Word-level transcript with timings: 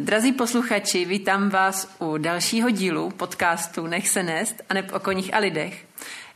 Drazí 0.00 0.32
posluchači, 0.32 1.04
vítám 1.04 1.50
vás 1.50 1.96
u 1.98 2.18
dalšího 2.18 2.70
dílu 2.70 3.10
podcastu 3.10 3.86
Nech 3.86 4.08
se 4.08 4.22
nést 4.22 4.62
a 4.68 4.74
neb 4.74 4.92
o 4.92 5.00
koních 5.00 5.34
a 5.34 5.38
lidech. 5.38 5.84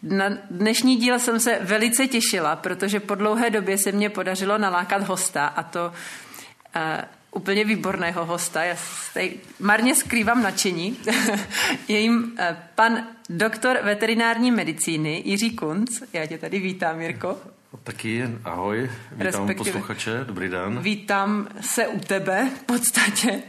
Na 0.02 0.28
dnešní 0.50 0.96
díl 0.96 1.18
jsem 1.18 1.40
se 1.40 1.58
velice 1.62 2.06
těšila, 2.06 2.56
protože 2.56 3.00
po 3.00 3.14
dlouhé 3.14 3.50
době 3.50 3.78
se 3.78 3.92
mě 3.92 4.10
podařilo 4.10 4.58
nalákat 4.58 5.02
hosta 5.02 5.46
a 5.46 5.62
to 5.62 5.86
uh, 5.86 6.82
úplně 7.30 7.64
výborného 7.64 8.24
hosta. 8.24 8.64
Já 8.64 8.76
tady 9.14 9.34
marně 9.60 9.94
skrývám 9.94 10.42
nadšení. 10.42 10.96
Je 11.88 11.98
jim 11.98 12.16
uh, 12.22 12.56
pan 12.74 13.06
doktor 13.28 13.78
veterinární 13.82 14.50
medicíny 14.50 15.22
Jiří 15.24 15.56
Kunc. 15.56 16.02
Já 16.12 16.26
tě 16.26 16.38
tady 16.38 16.58
vítám, 16.58 17.00
Jirko. 17.00 17.40
Taky 17.82 18.22
ahoj, 18.44 18.90
vítám 19.12 19.26
Respektive, 19.26 19.56
posluchače, 19.56 20.24
dobrý 20.24 20.48
den. 20.48 20.78
Vítám 20.82 21.48
se 21.60 21.86
u 21.88 22.00
tebe 22.00 22.50
v 22.56 22.62
podstatě. 22.62 23.42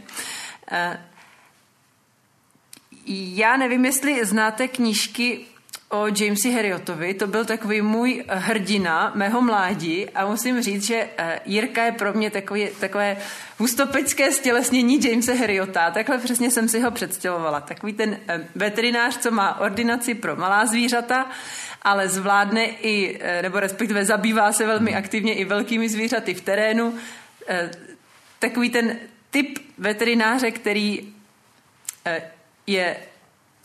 Uh, 0.72 0.96
já 3.08 3.58
nevím, 3.58 3.86
jestli 3.86 4.26
znáte 4.26 4.68
knížky 4.68 5.46
o 5.90 6.08
Jamesi 6.08 6.52
Harriotovi. 6.52 7.14
To 7.14 7.28
byl 7.28 7.46
takový 7.46 7.82
můj 7.82 8.24
hrdina 8.28 9.12
mého 9.16 9.42
mládí 9.42 10.10
a 10.10 10.26
musím 10.26 10.62
říct, 10.62 10.84
že 10.84 11.10
eh, 11.18 11.40
Jirka 11.46 11.84
je 11.84 11.92
pro 11.92 12.14
mě 12.14 12.32
takový, 12.32 12.70
takové 12.80 13.18
hustopecké 13.58 14.32
stělesnění 14.32 15.00
Jamesa 15.04 15.34
Harriota. 15.34 15.92
Takhle 15.92 16.18
přesně 16.18 16.52
jsem 16.52 16.70
si 16.70 16.80
ho 16.80 16.92
představovala. 16.92 17.62
Takový 17.62 17.94
ten 17.94 18.18
eh, 18.28 18.48
veterinář, 18.56 19.18
co 19.18 19.32
má 19.32 19.60
ordinaci 19.60 20.14
pro 20.14 20.36
malá 20.36 20.66
zvířata, 20.66 21.30
ale 21.82 22.10
zvládne 22.10 22.66
i, 22.66 23.20
eh, 23.22 23.42
nebo 23.42 23.60
respektive 23.60 24.06
zabývá 24.06 24.52
se 24.52 24.66
velmi 24.66 24.92
hmm. 24.92 25.00
aktivně 25.00 25.34
i 25.34 25.46
velkými 25.46 25.90
zvířaty 25.90 26.34
v 26.34 26.42
terénu. 26.42 26.94
Takový 28.40 28.70
ten 28.70 28.98
typ 29.32 29.60
veterináře, 29.78 30.52
který 30.52 31.14
je, 32.68 32.98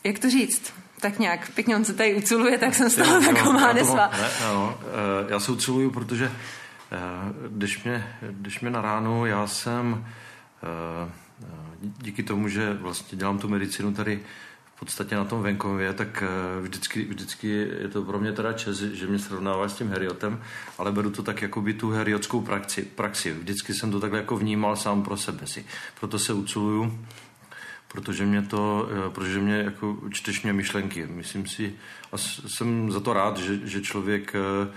jak 0.05 0.19
to 0.19 0.31
říct, 0.31 0.73
tak 1.01 1.19
nějak 1.19 1.51
pěkně 1.55 1.77
on 1.77 1.84
se 1.84 1.95
tady 1.95 2.15
uculuje, 2.15 2.59
tak 2.59 2.75
jsem 2.75 2.91
z 2.91 2.95
toho 2.95 3.20
taková 3.20 3.73
nesla. 3.73 4.11
Ne, 4.20 4.31
ano, 4.48 4.79
eh, 4.83 5.33
já 5.33 5.41
se 5.41 5.53
uculuju, 5.53 5.91
protože 5.91 6.33
eh, 6.93 6.98
když 7.48 7.84
mě, 7.84 8.17
když 8.31 8.61
mě 8.61 8.70
na 8.70 8.81
ránu, 8.81 9.27
já 9.27 9.47
jsem 9.47 10.06
eh, 10.62 11.11
díky 11.98 12.23
tomu, 12.23 12.48
že 12.48 12.73
vlastně 12.73 13.19
dělám 13.19 13.39
tu 13.39 13.48
medicínu 13.48 13.93
tady 13.93 14.21
v 14.77 14.81
podstatě 14.81 15.17
na 15.17 15.25
tom 15.25 15.43
venkově, 15.43 15.93
tak 15.93 16.25
vždycky, 16.61 17.05
vždycky 17.05 17.48
je 17.83 17.89
to 17.89 18.03
pro 18.03 18.19
mě 18.19 18.33
teda 18.33 18.53
čes, 18.53 18.78
že 18.78 19.06
mě 19.06 19.19
srovnává 19.19 19.69
s 19.69 19.75
tím 19.75 19.89
heriotem, 19.89 20.43
ale 20.78 20.93
beru 20.93 21.11
to 21.11 21.23
tak 21.23 21.43
jako 21.43 21.61
by 21.61 21.75
tu 21.75 21.91
heriotskou 21.91 22.41
praxi, 22.41 22.83
praxi. 22.83 23.33
Vždycky 23.33 23.75
jsem 23.75 23.91
to 23.91 24.01
takhle 24.01 24.19
jako 24.19 24.37
vnímal 24.37 24.77
sám 24.77 25.03
pro 25.03 25.17
sebe 25.17 25.47
si. 25.47 25.67
Proto 26.01 26.19
se 26.19 26.33
uculuju 26.33 26.98
protože 27.93 28.27
mě 28.27 28.43
to, 28.43 28.89
eh, 28.93 29.11
protože 29.11 29.39
mě 29.39 29.55
jako 29.55 29.99
čteš 30.11 30.43
mě 30.43 30.53
myšlenky. 30.53 31.07
Myslím 31.07 31.47
si, 31.47 31.75
a 32.13 32.19
jsem 32.19 32.93
za 32.93 33.01
to 33.01 33.13
rád, 33.13 33.39
že, 33.39 33.61
že 33.65 33.81
člověk 33.81 34.35
eh, 34.35 34.71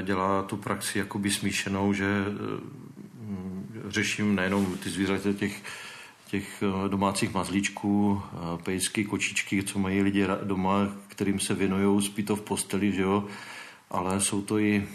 eh, 0.00 0.02
dělá 0.02 0.42
tu 0.42 0.56
praxi 0.56 0.98
jakoby 0.98 1.30
smíšenou, 1.30 1.92
že 1.92 2.24
řeším 3.88 4.34
nejenom 4.34 4.78
ty 4.78 4.90
zvířata 4.90 5.32
těch, 5.32 5.62
těch 6.26 6.62
domácích 6.88 7.34
mazlíčků, 7.34 8.22
pejsky, 8.62 9.04
kočičky, 9.04 9.62
co 9.62 9.78
mají 9.78 10.02
lidi 10.02 10.26
doma, 10.42 10.88
kterým 11.08 11.40
se 11.40 11.54
věnují, 11.54 12.02
spí 12.02 12.22
to 12.22 12.36
v 12.36 12.40
posteli, 12.40 12.92
že 12.92 13.02
jo, 13.02 13.24
ale 13.90 14.20
jsou 14.20 14.42
to 14.42 14.58
i, 14.58 14.88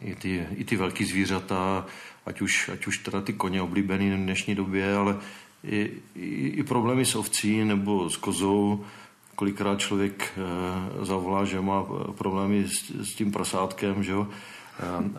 i 0.00 0.14
ty, 0.14 0.46
i 0.56 0.64
ty 0.64 0.76
velký 0.76 1.04
zvířata, 1.04 1.86
ať 2.26 2.40
už, 2.40 2.68
ať 2.68 2.86
už 2.86 2.98
teda 2.98 3.20
ty 3.20 3.32
koně 3.32 3.62
oblíbený 3.62 4.10
v 4.10 4.16
dnešní 4.16 4.54
době, 4.54 4.96
ale 4.96 5.16
i, 5.64 5.90
i, 6.14 6.46
i 6.46 6.62
problémy 6.62 7.04
s 7.04 7.14
ovcí 7.14 7.64
nebo 7.64 8.10
s 8.10 8.16
kozou. 8.16 8.84
Kolikrát 9.34 9.78
člověk 9.78 10.32
e, 11.02 11.04
zavolá, 11.04 11.44
že 11.44 11.60
má 11.60 11.84
problémy 12.18 12.68
s, 12.68 12.90
s 12.90 13.14
tím 13.14 13.32
prasátkem, 13.32 14.02
že 14.02 14.12
jo. 14.12 14.28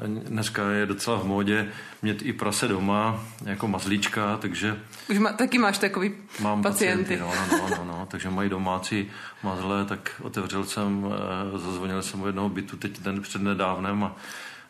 E, 0.03 0.07
dneska 0.07 0.69
je 0.69 0.85
docela 0.85 1.19
v 1.19 1.25
módě 1.25 1.71
mít 2.01 2.21
i 2.21 2.33
prase 2.33 2.67
doma, 2.67 3.23
jako 3.45 3.67
mazlíčka, 3.67 4.37
takže... 4.37 4.79
Už 5.09 5.17
má, 5.17 5.33
taky 5.33 5.57
máš 5.57 5.77
takový 5.77 6.11
mám 6.39 6.63
pacienty. 6.63 7.17
pacienty 7.17 7.35
no, 7.51 7.57
no, 7.57 7.69
no, 7.69 7.75
no, 7.77 7.85
no, 7.85 8.07
takže 8.11 8.29
mají 8.29 8.49
domácí 8.49 9.11
mazle, 9.43 9.85
tak 9.85 10.21
otevřel 10.23 10.63
jsem, 10.63 11.13
e, 11.55 11.59
zazvonil 11.59 12.01
jsem 12.01 12.21
u 12.21 12.27
jednoho 12.27 12.49
bytu 12.49 12.77
teď 12.77 12.99
ten 12.99 13.21
před 13.21 13.41
nedávnem 13.41 14.03
a, 14.03 14.15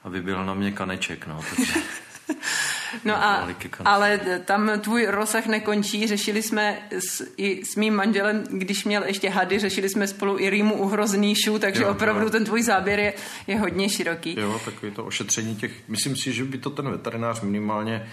a 0.03 0.09
vyběhl 0.09 0.45
na 0.45 0.53
mě 0.53 0.71
kaneček, 0.71 1.27
no, 1.27 1.39
takže... 1.55 1.73
No 3.05 3.15
a, 3.15 3.47
ale 3.85 4.19
tam 4.45 4.71
tvůj 4.79 5.05
rozsah 5.09 5.47
nekončí. 5.47 6.07
Řešili 6.07 6.41
jsme 6.41 6.77
s, 6.91 7.33
i 7.37 7.65
s 7.65 7.75
mým 7.75 7.95
manželem, 7.95 8.43
když 8.51 8.85
měl 8.85 9.03
ještě 9.03 9.29
hady, 9.29 9.59
řešili 9.59 9.89
jsme 9.89 10.07
spolu 10.07 10.39
i 10.39 10.49
rýmu 10.49 10.75
uhrozníšů, 10.75 11.59
takže 11.59 11.83
jo, 11.83 11.89
opravdu 11.89 12.23
jo. 12.23 12.29
ten 12.29 12.45
tvůj 12.45 12.61
záběr 12.61 12.99
je, 12.99 13.13
je 13.47 13.59
hodně 13.59 13.89
široký. 13.89 14.39
Jo, 14.39 14.61
takový 14.65 14.91
to 14.91 15.05
ošetření 15.05 15.55
těch, 15.55 15.71
myslím 15.87 16.15
si, 16.15 16.33
že 16.33 16.43
by 16.43 16.57
to 16.57 16.69
ten 16.69 16.89
veterinář 16.89 17.41
minimálně 17.41 18.07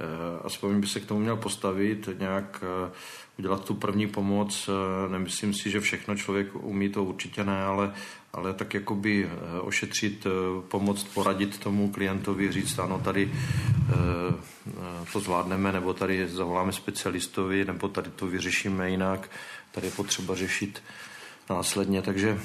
eh, 0.00 0.04
aspoň 0.44 0.80
by 0.80 0.86
se 0.86 1.00
k 1.00 1.06
tomu 1.06 1.20
měl 1.20 1.36
postavit, 1.36 2.08
nějak 2.18 2.64
eh, 2.86 2.90
udělat 3.38 3.64
tu 3.64 3.74
první 3.74 4.06
pomoc. 4.06 4.70
Nemyslím 5.08 5.54
si, 5.54 5.70
že 5.70 5.80
všechno 5.80 6.16
člověk 6.16 6.54
umí, 6.54 6.88
to 6.88 7.04
určitě 7.04 7.44
ne, 7.44 7.62
ale, 7.62 7.92
ale 8.36 8.54
tak 8.54 8.74
jakoby 8.74 9.24
eh, 9.24 9.60
ošetřit, 9.60 10.26
eh, 10.26 10.30
pomoct, 10.68 11.04
poradit 11.04 11.58
tomu 11.58 11.90
klientovi, 11.90 12.52
říct, 12.52 12.78
ano, 12.78 13.00
tady 13.04 13.32
to 15.12 15.20
zvládneme, 15.20 15.72
nebo 15.72 15.94
tady 15.94 16.28
zavoláme 16.28 16.72
specialistovi, 16.72 17.64
nebo 17.64 17.88
tady 17.88 18.10
to 18.10 18.26
vyřešíme 18.26 18.90
jinak, 18.90 19.30
tady 19.72 19.86
je 19.86 19.90
potřeba 19.90 20.34
řešit 20.34 20.82
následně, 21.50 22.02
takže 22.02 22.38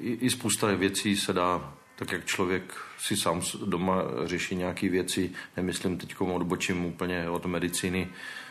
i, 0.00 0.12
i 0.12 0.30
spousta 0.30 0.74
věcí 0.74 1.16
se 1.16 1.32
dá 1.32 1.72
tak 1.96 2.12
jak 2.12 2.24
člověk 2.24 2.74
si 2.98 3.16
sám 3.16 3.42
doma 3.64 4.02
řeší 4.24 4.56
nějaké 4.56 4.88
věci, 4.88 5.30
nemyslím 5.56 5.98
teď 5.98 6.20
odbočím 6.20 6.84
úplně 6.84 7.30
od 7.30 7.46
medicíny, 7.46 8.08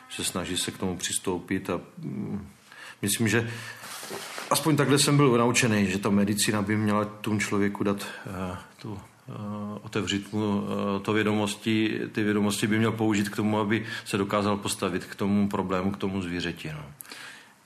že 0.10 0.24
snaží 0.24 0.58
se 0.58 0.72
k 0.72 0.78
tomu 0.78 0.98
přistoupit 0.98 1.70
a 1.70 1.82
mm, 1.98 2.48
myslím, 3.02 3.28
že 3.28 3.52
aspoň 4.50 4.78
takhle 4.78 5.00
jsem 5.00 5.18
byl 5.18 5.38
naučený, 5.38 5.88
že 5.88 5.98
ta 5.98 6.10
medicína 6.10 6.62
by 6.62 6.78
měla 6.78 7.06
tomu 7.06 7.40
člověku 7.40 7.84
dát 7.84 7.98
uh, 7.98 8.58
tu 8.82 8.92
uh, 8.92 9.00
otevřít 9.82 10.34
mu 10.34 10.58
uh, 10.58 10.68
to 11.02 11.14
vědomosti, 11.14 12.02
ty 12.12 12.24
vědomosti 12.24 12.68
by 12.68 12.78
měl 12.78 12.92
použít 12.92 13.30
k 13.30 13.36
tomu, 13.36 13.60
aby 13.60 13.86
se 14.06 14.18
dokázal 14.18 14.58
postavit 14.58 15.06
k 15.06 15.16
tomu 15.16 15.50
problému, 15.50 15.92
k 15.92 15.98
tomu 15.98 16.22
zvířeti. 16.22 16.72
No. 16.74 16.86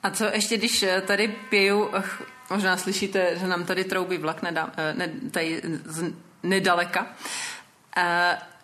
A 0.02 0.10
co 0.10 0.24
ještě, 0.24 0.56
když 0.56 0.84
tady 1.06 1.28
piju, 1.28 1.90
možná 2.50 2.76
slyšíte, 2.76 3.38
že 3.38 3.46
nám 3.46 3.64
tady 3.64 3.84
troubí 3.84 4.18
vlak 4.18 4.42
nedá, 4.42 4.72
ne, 4.96 5.08
tady 5.30 5.62
z 5.84 6.12
nedaleka, 6.42 7.06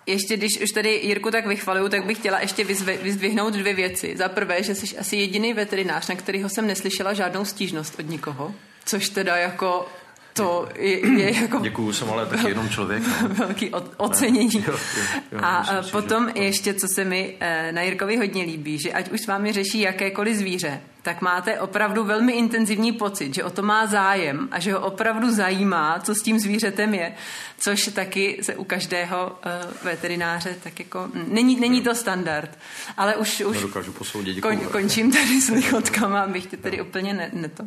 ještě 0.07 0.37
když 0.37 0.61
už 0.63 0.71
tady 0.71 1.01
Jirku 1.03 1.31
tak 1.31 1.47
vychvaluju, 1.47 1.89
tak 1.89 2.07
bych 2.07 2.19
chtěla 2.19 2.41
ještě 2.41 2.65
vyzdvihnout 3.03 3.55
dvě 3.55 3.75
věci. 3.75 4.17
Za 4.17 4.29
prvé, 4.29 4.63
že 4.63 4.75
jsi 4.75 4.99
asi 4.99 5.17
jediný 5.17 5.55
veterinář, 5.55 6.09
na 6.09 6.15
kterého 6.15 6.49
jsem 6.49 6.67
neslyšela 6.67 7.15
žádnou 7.15 7.45
stížnost 7.45 7.99
od 7.99 8.09
nikoho, 8.09 8.55
což 8.85 9.09
teda 9.09 9.37
jako 9.37 9.89
to 10.37 10.69
je, 10.75 11.21
je 11.21 11.37
jako... 11.43 11.59
Děkuju, 11.59 11.93
jsem 11.93 12.11
ale 12.11 12.27
taky 12.27 12.49
jenom 12.49 12.69
člověk. 12.69 13.03
No. 13.23 13.29
Velký 13.35 13.71
ocenění. 13.97 14.65
Jo, 14.67 14.75
jo, 14.97 15.03
jo, 15.33 15.39
a 15.43 15.59
myslím, 15.61 15.91
potom 15.91 16.31
že... 16.37 16.43
ještě, 16.43 16.75
co 16.75 16.87
se 16.95 17.05
mi 17.05 17.37
eh, 17.41 17.73
na 17.73 17.83
Jirkovi 17.83 18.17
hodně 18.17 18.43
líbí, 18.43 18.79
že 18.79 18.93
ať 18.93 19.11
už 19.11 19.21
s 19.21 19.27
vámi 19.27 19.53
řeší 19.53 19.81
jakékoliv 19.81 20.37
zvíře, 20.37 20.81
tak 21.07 21.23
máte 21.23 21.61
opravdu 21.61 22.05
velmi 22.05 22.33
intenzivní 22.33 22.93
pocit, 22.93 23.35
že 23.35 23.45
o 23.45 23.51
to 23.51 23.63
má 23.63 23.87
zájem 23.87 24.49
a 24.51 24.61
že 24.61 24.73
ho 24.73 24.81
opravdu 24.81 25.31
zajímá, 25.31 25.99
co 25.99 26.15
s 26.15 26.23
tím 26.23 26.39
zvířetem 26.39 26.95
je, 26.95 27.15
což 27.59 27.91
taky 27.95 28.39
se 28.43 28.57
u 28.57 28.65
každého 28.65 29.27
uh, 29.27 29.73
veterináře 29.83 30.57
tak 30.63 30.79
jako 30.79 31.09
není, 31.15 31.61
není 31.61 31.83
to 31.83 31.95
standard. 31.95 32.59
Ale 32.97 33.17
už, 33.17 33.41
už 33.41 33.65
posoudit, 33.99 34.41
kon, 34.41 34.59
končím 34.59 35.13
tady 35.13 35.41
s 35.41 35.49
lichotkama, 35.61 36.21
abych 36.21 36.47
tě 36.47 36.57
tady 36.57 36.83
úplně 36.83 37.15
ne, 37.15 37.31
ne 37.33 37.49
to, 37.49 37.65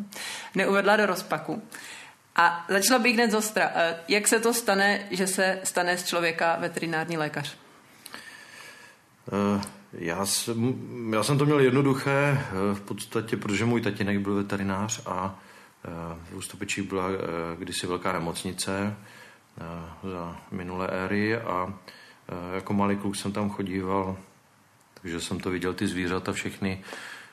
neuvedla 0.56 0.98
do 0.98 1.06
rozpaku. 1.06 1.62
A 2.36 2.66
začala 2.70 3.00
bych 3.00 3.14
hned 3.14 3.32
zostra. 3.32 3.72
Eh, 3.76 3.96
jak 4.08 4.28
se 4.28 4.40
to 4.40 4.54
stane, 4.54 5.08
že 5.12 5.28
se 5.28 5.60
stane 5.64 5.98
z 5.98 6.06
člověka 6.06 6.58
veterinární 6.60 7.18
lékař? 7.18 7.58
Uh, 9.32 9.62
já 9.94 10.26
jsem, 10.26 10.76
já 11.14 11.24
jsem 11.24 11.38
to 11.38 11.46
měl 11.46 11.60
jednoduché 11.60 12.12
eh, 12.12 12.76
v 12.76 12.82
podstatě, 12.82 13.38
protože 13.38 13.66
můj 13.66 13.82
tatínek 13.82 14.20
byl 14.20 14.36
veterinář 14.36 15.02
a 15.06 15.40
v 16.30 16.36
Ústopečích 16.36 16.84
byla 16.84 17.08
kdysi 17.60 17.88
velká 17.88 18.14
nemocnice 18.14 18.96
za 20.12 20.38
minulé 20.52 20.88
éry 20.88 21.38
a 21.38 21.74
jako 22.54 22.74
malý 22.74 22.98
kluk 22.98 23.16
jsem 23.16 23.32
tam 23.32 23.50
chodíval, 23.50 24.18
takže 25.02 25.22
jsem 25.22 25.40
to 25.40 25.50
viděl 25.50 25.74
ty 25.74 25.88
zvířata 25.88 26.34
všechny, 26.34 26.84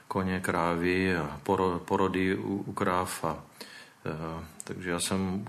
koně, 0.09 0.41
krávy, 0.41 1.17
porody 1.85 2.37
u, 2.37 2.57
u 2.57 2.73
kráv 2.73 3.25
a 3.25 3.43
Eh, 4.07 4.45
takže 4.67 4.91
já 4.91 5.01
jsem 5.01 5.45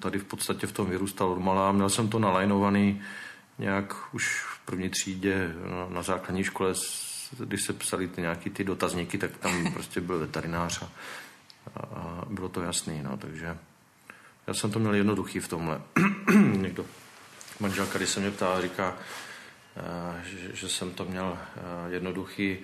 tady 0.00 0.18
v 0.18 0.24
podstatě 0.24 0.66
v 0.66 0.72
tom 0.72 0.90
vyrůstal 0.90 1.28
od 1.28 1.38
malá. 1.38 1.72
Měl 1.72 1.90
jsem 1.90 2.08
to 2.08 2.18
nalajnovaný 2.18 3.02
nějak 3.58 4.14
už 4.14 4.40
v 4.40 4.66
první 4.66 4.88
třídě 4.88 5.54
na 5.88 6.02
základní 6.02 6.44
škole 6.44 6.74
když 7.38 7.62
se 7.62 7.72
psali 7.72 8.08
ty 8.08 8.20
nějaký 8.20 8.50
ty 8.50 8.64
dotazníky, 8.64 9.18
tak 9.18 9.36
tam 9.36 9.72
prostě 9.72 10.00
byl 10.00 10.18
veterinář 10.18 10.82
a, 10.82 10.88
a 11.80 12.24
bylo 12.30 12.48
to 12.48 12.62
jasný, 12.62 13.02
no, 13.02 13.16
takže 13.16 13.58
já 14.46 14.54
jsem 14.54 14.70
to 14.70 14.78
měl 14.78 14.94
jednoduchý 14.94 15.40
v 15.40 15.48
tomhle. 15.48 15.80
Někdo, 16.56 16.86
manželka, 17.60 17.98
když 17.98 18.10
se 18.10 18.20
mě 18.20 18.30
ptá, 18.30 18.60
říká, 18.60 18.96
že, 20.24 20.56
že 20.56 20.68
jsem 20.68 20.90
to 20.90 21.04
měl 21.04 21.38
jednoduchý, 21.88 22.58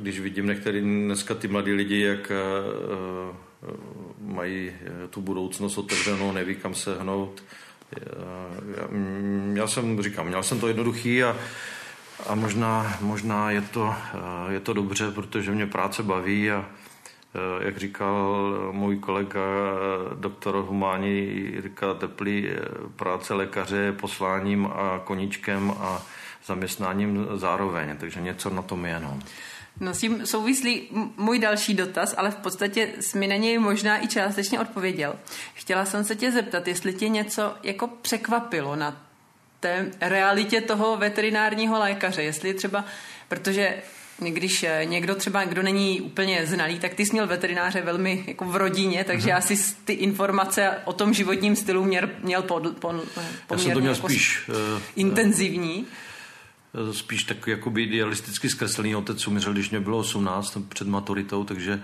když 0.00 0.20
vidím 0.20 0.46
některý 0.46 0.80
dneska 0.80 1.34
ty 1.34 1.48
mladí 1.48 1.72
lidi, 1.72 2.00
jak 2.00 2.32
mají 4.20 4.72
tu 5.10 5.20
budoucnost 5.20 5.78
otevřenou, 5.78 6.32
neví 6.32 6.54
kam 6.54 6.74
se 6.74 7.00
hnout. 7.00 7.42
Já, 8.76 8.88
já 9.52 9.66
jsem, 9.66 10.02
říkám, 10.02 10.26
měl 10.26 10.42
jsem 10.42 10.60
to 10.60 10.68
jednoduchý 10.68 11.24
a, 11.24 11.36
a 12.26 12.34
možná, 12.34 12.96
možná 13.00 13.50
je, 13.50 13.60
to, 13.60 13.94
je 14.48 14.60
to 14.60 14.72
dobře, 14.72 15.10
protože 15.10 15.50
mě 15.50 15.66
práce 15.66 16.02
baví 16.02 16.50
a 16.50 16.66
jak 17.60 17.76
říkal 17.76 18.46
můj 18.72 18.98
kolega 18.98 19.40
doktor 20.14 20.54
humání 20.54 21.26
Jirka 21.26 21.94
Teplý, 21.94 22.48
práce 22.96 23.34
lékaře 23.34 23.76
je 23.76 23.92
posláním 23.92 24.66
a 24.66 25.00
koníčkem 25.04 25.70
a 25.70 26.02
zaměstnáním 26.46 27.26
zároveň, 27.34 27.96
takže 27.96 28.20
něco 28.20 28.50
na 28.50 28.62
tom 28.62 28.86
je. 28.86 29.00
No. 29.00 29.18
No 29.80 29.94
s 29.94 29.98
tím 29.98 30.26
souvislí 30.26 30.88
můj 31.16 31.38
další 31.38 31.74
dotaz, 31.74 32.14
ale 32.16 32.30
v 32.30 32.36
podstatě 32.36 32.92
jsi 33.00 33.18
mi 33.18 33.26
na 33.26 33.36
něj 33.36 33.58
možná 33.58 34.04
i 34.04 34.08
částečně 34.08 34.60
odpověděl. 34.60 35.16
Chtěla 35.54 35.84
jsem 35.84 36.04
se 36.04 36.16
tě 36.16 36.32
zeptat, 36.32 36.68
jestli 36.68 36.94
tě 36.94 37.08
něco 37.08 37.54
jako 37.62 37.86
překvapilo 37.86 38.76
na 38.76 39.02
té 39.60 39.90
realitě 40.00 40.60
toho 40.60 40.96
veterinárního 40.96 41.78
lékaře, 41.78 42.22
jestli 42.22 42.54
třeba, 42.54 42.84
protože 43.28 43.82
když 44.18 44.62
eh, 44.62 44.84
někdo 44.84 45.14
třeba, 45.14 45.44
kdo 45.44 45.62
není 45.62 46.00
úplně 46.00 46.46
znalý, 46.46 46.78
tak 46.78 46.94
ty 46.94 47.06
jsi 47.06 47.12
měl 47.12 47.26
veterináře 47.26 47.80
velmi 47.80 48.24
jako 48.26 48.44
v 48.44 48.56
rodině, 48.56 49.04
takže 49.04 49.30
mm-hmm. 49.30 49.36
asi 49.36 49.74
ty 49.84 49.92
informace 49.92 50.70
o 50.84 50.92
tom 50.92 51.14
životním 51.14 51.56
stylu 51.56 51.84
měl, 51.84 52.10
měl 52.22 52.42
pod, 52.42 52.62
pod, 52.62 52.94
poměrně 53.46 53.50
Já 53.50 53.58
jsem 53.58 53.72
to 53.72 53.80
měl 53.80 53.94
jako 53.94 54.08
spíš 54.08 54.48
uh, 54.48 54.54
intenzivní. 54.96 55.86
Spíš 56.92 57.24
tak 57.24 57.46
jakoby 57.46 57.82
idealisticky 57.82 58.48
zkreslený 58.50 58.96
otec 58.96 59.26
umřel, 59.28 59.52
když 59.52 59.70
mě 59.70 59.80
bylo 59.80 59.98
18 59.98 60.58
před 60.68 60.88
maturitou, 60.88 61.44
takže 61.44 61.82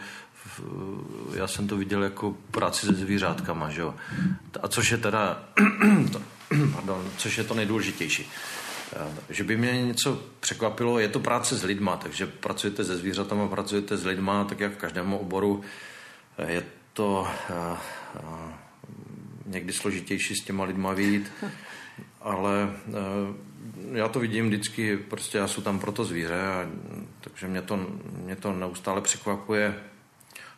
já 1.34 1.46
jsem 1.46 1.68
to 1.68 1.76
viděl 1.76 2.02
jako 2.02 2.36
práci 2.50 2.86
se 2.86 2.92
zvířátkama, 2.92 3.70
že 3.70 3.80
jo. 3.80 3.94
A 4.62 4.68
což 4.68 4.90
je 4.90 4.98
teda, 4.98 5.44
pardon, 6.72 7.10
což 7.16 7.38
je 7.38 7.44
to 7.44 7.54
nejdůležitější. 7.54 8.26
Že 9.28 9.44
by 9.44 9.56
mě 9.56 9.82
něco 9.82 10.22
překvapilo, 10.40 10.98
je 10.98 11.08
to 11.08 11.20
práce 11.20 11.56
s 11.56 11.62
lidma, 11.62 11.96
takže 11.96 12.26
pracujete 12.26 12.84
se 12.84 12.96
zvířatama, 12.96 13.48
pracujete 13.48 13.96
s 13.96 14.04
lidma, 14.04 14.44
tak 14.44 14.60
jak 14.60 14.72
v 14.72 14.76
každém 14.76 15.12
oboru. 15.12 15.62
Je 16.46 16.64
to 16.92 17.28
někdy 19.46 19.72
složitější 19.72 20.34
s 20.34 20.44
těma 20.44 20.64
lidma 20.64 20.92
vít, 20.92 21.32
ale 22.20 22.70
já 23.92 24.08
to 24.08 24.20
vidím 24.20 24.48
vždycky, 24.48 24.96
prostě 24.96 25.38
já 25.38 25.48
jsem 25.48 25.62
tam 25.62 25.78
pro 25.78 25.92
to 25.92 26.04
zvíře, 26.04 26.46
a, 26.46 26.68
takže 27.20 27.46
mě 27.46 27.62
to, 27.62 27.86
mě 28.24 28.36
to 28.36 28.52
neustále 28.52 29.00
překvapuje 29.00 29.74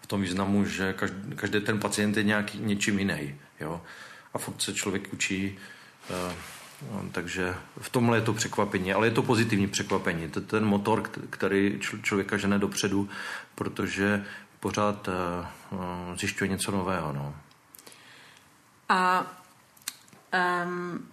v 0.01 0.07
tom 0.07 0.23
významu, 0.23 0.65
že 0.65 0.93
každý, 0.93 1.37
každý 1.37 1.61
ten 1.61 1.81
pacient 1.81 2.17
je 2.17 2.23
nějaký 2.23 2.59
něčím 2.59 2.99
jiný. 2.99 3.35
Jo? 3.61 3.83
A 4.35 4.39
furt 4.39 4.63
se 4.63 4.75
člověk 4.75 5.13
učí, 5.13 5.59
uh, 6.11 6.33
takže 7.13 7.55
v 7.81 7.89
tomhle 7.89 8.17
je 8.17 8.23
to 8.23 8.33
překvapení, 8.33 8.93
ale 8.93 9.07
je 9.07 9.11
to 9.11 9.23
pozitivní 9.23 9.69
překvapení. 9.69 10.29
To 10.29 10.41
je 10.41 10.47
ten 10.47 10.65
motor, 10.65 11.03
který 11.31 11.81
člověka 12.03 12.37
žene 12.37 12.59
dopředu, 12.59 13.09
protože 13.55 14.25
pořád 14.61 15.09
uh, 15.09 16.17
zjišťuje 16.17 16.49
něco 16.49 16.71
nového. 16.71 17.13
No. 17.13 17.35
A 18.89 19.27
um, 20.65 21.12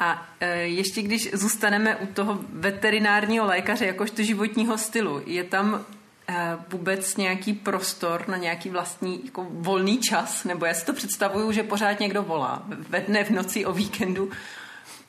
a 0.00 0.28
e, 0.40 0.58
ještě 0.58 1.02
když 1.02 1.30
zůstaneme 1.32 1.96
u 1.96 2.06
toho 2.06 2.40
veterinárního 2.52 3.46
lékaře 3.46 3.86
jakožto 3.86 4.22
životního 4.22 4.78
stylu, 4.78 5.22
je 5.26 5.44
tam 5.44 5.84
e, 6.28 6.58
vůbec 6.70 7.16
nějaký 7.16 7.52
prostor 7.52 8.28
na 8.28 8.36
nějaký 8.36 8.70
vlastní 8.70 9.24
jako 9.24 9.46
volný 9.50 9.98
čas? 9.98 10.44
Nebo 10.44 10.66
já 10.66 10.74
si 10.74 10.86
to 10.86 10.92
představuju, 10.92 11.52
že 11.52 11.62
pořád 11.62 12.00
někdo 12.00 12.22
volá 12.22 12.62
ve 12.66 13.00
dne, 13.00 13.24
v 13.24 13.30
noci, 13.30 13.66
o 13.66 13.72
víkendu. 13.72 14.30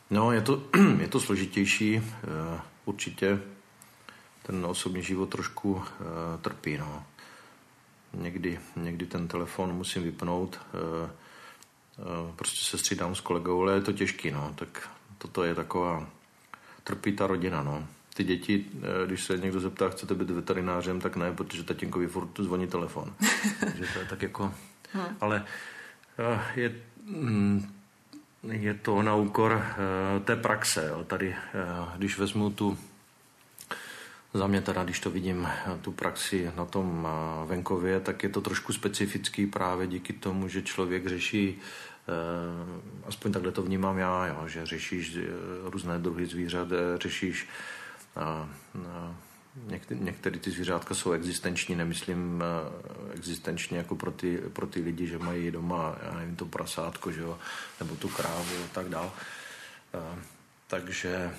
No, 0.10 0.32
je 0.32 0.42
to, 0.42 0.64
je 1.00 1.08
to 1.08 1.20
složitější. 1.20 1.96
E, 1.96 2.02
určitě 2.86 3.40
ten 4.44 4.66
osobní 4.66 5.04
život 5.04 5.30
trošku 5.30 5.84
trpí. 6.42 6.78
No. 6.78 7.04
Někdy, 8.14 8.60
někdy 8.76 9.06
ten 9.06 9.28
telefon 9.28 9.74
musím 9.74 10.04
vypnout, 10.04 10.60
prostě 12.36 12.66
se 12.66 12.78
střídám 12.78 13.16
s 13.16 13.22
kolegou, 13.22 13.62
ale 13.62 13.74
je 13.74 13.82
to 13.82 13.94
těžký, 13.94 14.32
no, 14.32 14.54
tak 14.56 14.90
toto 15.18 15.44
je 15.44 15.56
taková, 15.56 16.10
trpí 16.84 17.12
ta 17.12 17.28
rodina, 17.28 17.64
no. 17.64 17.88
Ty 18.14 18.24
děti, 18.24 18.66
eh, 18.76 19.08
když 19.08 19.24
se 19.24 19.38
někdo 19.38 19.60
zeptá, 19.60 19.90
chcete 19.90 20.16
být 20.16 20.30
veterinářem, 20.30 21.02
tak 21.02 21.16
ne, 21.16 21.32
protože 21.32 21.64
tatínkovi 21.64 22.08
furt 22.08 22.40
zvoní 22.40 22.68
telefon. 22.68 23.14
Takže 23.60 23.86
to 23.94 24.00
je 24.00 24.06
tak 24.06 24.22
jako, 24.22 24.54
hmm. 24.94 25.06
ale 25.22 25.46
eh, 26.20 26.42
je, 26.56 26.76
mm, 27.06 27.74
je 28.52 28.74
to 28.74 29.02
na 29.02 29.16
úkor 29.16 29.66
té 30.26 30.36
praxe. 30.36 30.88
Jo. 30.90 31.04
Tady, 31.04 31.36
když 31.98 32.18
vezmu 32.18 32.50
tu 32.50 32.78
za 34.38 34.48
mě 34.48 34.62
teda, 34.62 34.84
když 34.84 35.00
to 35.00 35.10
vidím, 35.10 35.48
tu 35.82 35.92
praxi 35.92 36.52
na 36.56 36.66
tom 36.66 37.08
venkově, 37.46 38.00
tak 38.00 38.24
je 38.24 38.30
to 38.30 38.42
trošku 38.42 38.74
specifický 38.74 39.46
právě 39.46 39.88
díky 39.88 40.14
tomu, 40.14 40.48
že 40.48 40.62
člověk 40.62 41.08
řeší 41.08 41.62
Eh, 42.08 42.82
aspoň 43.06 43.32
takhle 43.32 43.52
to 43.52 43.62
vnímám 43.62 43.98
já, 43.98 44.26
jo, 44.28 44.48
že 44.48 44.66
řešíš 44.66 45.16
eh, 45.18 45.24
různé 45.64 46.00
druhy 46.00 46.26
zvířat, 46.26 46.68
eh, 46.72 46.98
řešíš 46.98 47.48
a, 48.16 48.22
a 48.22 49.16
některé, 49.68 50.00
některé 50.00 50.40
ty 50.40 50.52
zvířátka 50.52 50.96
jsou 50.96 51.12
existenční, 51.12 51.76
nemyslím 51.76 52.44
existenční 53.14 53.78
jako 53.78 53.96
pro 53.96 54.12
ty, 54.12 54.38
pro 54.38 54.68
ty 54.68 54.82
lidi, 54.82 55.08
že 55.08 55.18
mají 55.18 55.52
doma, 55.52 55.96
já 56.04 56.14
nevím, 56.20 56.36
to 56.36 56.46
prasátko, 56.46 57.12
že 57.12 57.22
jo, 57.22 57.38
nebo 57.80 57.96
tu 57.96 58.10
krávu 58.10 58.56
a 58.66 58.68
tak 58.74 58.90
dál. 58.90 59.12
Takže 60.68 61.32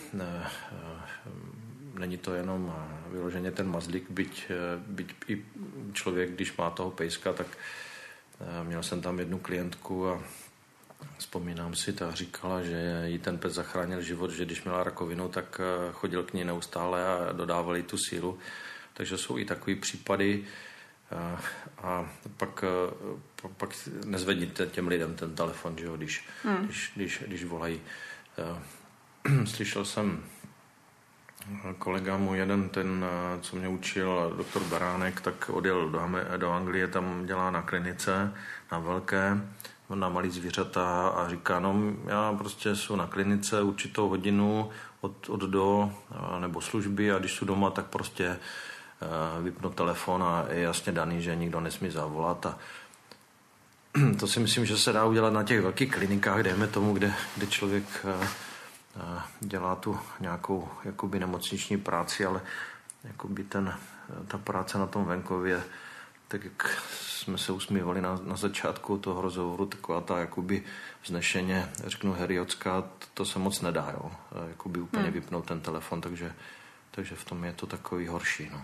není 1.98 2.18
to 2.18 2.34
jenom 2.34 2.74
vyloženě 3.10 3.50
ten 3.50 3.70
mazlík, 3.70 4.10
byť, 4.10 4.50
byť 4.86 5.14
i 5.28 5.44
člověk, 5.92 6.30
když 6.30 6.56
má 6.56 6.70
toho 6.70 6.90
pejska, 6.90 7.32
tak 7.32 7.46
měl 8.62 8.82
jsem 8.82 9.00
tam 9.00 9.18
jednu 9.18 9.38
klientku 9.38 10.08
a 10.08 10.22
Vzpomínám 11.18 11.74
si, 11.74 11.92
ta 11.92 12.14
říkala, 12.14 12.62
že 12.62 13.02
jí 13.04 13.18
ten 13.18 13.38
pes 13.38 13.52
zachránil 13.52 14.02
život, 14.02 14.30
že 14.30 14.44
když 14.44 14.64
měla 14.64 14.84
rakovinu, 14.84 15.28
tak 15.28 15.60
eh, 15.60 15.92
chodil 15.92 16.22
k 16.22 16.32
ní 16.32 16.44
neustále 16.44 17.06
a 17.06 17.32
dodával 17.32 17.76
jí 17.76 17.82
tu 17.82 17.98
sílu. 17.98 18.38
Takže 18.94 19.18
jsou 19.18 19.38
i 19.38 19.44
takové 19.44 19.76
případy. 19.76 20.44
Eh, 21.12 21.38
a 21.78 22.10
pak, 22.36 22.64
eh, 22.64 23.48
pak 23.56 23.70
nezvedněte 24.04 24.66
těm 24.66 24.88
lidem 24.88 25.14
ten 25.14 25.34
telefon, 25.34 25.78
že 25.78 25.86
jo, 25.86 25.96
když, 25.96 26.24
hmm. 26.44 26.64
když, 26.64 26.92
když, 26.96 27.22
když 27.26 27.44
volají. 27.44 27.80
Slyšel 29.44 29.84
jsem 29.84 30.24
kolega 31.78 32.16
můj 32.16 32.38
jeden, 32.38 32.68
ten, 32.68 33.04
co 33.40 33.56
mě 33.56 33.68
učil, 33.68 34.34
doktor 34.36 34.62
Baránek, 34.64 35.20
tak 35.20 35.50
odjel 35.52 35.88
do, 35.88 36.00
do 36.36 36.52
Anglie, 36.52 36.88
tam 36.88 37.26
dělá 37.26 37.50
na 37.50 37.62
klinice, 37.62 38.32
na 38.72 38.78
velké 38.78 39.40
na 39.94 40.08
malý 40.08 40.30
zvířata 40.30 41.08
a 41.08 41.28
říká, 41.28 41.60
no 41.60 41.76
já 42.06 42.32
prostě 42.32 42.76
jsou 42.76 42.96
na 42.96 43.06
klinice 43.06 43.62
určitou 43.62 44.08
hodinu 44.08 44.70
od, 45.00 45.28
od 45.28 45.40
do 45.40 45.92
nebo 46.38 46.60
služby 46.60 47.12
a 47.12 47.18
když 47.18 47.32
jsou 47.32 47.46
doma, 47.46 47.70
tak 47.70 47.86
prostě 47.86 48.24
e, 48.26 48.38
vypnu 49.42 49.70
telefon 49.70 50.22
a 50.22 50.44
je 50.50 50.60
jasně 50.60 50.92
daný, 50.92 51.22
že 51.22 51.36
nikdo 51.36 51.60
nesmí 51.60 51.90
zavolat 51.90 52.46
a 52.46 52.58
to 54.20 54.26
si 54.26 54.40
myslím, 54.40 54.66
že 54.66 54.78
se 54.78 54.92
dá 54.92 55.04
udělat 55.04 55.32
na 55.32 55.42
těch 55.42 55.60
velkých 55.60 55.90
klinikách, 55.90 56.42
dejme 56.42 56.66
tomu, 56.66 56.94
kde, 56.94 57.12
kde 57.36 57.46
člověk 57.46 58.06
dělá 59.40 59.76
tu 59.76 59.98
nějakou 60.20 60.68
jakoby 60.84 61.20
nemocniční 61.20 61.76
práci, 61.76 62.26
ale 62.26 62.40
jakoby 63.04 63.44
ten, 63.44 63.74
ta 64.28 64.38
práce 64.38 64.78
na 64.78 64.86
tom 64.86 65.04
venkově 65.04 65.62
tak 66.28 66.44
jak 66.44 66.82
jsme 67.00 67.38
se 67.38 67.52
usmívali 67.52 68.00
na, 68.00 68.20
na 68.24 68.36
začátku 68.36 68.98
toho 68.98 69.20
rozhovoru, 69.20 69.66
taková 69.66 70.00
ta 70.00 70.18
jakoby 70.18 70.62
vznešeně, 71.02 71.68
řeknu 71.86 72.12
heriotská, 72.12 72.82
to, 72.82 73.06
to 73.14 73.24
se 73.24 73.38
moc 73.38 73.60
nedá, 73.60 73.90
jo. 73.92 74.10
Jakoby 74.48 74.80
úplně 74.80 75.04
hmm. 75.04 75.12
vypnout 75.12 75.46
ten 75.46 75.60
telefon, 75.60 76.00
takže, 76.00 76.32
takže 76.90 77.14
v 77.14 77.24
tom 77.24 77.44
je 77.44 77.52
to 77.52 77.66
takový 77.66 78.06
horší, 78.06 78.50
no. 78.52 78.62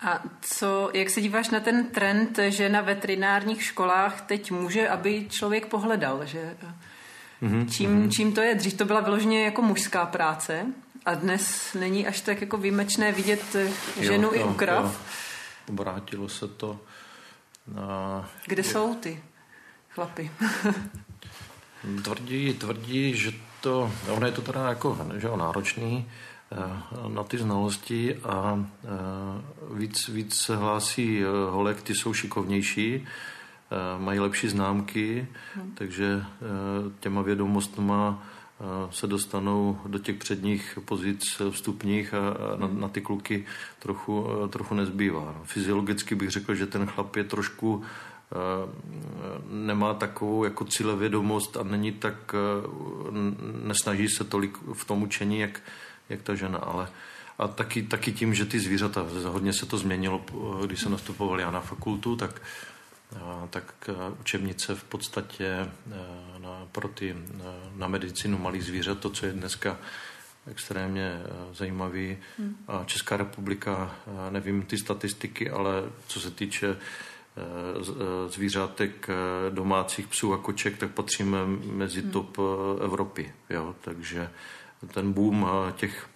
A 0.00 0.22
co, 0.40 0.90
jak 0.94 1.10
se 1.10 1.20
díváš 1.20 1.50
na 1.50 1.60
ten 1.60 1.86
trend, 1.86 2.38
že 2.48 2.68
na 2.68 2.80
veterinárních 2.80 3.62
školách 3.62 4.20
teď 4.20 4.50
může, 4.50 4.88
aby 4.88 5.28
člověk 5.28 5.66
pohledal, 5.66 6.26
že 6.26 6.56
mm-hmm. 7.42 7.68
čím, 7.68 8.10
čím 8.10 8.32
to 8.32 8.40
je? 8.40 8.54
Dřív 8.54 8.74
to 8.74 8.84
byla 8.84 9.00
vyloženě 9.00 9.44
jako 9.44 9.62
mužská 9.62 10.06
práce 10.06 10.66
A 11.06 11.14
dnes 11.14 11.74
není 11.74 12.06
až 12.06 12.20
tak 12.20 12.40
jako 12.40 12.56
výjimečné 12.56 13.12
vidět 13.12 13.56
ženu 14.00 14.28
jo, 14.28 14.34
i 14.34 14.44
u 14.44 14.54
krav? 14.54 14.84
Jo. 14.84 14.92
Obrátilo 15.68 16.28
se 16.28 16.48
to 16.48 16.80
na... 17.74 18.30
Kde 18.46 18.60
je... 18.60 18.64
jsou 18.64 18.94
ty 18.94 19.22
chlapy? 19.90 20.30
tvrdí, 22.02 22.54
tvrdí, 22.54 23.16
že 23.16 23.32
to, 23.60 23.92
ono 24.08 24.26
je 24.26 24.32
to 24.32 24.42
teda 24.42 24.68
jako 24.68 24.98
že 25.16 25.26
jo, 25.26 25.36
náročný 25.36 26.04
eh, 26.04 26.56
na 27.08 27.24
ty 27.24 27.38
znalosti 27.38 28.16
a 28.16 28.66
eh, 28.84 28.88
víc, 29.74 30.08
víc 30.08 30.40
se 30.40 30.56
hlásí 30.56 31.22
eh, 31.22 31.26
holek, 31.50 31.82
ty 31.82 31.94
jsou 31.94 32.14
šikovnější, 32.14 33.06
mají 33.98 34.20
lepší 34.20 34.48
známky, 34.48 35.28
hmm. 35.54 35.72
takže 35.74 36.24
těma 37.00 37.22
vědomostma 37.22 38.22
se 38.90 39.06
dostanou 39.06 39.80
do 39.86 39.98
těch 39.98 40.16
předních 40.16 40.78
pozic 40.84 41.42
vstupních 41.50 42.14
a 42.14 42.20
na, 42.56 42.68
na 42.68 42.88
ty 42.88 43.00
kluky 43.00 43.44
trochu, 43.78 44.26
trochu 44.48 44.74
nezbývá. 44.74 45.34
Fyziologicky 45.44 46.14
bych 46.14 46.30
řekl, 46.30 46.54
že 46.54 46.66
ten 46.66 46.86
chlap 46.86 47.16
je 47.16 47.24
trošku 47.24 47.82
nemá 49.50 49.94
takovou 49.94 50.44
jako 50.44 50.64
cílevědomost 50.64 51.56
a 51.56 51.62
není 51.62 51.92
tak, 51.92 52.34
nesnaží 53.64 54.08
se 54.08 54.24
tolik 54.24 54.58
v 54.72 54.84
tom 54.84 55.02
učení, 55.02 55.38
jak, 55.38 55.60
jak 56.08 56.22
ta 56.22 56.34
žena, 56.34 56.58
ale 56.58 56.88
a 57.38 57.48
taky, 57.48 57.82
taky 57.82 58.12
tím, 58.12 58.34
že 58.34 58.44
ty 58.44 58.60
zvířata, 58.60 59.06
hodně 59.26 59.52
se 59.52 59.66
to 59.66 59.78
změnilo, 59.78 60.24
když 60.66 60.80
jsem 60.80 60.92
nastupoval 60.92 61.40
já 61.40 61.50
na 61.50 61.60
fakultu, 61.60 62.16
tak 62.16 62.42
tak 63.50 63.90
učebnice 64.20 64.74
v 64.74 64.84
podstatě 64.84 65.70
na, 66.38 66.66
pro 66.72 66.88
ty, 66.88 67.16
na 67.74 67.88
medicínu 67.88 68.38
malých 68.38 68.64
zvířat, 68.64 68.98
to, 68.98 69.10
co 69.10 69.26
je 69.26 69.32
dneska 69.32 69.78
extrémně 70.50 71.20
zajímavý. 71.52 72.18
Hmm. 72.38 72.56
A 72.68 72.84
Česká 72.84 73.16
republika, 73.16 73.94
nevím 74.30 74.62
ty 74.62 74.78
statistiky, 74.78 75.50
ale 75.50 75.82
co 76.06 76.20
se 76.20 76.30
týče 76.30 76.76
zvířátek 78.28 79.08
domácích 79.50 80.06
psů 80.06 80.32
a 80.32 80.38
koček, 80.38 80.78
tak 80.78 80.90
patříme 80.90 81.46
mezi 81.72 82.00
hmm. 82.00 82.10
top 82.10 82.38
Evropy. 82.84 83.32
Jo? 83.50 83.74
Takže 83.80 84.30
ten 84.94 85.12
boom 85.12 85.46
těch 85.76 86.08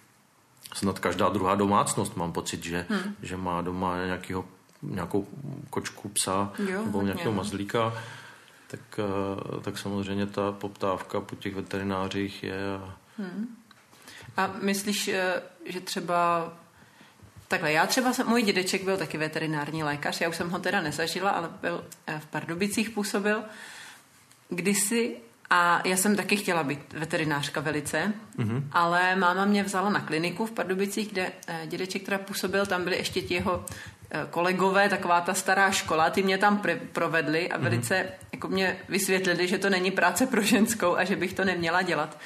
snad 0.73 0.99
každá 0.99 1.29
druhá 1.29 1.55
domácnost, 1.55 2.15
mám 2.15 2.31
pocit, 2.31 2.63
že, 2.63 2.85
hmm. 2.89 3.15
že 3.21 3.37
má 3.37 3.61
doma 3.61 4.05
nějakého 4.05 4.45
nějakou 4.81 5.27
kočku, 5.69 6.09
psa 6.09 6.53
jo, 6.69 6.85
nebo 6.85 7.01
nějakého 7.01 7.33
mazlíka, 7.33 7.93
tak, 8.67 8.79
eh, 8.99 9.61
tak 9.61 9.77
samozřejmě 9.77 10.25
ta 10.25 10.51
poptávka 10.51 11.21
po 11.21 11.35
těch 11.35 11.55
veterinářích 11.55 12.43
je. 12.43 12.61
Hmm. 13.17 13.47
A 14.37 14.53
myslíš, 14.61 15.07
eh, 15.07 15.41
že 15.65 15.79
třeba 15.79 16.51
Takhle, 17.47 17.71
já 17.71 17.85
třeba, 17.87 18.13
jsem, 18.13 18.27
můj 18.27 18.43
dědeček 18.43 18.83
byl 18.83 18.97
taky 18.97 19.17
veterinární 19.17 19.83
lékař, 19.83 20.21
já 20.21 20.29
už 20.29 20.35
jsem 20.35 20.49
ho 20.49 20.59
teda 20.59 20.81
nezažila, 20.81 21.29
ale 21.29 21.49
byl 21.61 21.85
eh, 22.07 22.19
v 22.19 22.25
Pardubicích 22.25 22.89
působil 22.89 23.43
kdysi 24.49 25.17
a 25.49 25.87
já 25.87 25.97
jsem 25.97 26.15
taky 26.15 26.35
chtěla 26.37 26.63
být 26.63 26.93
veterinářka 26.93 27.61
velice, 27.61 28.13
mm-hmm. 28.37 28.63
ale 28.71 29.15
máma 29.15 29.45
mě 29.45 29.63
vzala 29.63 29.89
na 29.89 29.99
kliniku 29.99 30.45
v 30.45 30.51
Pardubicích, 30.51 31.11
kde 31.11 31.31
dědeček 31.65 32.03
teda 32.03 32.17
působil, 32.17 32.65
tam 32.65 32.83
byli 32.83 32.97
ještě 32.97 33.21
ti 33.21 33.33
jeho 33.33 33.65
Eh, 33.65 33.98
kolegové, 34.29 34.89
taková 34.89 35.21
ta 35.21 35.33
stará 35.33 35.71
škola, 35.71 36.09
ty 36.09 36.23
mě 36.23 36.37
tam 36.37 36.57
pr- 36.57 36.79
provedli 36.93 37.49
a 37.49 37.57
mhm. 37.57 37.63
velice 37.63 37.95
mm-hmm. 37.95 38.27
jako 38.31 38.47
mě 38.47 38.77
vysvětlili, 38.89 39.47
že 39.47 39.57
to 39.57 39.69
není 39.69 39.91
práce 39.91 40.25
pro 40.25 40.41
ženskou 40.41 40.95
a 40.95 41.03
že 41.03 41.15
bych 41.15 41.33
to 41.33 41.45
neměla 41.45 41.81
dělat. 41.81 42.17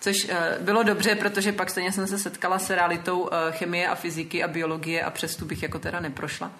Což 0.00 0.24
uh, 0.24 0.64
bylo 0.64 0.82
dobře, 0.82 1.14
protože 1.14 1.52
pak 1.52 1.70
stejně 1.70 1.92
jsem 1.92 2.06
se 2.06 2.18
setkala 2.18 2.58
s 2.58 2.70
realitou 2.70 3.20
uh, 3.20 3.28
chemie 3.50 3.88
a 3.88 3.94
fyziky 3.94 4.44
a 4.44 4.48
biologie 4.48 5.02
a 5.02 5.10
přes 5.10 5.36
tu 5.36 5.44
bych 5.44 5.62
jako 5.62 5.78
teda 5.78 6.00
neprošla. 6.00 6.50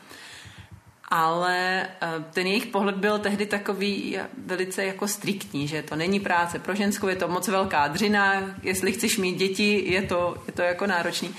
Ale 1.08 1.88
uh, 2.02 2.24
ten 2.24 2.46
jejich 2.46 2.66
pohled 2.66 2.94
byl 2.94 3.18
tehdy 3.18 3.46
takový 3.46 4.18
velice 4.46 4.84
jako 4.84 5.08
striktní, 5.08 5.68
že 5.68 5.82
to 5.82 5.96
není 5.96 6.20
práce 6.20 6.58
pro 6.58 6.74
ženskou, 6.74 7.08
je 7.08 7.16
to 7.16 7.28
moc 7.28 7.48
velká 7.48 7.88
dřina, 7.88 8.42
jestli 8.62 8.92
chceš 8.92 9.18
mít 9.18 9.38
děti, 9.38 9.84
je 9.86 10.02
to, 10.02 10.36
je 10.46 10.52
to 10.52 10.62
jako 10.62 10.86
náročný. 10.86 11.34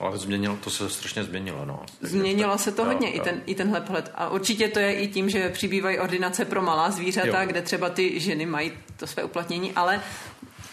Ale 0.00 0.18
změnilo, 0.18 0.56
to 0.56 0.70
se 0.70 0.90
strašně 0.90 1.24
změnilo, 1.24 1.64
no. 1.64 1.86
Změnilo 2.00 2.58
se 2.58 2.72
to 2.72 2.84
hodně, 2.84 3.08
jo, 3.08 3.14
i, 3.16 3.20
ten, 3.20 3.42
i 3.46 3.54
tenhle 3.54 3.80
pohled. 3.80 4.10
A 4.14 4.28
určitě 4.28 4.68
to 4.68 4.78
je 4.78 4.94
i 4.94 5.08
tím, 5.08 5.30
že 5.30 5.48
přibývají 5.48 5.98
ordinace 5.98 6.44
pro 6.44 6.62
malá 6.62 6.90
zvířata, 6.90 7.42
jo. 7.42 7.48
kde 7.48 7.62
třeba 7.62 7.90
ty 7.90 8.20
ženy 8.20 8.46
mají 8.46 8.72
to 8.96 9.06
své 9.06 9.24
uplatnění, 9.24 9.72
ale 9.72 10.02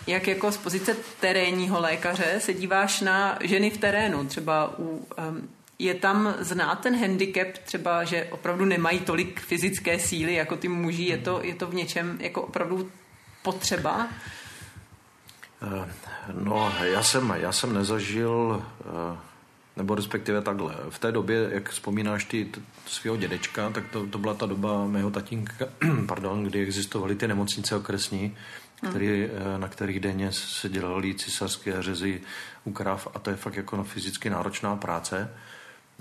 jak 0.08 0.28
jako 0.28 0.52
z 0.52 0.58
pozice 0.58 0.96
terénního 1.20 1.82
lékaře 1.82 2.36
se 2.40 2.54
díváš 2.54 3.02
na 3.02 3.38
ženy 3.42 3.70
v 3.70 3.78
terénu, 3.78 4.26
třeba 4.26 4.80
u, 4.80 4.84
um, 5.30 5.50
je 5.80 5.94
tam 5.94 6.36
znát 6.40 6.76
ten 6.76 7.00
handicap 7.00 7.48
třeba, 7.66 8.04
že 8.04 8.28
opravdu 8.32 8.66
nemají 8.66 9.00
tolik 9.00 9.40
fyzické 9.40 10.00
síly 10.00 10.34
jako 10.34 10.56
ty 10.56 10.68
muži, 10.68 11.04
je 11.04 11.18
to, 11.18 11.40
je 11.44 11.56
to 11.56 11.68
v 11.68 11.74
něčem 11.74 12.18
jako 12.22 12.42
opravdu 12.42 12.92
potřeba? 13.44 14.08
Eh, 15.62 15.94
no, 16.34 16.74
já 16.82 17.04
jsem, 17.04 17.34
já 17.38 17.52
jsem 17.52 17.74
nezažil, 17.74 18.66
eh, 18.82 19.18
nebo 19.78 19.96
respektive 19.96 20.42
takhle. 20.42 20.76
V 20.90 21.00
té 21.00 21.12
době, 21.12 21.50
jak 21.52 21.70
vzpomínáš 21.70 22.26
ty 22.26 22.50
svého 22.86 23.18
dědečka, 23.18 23.70
tak 23.70 23.84
to, 23.92 24.08
to 24.08 24.18
byla 24.18 24.34
ta 24.34 24.46
doba 24.46 24.88
mého 24.88 25.12
tatínka, 25.12 25.66
pardon, 26.08 26.44
kdy 26.44 26.62
existovaly 26.62 27.16
ty 27.16 27.28
nemocnice 27.28 27.76
okresní, 27.76 28.38
který, 28.90 29.22
hmm. 29.22 29.62
na 29.62 29.68
kterých 29.68 30.00
denně 30.00 30.32
se 30.32 30.70
dělaly 30.70 31.16
císařské 31.16 31.82
řezy 31.84 32.22
u 32.64 32.72
krav 32.72 33.08
a 33.14 33.20
to 33.20 33.30
je 33.30 33.36
fakt 33.36 33.56
jako 33.56 33.78
no, 33.78 33.84
fyzicky 33.84 34.30
náročná 34.30 34.76
práce 34.76 35.30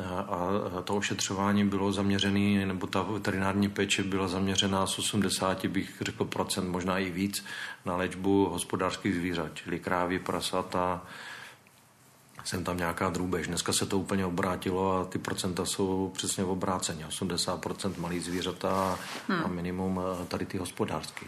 a 0.07 0.83
to 0.85 0.97
ošetřování 0.97 1.65
bylo 1.65 1.93
zaměřené, 1.93 2.67
nebo 2.67 2.87
ta 2.87 3.03
veterinární 3.03 3.69
péče 3.69 4.03
byla 4.03 4.29
zaměřená 4.29 4.87
z 4.87 4.99
80, 4.99 5.67
bych 5.67 5.97
řekl, 6.01 6.25
procent, 6.25 6.69
možná 6.69 6.99
i 6.99 7.11
víc, 7.11 7.45
na 7.85 7.97
léčbu 7.97 8.49
hospodářských 8.49 9.15
zvířat, 9.15 9.51
čili 9.55 9.79
krávy, 9.81 10.19
prasata, 10.19 11.03
jsem 12.45 12.65
tam 12.65 12.77
nějaká 12.77 13.11
drůbež. 13.11 13.47
Dneska 13.47 13.73
se 13.73 13.87
to 13.87 13.99
úplně 13.99 14.27
obrátilo 14.27 15.01
a 15.01 15.05
ty 15.05 15.19
procenta 15.19 15.65
jsou 15.65 16.13
přesně 16.15 16.45
v 16.45 16.51
obráceně. 16.51 17.07
80% 17.07 17.93
malých 17.99 18.25
zvířata 18.25 18.99
hmm. 19.29 19.45
a 19.45 19.49
minimum 19.49 20.01
eh, 20.01 20.25
tady 20.25 20.47
ty 20.47 20.59
hospodářské. 20.59 21.27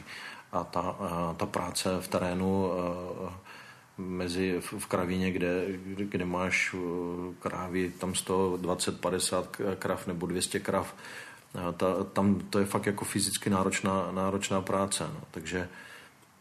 A 0.52 0.64
ta, 0.64 0.96
eh, 1.00 1.34
ta 1.36 1.46
práce 1.46 1.88
v 2.00 2.08
terénu 2.08 2.70
eh, 2.72 3.49
mezi 4.08 4.60
v 4.60 4.86
kravíně, 4.86 5.32
kde, 5.32 5.64
kde 5.84 6.24
máš 6.24 6.74
uh, 6.74 6.80
krávy, 7.40 7.92
tam 7.98 8.14
120, 8.14 9.00
50 9.00 9.56
krav 9.78 10.06
nebo 10.06 10.26
200 10.26 10.60
krav, 10.60 10.94
ta, 11.76 12.04
tam 12.04 12.40
to 12.50 12.58
je 12.58 12.64
fakt 12.64 12.86
jako 12.86 13.04
fyzicky 13.04 13.50
náročná, 13.50 14.08
náročná 14.12 14.60
práce. 14.60 15.04
No. 15.14 15.20
Takže 15.30 15.68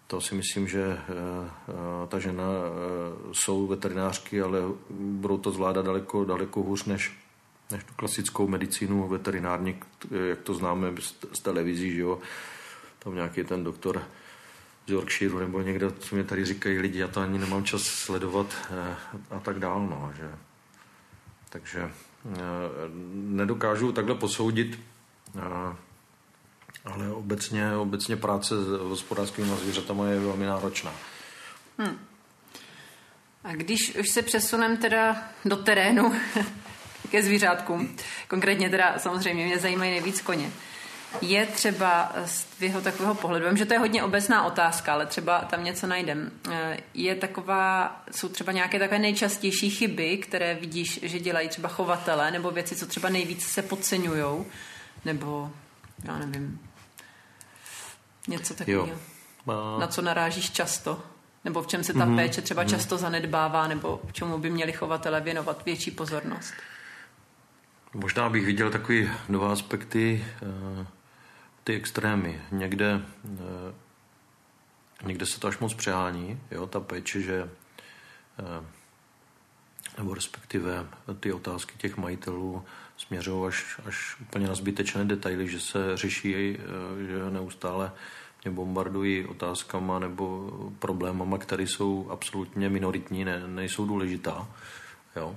to 0.07 0.21
si 0.21 0.35
myslím, 0.35 0.67
že 0.67 0.85
uh, 0.87 0.95
uh, 0.95 2.07
ta 2.07 2.19
žena 2.19 2.43
jsou 3.31 3.67
veterinářky, 3.67 4.41
ale 4.41 4.59
budou 4.99 5.37
to 5.37 5.51
zvládat 5.51 5.85
daleko, 5.85 6.25
daleko 6.25 6.61
hůř 6.61 6.85
než, 6.85 7.17
než 7.71 7.83
tu 7.83 7.93
klasickou 7.95 8.47
medicínu 8.47 9.07
veterinární, 9.07 9.75
jak 10.29 10.41
to 10.41 10.53
známe 10.53 10.93
z, 10.99 11.15
z 11.33 11.39
televizí, 11.39 11.91
že 11.91 12.01
jo. 12.01 12.19
Tam 12.99 13.15
nějaký 13.15 13.43
ten 13.43 13.63
doktor 13.63 14.03
z 14.87 14.91
Yorkshireu 14.91 15.39
nebo 15.39 15.61
někde, 15.61 15.91
co 15.91 16.15
mě 16.15 16.23
tady 16.23 16.45
říkají 16.45 16.79
lidi, 16.79 16.99
já 16.99 17.07
to 17.07 17.21
ani 17.21 17.39
nemám 17.39 17.63
čas 17.63 17.81
sledovat 17.81 18.55
eh, 18.71 18.95
a 19.29 19.39
tak 19.39 19.59
dál. 19.59 19.87
No, 19.87 20.13
že. 20.17 20.31
Takže 21.49 21.79
eh, 21.81 22.39
nedokážu 23.13 23.91
takhle 23.91 24.15
posoudit, 24.15 24.79
eh, 25.37 25.75
ale 26.85 27.11
obecně, 27.11 27.75
obecně 27.75 28.15
práce 28.15 28.63
s 28.63 28.67
hospodářskými 28.67 29.47
zvířatami 29.47 30.11
je 30.11 30.19
velmi 30.19 30.45
náročná. 30.45 30.93
Hmm. 31.77 31.99
A 33.43 33.53
když 33.53 33.95
už 33.95 34.09
se 34.09 34.21
přesunem 34.21 34.77
teda 34.77 35.23
do 35.45 35.55
terénu 35.55 36.13
ke 37.11 37.23
zvířátkům, 37.23 37.97
konkrétně 38.27 38.69
teda 38.69 38.99
samozřejmě 38.99 39.45
mě 39.45 39.59
zajímají 39.59 39.91
nejvíc 39.91 40.21
koně, 40.21 40.51
je 41.21 41.45
třeba 41.45 42.11
z 42.25 42.43
tvého 42.43 42.81
takového 42.81 43.15
pohledu, 43.15 43.45
vím, 43.47 43.57
že 43.57 43.65
to 43.65 43.73
je 43.73 43.79
hodně 43.79 44.03
obecná 44.03 44.43
otázka, 44.43 44.93
ale 44.93 45.05
třeba 45.05 45.39
tam 45.39 45.63
něco 45.63 45.87
najdem. 45.87 46.31
Eh, 46.51 46.77
je 46.93 47.15
taková, 47.15 47.95
jsou 48.11 48.29
třeba 48.29 48.51
nějaké 48.51 48.79
takové 48.79 48.99
nejčastější 48.99 49.69
chyby, 49.69 50.17
které 50.17 50.55
vidíš, 50.55 50.99
že 51.03 51.19
dělají 51.19 51.49
třeba 51.49 51.69
chovatele, 51.69 52.31
nebo 52.31 52.51
věci, 52.51 52.75
co 52.75 52.85
třeba 52.85 53.09
nejvíc 53.09 53.47
se 53.47 53.61
podceňují, 53.61 54.45
nebo 55.05 55.51
já 56.03 56.17
nevím, 56.17 56.59
něco 58.27 58.53
takového. 58.53 58.89
Na 59.79 59.87
co 59.87 60.01
narážíš 60.01 60.51
často? 60.51 61.03
Nebo 61.45 61.61
v 61.61 61.67
čem 61.67 61.83
se 61.83 61.93
ta 61.93 61.99
mm-hmm. 61.99 62.15
péče 62.15 62.41
třeba 62.41 62.63
mm-hmm. 62.63 62.69
často 62.69 62.97
zanedbává, 62.97 63.67
nebo 63.67 64.01
v 64.07 64.13
čemu 64.13 64.37
by 64.37 64.49
měli 64.49 64.71
chovatele 64.71 65.21
věnovat 65.21 65.65
větší 65.65 65.91
pozornost? 65.91 66.53
Možná 67.93 68.29
bych 68.29 68.45
viděl 68.45 68.71
takové 68.71 68.99
dva 69.29 69.51
aspekty. 69.51 70.25
Ty 71.63 71.75
extrémy. 71.75 72.41
Někde, 72.51 73.01
eh, 73.25 73.73
někde 75.05 75.25
se 75.25 75.39
to 75.39 75.47
až 75.47 75.57
moc 75.59 75.73
přehání, 75.73 76.39
jo, 76.51 76.67
ta 76.67 76.79
péče, 76.79 77.21
že 77.21 77.49
nebo 79.97 80.13
respektive 80.13 80.87
ty 81.19 81.33
otázky 81.33 81.73
těch 81.77 81.97
majitelů 81.97 82.63
směřují 82.97 83.47
až, 83.47 83.79
až 83.85 84.19
úplně 84.21 84.47
na 84.47 84.55
zbytečné 84.55 85.05
detaily, 85.05 85.47
že 85.47 85.59
se 85.59 85.97
řeší, 85.97 86.57
že 87.07 87.29
neustále 87.29 87.91
mě 88.43 88.51
bombardují 88.51 89.25
otázkama 89.25 89.99
nebo 89.99 90.51
problémama, 90.79 91.37
které 91.37 91.63
jsou 91.63 92.07
absolutně 92.09 92.69
minoritní, 92.69 93.25
ne, 93.25 93.47
nejsou 93.47 93.85
důležitá. 93.85 94.47
Jo? 95.15 95.35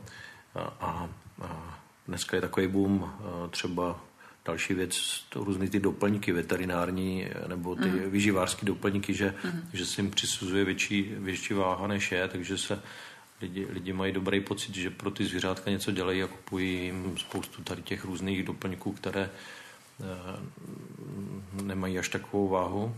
A, 0.55 0.61
a, 0.61 1.09
a 1.43 1.79
dneska 2.09 2.37
je 2.37 2.41
takový 2.41 2.67
boom 2.67 3.13
třeba 3.51 4.01
další 4.45 4.75
věc, 4.75 5.25
to 5.29 5.45
různý 5.45 5.69
ty 5.69 5.81
doplňky 5.81 6.33
veterinární 6.33 7.27
nebo 7.47 7.77
ty 7.77 7.89
mm. 7.89 8.11
vyživářské 8.11 8.67
doplňky, 8.67 9.15
že, 9.15 9.35
mm. 9.45 9.69
že 9.73 9.87
se 9.87 10.01
jim 10.01 10.11
přisuzuje 10.11 10.65
větší, 10.65 11.03
větší 11.19 11.55
váha 11.55 11.87
než 11.87 12.13
je, 12.13 12.29
takže 12.29 12.59
se 12.59 12.83
lidi, 13.43 13.67
lidi 13.71 13.93
mají 13.93 14.13
dobrý 14.13 14.41
pocit, 14.41 14.75
že 14.75 14.91
pro 14.91 15.11
ty 15.11 15.25
zvířátka 15.25 15.71
něco 15.71 15.93
dělají 15.93 16.23
a 16.23 16.27
kupují 16.27 16.85
jim 16.85 17.19
spoustu 17.19 17.63
tady 17.63 17.83
těch 17.83 18.05
různých 18.05 18.45
doplňků, 18.45 18.93
které 18.93 19.23
e, 19.23 19.31
nemají 21.63 21.99
až 21.99 22.09
takovou 22.09 22.49
váhu. 22.49 22.97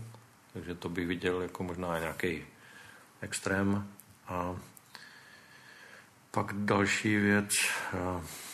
Takže 0.53 0.75
to 0.75 0.89
bych 0.89 1.07
viděl 1.07 1.41
jako 1.41 1.63
možná 1.63 1.99
nějaký 1.99 2.43
extrém. 3.21 3.87
A 4.27 4.55
pak 6.31 6.53
další 6.53 7.15
věc. 7.15 7.49
E, 7.93 8.45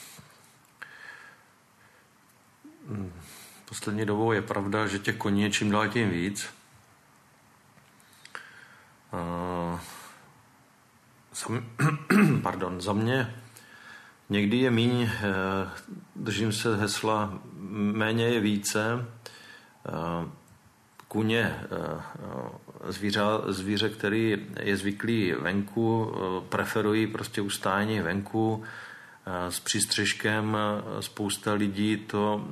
poslední 3.70 4.06
dobou 4.06 4.32
je 4.32 4.42
pravda, 4.42 4.88
že 4.88 5.00
těch 5.00 5.16
koní 5.16 5.44
je 5.44 5.52
čím 5.52 5.72
dál 5.72 5.88
tím 5.88 6.10
víc. 6.10 6.50
Pardon, 12.42 12.82
za 12.82 12.94
mě 12.94 13.36
někdy 14.30 14.58
je 14.58 14.72
míň, 14.72 15.02
eh, 15.02 15.10
držím 16.16 16.52
se 16.52 16.78
hesla, 16.78 17.40
méně 17.74 18.26
je 18.26 18.40
více. 18.40 19.06
Eh, 19.88 20.30
kuně, 21.08 21.60
eh, 21.64 22.02
zvíře, 22.92 23.22
zvíře, 23.48 23.90
který 23.90 24.48
je 24.60 24.78
zvyklý 24.78 25.32
venku, 25.32 26.16
preferují 26.50 27.08
prostě 27.08 27.42
ustání 27.42 28.00
venku 28.00 28.64
s 29.50 29.60
přístřežkem. 29.60 30.58
Spousta 31.00 31.54
lidí 31.54 31.98
to 31.98 32.48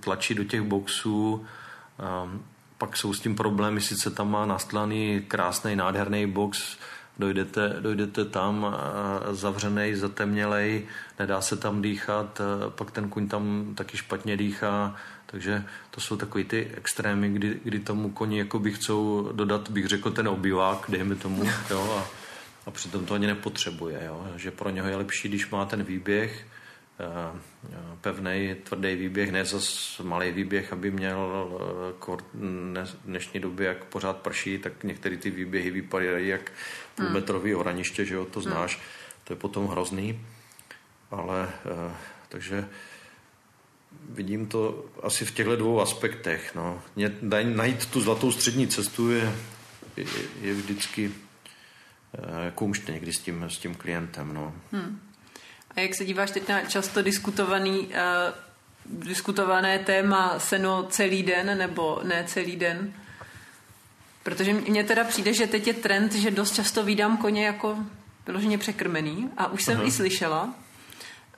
tlačí 0.00 0.34
do 0.34 0.44
těch 0.44 0.62
boxů, 0.62 1.46
pak 2.78 2.96
jsou 2.96 3.14
s 3.14 3.20
tím 3.20 3.36
problémy, 3.36 3.80
sice 3.80 4.10
tam 4.10 4.30
má 4.30 4.46
nastlaný 4.46 5.22
krásný, 5.28 5.76
nádherný 5.76 6.26
box, 6.26 6.76
dojdete, 7.18 7.76
dojdete 7.80 8.24
tam 8.24 8.76
zavřený, 9.30 9.94
zatemnělej, 9.94 10.86
nedá 11.18 11.40
se 11.40 11.56
tam 11.56 11.82
dýchat, 11.82 12.40
pak 12.68 12.90
ten 12.90 13.08
kuň 13.08 13.28
tam 13.28 13.72
taky 13.74 13.96
špatně 13.96 14.36
dýchá, 14.36 14.96
takže 15.26 15.64
to 15.90 16.00
jsou 16.00 16.16
takový 16.16 16.44
ty 16.44 16.70
extrémy, 16.76 17.28
kdy, 17.28 17.60
kdy 17.64 17.78
tomu 17.78 18.10
koni 18.10 18.38
jakoby 18.38 18.72
chcou 18.72 19.28
dodat, 19.32 19.70
bych 19.70 19.86
řekl, 19.86 20.10
ten 20.10 20.28
obyvák, 20.28 20.86
dejme 20.88 21.14
tomu, 21.14 21.44
jo, 21.70 21.98
a, 21.98 22.21
a 22.66 22.70
přitom 22.70 23.06
to 23.06 23.14
ani 23.14 23.26
nepotřebuje, 23.26 24.02
jo, 24.06 24.26
že 24.36 24.50
pro 24.50 24.70
něho 24.70 24.88
je 24.88 24.96
lepší, 24.96 25.28
když 25.28 25.50
má 25.50 25.64
ten 25.64 25.82
výběh, 25.82 26.46
Eh, 27.02 27.40
pevný, 28.00 28.54
tvrdý 28.62 28.96
výběh, 28.96 29.32
ne 29.32 29.44
zas 29.44 29.98
malý 30.02 30.32
výběh, 30.32 30.72
aby 30.72 30.90
měl 30.90 31.50
eh, 32.00 32.84
v 32.84 32.96
dnešní 33.04 33.40
době, 33.40 33.68
jak 33.68 33.84
pořád 33.84 34.16
prší, 34.16 34.58
tak 34.58 34.84
některé 34.84 35.16
ty 35.16 35.30
výběhy 35.30 35.70
vypadají 35.70 36.28
jak 36.28 36.52
půlmetrový 36.94 37.50
hmm. 37.50 37.60
oraniště, 37.60 38.04
že 38.04 38.14
jo, 38.14 38.24
to 38.24 38.40
hmm. 38.40 38.50
znáš, 38.50 38.80
to 39.24 39.32
je 39.32 39.36
potom 39.36 39.66
hrozný, 39.66 40.20
ale 41.10 41.48
eh, 41.48 41.94
takže 42.28 42.68
vidím 44.08 44.46
to 44.46 44.84
asi 45.02 45.24
v 45.24 45.30
těchto 45.30 45.56
dvou 45.56 45.80
aspektech. 45.80 46.54
No. 46.54 46.82
Najít 47.42 47.86
tu 47.86 48.00
zlatou 48.00 48.32
střední 48.32 48.68
cestu 48.68 49.10
je, 49.10 49.32
je, 49.96 50.04
je 50.42 50.54
vždycky 50.54 51.12
kouště 52.54 52.92
někdy 52.92 53.12
s 53.12 53.18
tím, 53.18 53.44
s 53.48 53.58
tím 53.58 53.74
klientem. 53.74 54.34
No. 54.34 54.54
Hmm. 54.72 55.00
A 55.76 55.80
jak 55.80 55.94
se 55.94 56.04
díváš 56.04 56.30
teď 56.30 56.48
na 56.48 56.60
často 56.60 57.02
diskutovaný, 57.02 57.78
uh, 57.78 59.04
diskutované 59.04 59.78
téma 59.78 60.38
seno 60.38 60.86
celý 60.90 61.22
den 61.22 61.58
nebo 61.58 62.00
ne 62.04 62.24
celý 62.26 62.56
den? 62.56 62.92
Protože 64.22 64.52
mně 64.52 64.84
teda 64.84 65.04
přijde, 65.04 65.32
že 65.32 65.46
teď 65.46 65.66
je 65.66 65.74
trend, 65.74 66.14
že 66.14 66.30
dost 66.30 66.54
často 66.54 66.84
vídám 66.84 67.16
koně 67.16 67.46
jako 67.46 67.78
vyloženě 68.26 68.58
překrmený 68.58 69.30
a 69.36 69.52
už 69.52 69.62
jsem 69.62 69.76
Aha. 69.76 69.86
i 69.86 69.90
slyšela, 69.90 70.54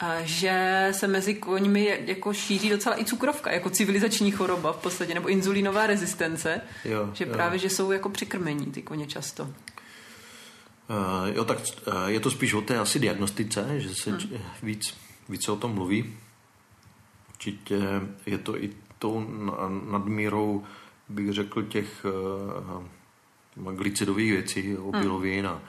eh, 0.02 0.22
že 0.24 0.88
se 0.92 1.06
mezi 1.06 1.34
koňmi 1.34 1.98
jako 2.06 2.34
šíří 2.34 2.70
docela 2.70 3.00
i 3.00 3.04
cukrovka, 3.04 3.52
jako 3.52 3.70
civilizační 3.70 4.30
choroba 4.30 4.72
v 4.72 4.76
podstatě, 4.76 5.14
nebo 5.14 5.28
inzulínová 5.28 5.86
rezistence, 5.86 6.60
jo, 6.84 7.10
že 7.14 7.24
jo. 7.24 7.32
právě, 7.32 7.58
že 7.58 7.70
jsou 7.70 7.92
jako 7.92 8.08
přikrmení 8.08 8.66
ty 8.66 8.82
koně 8.82 9.06
často. 9.06 9.50
Uh, 10.88 11.36
jo, 11.36 11.44
tak 11.44 11.58
uh, 11.58 11.94
je 12.06 12.20
to 12.20 12.30
spíš 12.30 12.54
o 12.54 12.60
té 12.60 12.78
asi 12.78 12.98
diagnostice, 12.98 13.80
že 13.80 13.94
se 13.94 14.10
hmm. 14.10 14.20
víc, 14.62 14.94
více 15.28 15.52
o 15.52 15.56
tom 15.56 15.74
mluví. 15.74 16.16
Určitě 17.30 17.80
je 18.26 18.38
to 18.38 18.62
i 18.64 18.70
tou 18.98 19.26
nadmírou, 19.90 20.64
bych 21.08 21.32
řekl, 21.32 21.62
těch 21.62 22.06
uh, 23.56 23.74
glicidových 23.74 24.32
věcí, 24.32 24.76
obilovin 24.76 25.46
hmm. 25.46 25.54
a, 25.54 25.60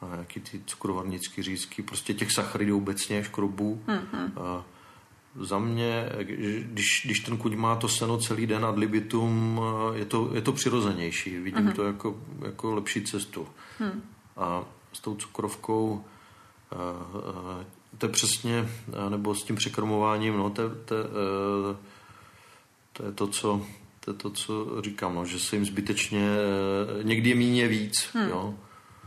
a 0.00 0.16
jaký 0.16 0.40
ty 0.40 0.62
cukrovarnický 0.66 1.42
řízky, 1.42 1.82
prostě 1.82 2.14
těch 2.14 2.32
sacharidů 2.32 2.76
obecně, 2.76 3.24
škrobů. 3.24 3.82
Hmm. 3.86 4.32
Uh, 4.36 4.62
za 5.40 5.58
mě, 5.58 6.08
když, 6.60 7.02
když 7.04 7.20
ten 7.20 7.36
kuď 7.36 7.54
má 7.54 7.76
to 7.76 7.88
seno 7.88 8.18
celý 8.18 8.46
den 8.46 8.64
ad 8.64 8.78
libitum, 8.78 9.60
je 9.94 10.04
to, 10.04 10.30
je 10.34 10.42
to 10.42 10.52
přirozenější. 10.52 11.38
Vidím 11.38 11.66
uh-huh. 11.66 11.72
to 11.72 11.84
jako, 11.84 12.20
jako 12.44 12.74
lepší 12.74 13.02
cestu. 13.02 13.48
Hmm. 13.78 14.02
A 14.36 14.64
s 14.92 15.00
tou 15.00 15.14
cukrovkou 15.14 16.04
eh, 16.72 16.76
eh, 17.60 17.64
to 17.98 18.06
je 18.06 18.12
přesně, 18.12 18.68
eh, 19.06 19.10
nebo 19.10 19.34
s 19.34 19.44
tím 19.44 19.56
překrmováním, 19.56 20.36
no, 20.36 20.50
to, 20.50 20.68
to, 20.68 20.96
to 22.92 23.04
je 23.04 23.12
to, 23.12 23.26
co 23.26 23.66
to 24.00 24.10
je 24.10 24.14
to, 24.14 24.30
co 24.30 24.82
říkám, 24.82 25.14
no, 25.14 25.24
že 25.24 25.38
se 25.38 25.56
jim 25.56 25.64
zbytečně, 25.64 26.28
někdy 27.02 27.28
je 27.28 27.34
míně 27.34 27.68
víc, 27.68 28.08
hmm. 28.12 28.28
jo? 28.28 28.54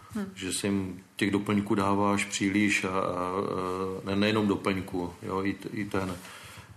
Hmm. 0.09 0.31
že 0.35 0.53
se 0.53 0.67
jim 0.67 1.03
těch 1.15 1.31
doplňků 1.31 1.75
dáváš 1.75 2.25
příliš 2.25 2.83
a, 2.83 2.89
a, 2.89 3.03
ne, 4.05 4.15
nejenom 4.15 4.47
doplňku, 4.47 5.13
jo? 5.21 5.43
I, 5.45 5.55
i 5.73 5.85
ten 5.85 6.15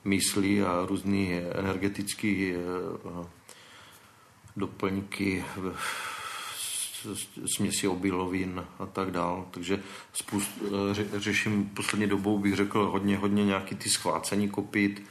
myslí 0.04 0.62
a 0.62 0.86
různý 0.86 1.32
energetický 1.54 2.52
doplňky 4.56 5.44
směsi 7.46 7.88
obilovin 7.88 8.64
a 8.78 8.86
tak 8.86 9.10
dál. 9.10 9.46
Takže 9.50 9.82
spust, 10.12 10.50
ře, 10.92 11.06
řeším 11.16 11.68
poslední 11.68 12.06
dobou, 12.06 12.38
bych 12.38 12.56
řekl, 12.56 12.90
hodně, 12.90 13.16
hodně 13.16 13.44
nějaký 13.44 13.74
ty 13.74 13.90
schvácení 13.90 14.48
kopit, 14.48 15.02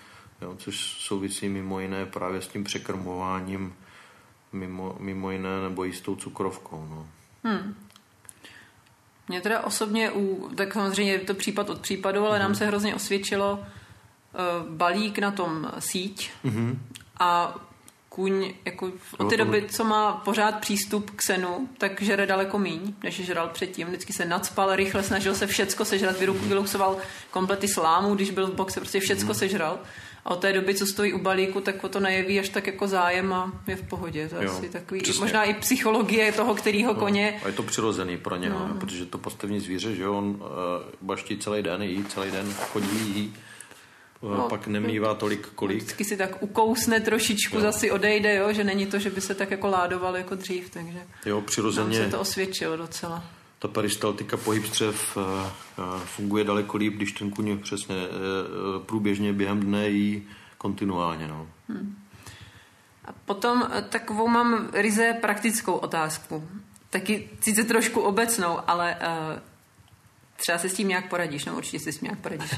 jo, 0.42 0.56
což 0.58 0.78
souvisí 0.80 1.50
mimo 1.50 1.80
jiné 1.80 2.06
právě 2.06 2.42
s 2.42 2.48
tím 2.48 2.64
překrmováním, 2.64 3.74
mimo, 4.54 4.96
mimo 5.00 5.32
jiné 5.32 5.62
nebo 5.62 5.86
i 5.86 5.94
s 5.94 6.02
tou 6.02 6.16
cukrovkou. 6.16 6.88
No. 6.90 7.08
Hmm. 7.44 7.76
Mně 9.28 9.42
teda 9.42 9.64
osobně, 9.64 10.12
u, 10.12 10.50
tak 10.56 10.74
samozřejmě 10.74 11.12
je 11.12 11.20
to 11.20 11.34
případ 11.34 11.70
od 11.70 11.80
případu, 11.80 12.26
ale 12.26 12.38
mm-hmm. 12.38 12.42
nám 12.42 12.56
se 12.56 12.66
hrozně 12.66 12.96
osvědčilo 12.96 13.60
uh, 13.60 14.70
balík 14.70 15.20
na 15.20 15.32
tom 15.32 15.72
síť 15.80 16.32
mm-hmm. 16.46 16.78
a 17.20 17.56
kůň 18.20 18.54
jako 18.66 18.92
od 19.18 19.30
té 19.30 19.38
doby, 19.38 19.66
co 19.70 19.84
má 19.84 20.12
pořád 20.12 20.60
přístup 20.60 21.12
k 21.16 21.22
senu, 21.22 21.70
tak 21.78 22.02
žere 22.02 22.26
daleko 22.26 22.60
míň, 22.60 22.94
než 23.04 23.16
žral 23.16 23.50
předtím. 23.54 23.88
Vždycky 23.88 24.14
se 24.14 24.26
nadspal, 24.26 24.76
rychle 24.76 25.04
snažil 25.04 25.36
se 25.36 25.48
všecko 25.48 25.86
sežrat, 25.86 26.20
vyluxoval 26.20 26.98
komplety 27.32 27.68
slámu, 27.68 28.16
když 28.16 28.32
byl 28.32 28.48
v 28.48 28.54
boxe, 28.54 28.80
prostě 28.80 29.00
všecko 29.00 29.26
hmm. 29.26 29.36
sežral. 29.36 29.80
A 30.26 30.30
od 30.30 30.42
té 30.42 30.54
doby, 30.54 30.76
co 30.76 30.86
stojí 30.86 31.14
u 31.14 31.20
balíku, 31.20 31.62
tak 31.62 31.84
o 31.84 31.90
to 31.90 32.00
nejeví 32.00 32.40
až 32.40 32.50
tak 32.50 32.68
jako 32.68 32.88
zájem 32.88 33.34
a 33.34 33.54
je 33.68 33.76
v 33.76 33.88
pohodě. 33.88 34.30
To 34.30 34.44
jo, 34.44 34.52
asi 34.52 34.70
takový, 34.70 35.02
přesně. 35.02 35.22
možná 35.22 35.44
i 35.44 35.54
psychologie 35.54 36.32
toho, 36.32 36.56
kterýho 36.56 36.94
no, 36.94 37.00
koně. 37.00 37.40
A 37.44 37.48
je 37.48 37.54
to 37.54 37.64
přirozený 37.64 38.18
pro 38.18 38.36
něho, 38.36 38.68
no. 38.68 38.74
protože 38.74 39.06
to 39.06 39.18
postavní 39.18 39.60
zvíře, 39.60 39.96
že 39.96 40.08
on 40.08 40.26
uh, 40.26 40.38
baští 41.02 41.38
celý 41.38 41.64
den, 41.64 41.82
jí 41.82 42.06
celý 42.06 42.32
den, 42.32 42.54
chodí, 42.54 43.00
jí 43.16 43.34
no, 44.22 44.50
pak 44.50 44.68
nemývá 44.68 45.16
tolik 45.16 45.48
kolik. 45.56 45.78
Vždycky 45.78 46.06
si 46.06 46.18
tak 46.18 46.44
ukousne 46.44 47.00
trošičku, 47.00 47.56
jo. 47.56 47.62
zase 47.62 47.92
odejde, 47.92 48.36
jo, 48.36 48.54
že 48.54 48.64
není 48.64 48.86
to, 48.86 49.00
že 49.00 49.10
by 49.10 49.22
se 49.22 49.36
tak 49.36 49.52
jako 49.52 49.68
ládoval 49.68 50.18
jako 50.18 50.36
dřív, 50.36 50.70
takže 50.70 51.00
jo, 51.26 51.42
přirozeně 51.42 51.98
se 51.98 52.10
to 52.10 52.20
osvědčilo 52.20 52.78
docela. 52.78 53.24
Ta 53.60 53.68
peristaltika 53.68 54.38
pohyb 54.38 54.66
střev 54.66 55.18
eh, 55.18 55.50
eh, 55.80 55.82
funguje 56.06 56.44
daleko 56.44 56.78
líp, 56.78 56.94
když 56.94 57.12
ten 57.12 57.32
kuň 57.32 57.60
přesně 57.60 57.96
eh, 57.96 58.80
průběžně 58.86 59.34
během 59.34 59.60
dne 59.60 59.90
jí 59.90 60.28
kontinuálně. 60.58 61.28
No. 61.28 61.48
Hmm. 61.70 61.96
A 63.06 63.12
potom 63.26 63.70
takovou 63.90 64.28
mám 64.28 64.70
ryze 64.74 65.18
praktickou 65.22 65.74
otázku. 65.74 66.50
taky 66.90 67.30
sice 67.42 67.64
trošku 67.64 68.02
obecnou, 68.02 68.60
ale 68.68 68.96
uh, 68.96 69.40
třeba 70.36 70.58
si 70.58 70.70
s 70.70 70.74
tím 70.74 70.88
nějak 70.88 71.10
poradíš, 71.10 71.46
no 71.46 71.58
určitě 71.58 71.80
si 71.80 71.94
s 71.94 71.98
tím 71.98 72.06
nějak 72.06 72.20
poradíš. 72.20 72.52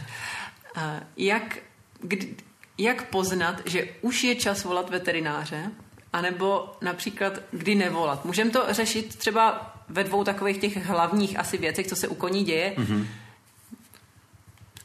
Jak, 1.17 1.57
kdy, 2.01 2.35
jak 2.77 3.09
poznat, 3.09 3.61
že 3.65 3.87
už 4.01 4.23
je 4.23 4.35
čas 4.35 4.63
volat 4.63 4.89
veterináře, 4.89 5.71
anebo 6.13 6.73
například 6.81 7.33
kdy 7.51 7.75
nevolat? 7.75 8.25
Můžeme 8.25 8.51
to 8.51 8.65
řešit 8.69 9.15
třeba 9.15 9.75
ve 9.89 10.03
dvou 10.03 10.23
takových 10.23 10.57
těch 10.57 10.85
hlavních 10.85 11.39
asi 11.39 11.57
věcech, 11.57 11.87
co 11.87 11.95
se 11.95 12.07
u 12.07 12.15
koní 12.15 12.43
děje. 12.43 12.73
Mm-hmm. 12.77 13.05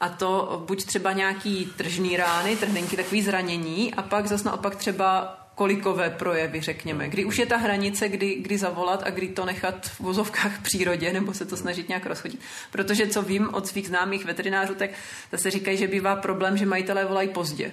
A 0.01 0.09
to 0.09 0.62
buď 0.66 0.85
třeba 0.85 1.12
nějaký 1.12 1.72
tržní 1.77 2.16
rány, 2.16 2.57
trhnenky, 2.57 2.96
takový 2.96 3.22
zranění 3.22 3.94
a 3.94 4.03
pak 4.03 4.27
zase 4.27 4.44
naopak 4.44 4.77
třeba 4.77 5.38
kolikové 5.57 6.11
projevy, 6.11 6.61
řekněme. 6.61 7.09
Kdy 7.09 7.25
už 7.25 7.38
je 7.38 7.47
ta 7.47 7.57
hranice, 7.57 8.09
kdy, 8.09 8.35
kdy 8.35 8.59
zavolat 8.59 9.03
a 9.03 9.11
kdy 9.11 9.29
to 9.29 9.45
nechat 9.45 9.87
v 9.87 10.01
vozovkách 10.01 10.62
přírodě 10.62 11.12
nebo 11.12 11.35
se 11.35 11.47
to 11.47 11.57
snažit 11.57 11.88
nějak 11.88 12.07
rozchodit. 12.07 12.40
Protože 12.71 13.07
co 13.07 13.23
vím 13.23 13.49
od 13.55 13.66
svých 13.66 13.88
známých 13.88 14.25
veterinářů, 14.25 14.75
tak 14.75 14.90
zase 15.33 15.51
říkají, 15.51 15.77
že 15.77 15.88
bývá 15.88 16.16
problém, 16.16 16.57
že 16.57 16.66
majitelé 16.66 17.05
volají 17.05 17.29
pozdě. 17.29 17.73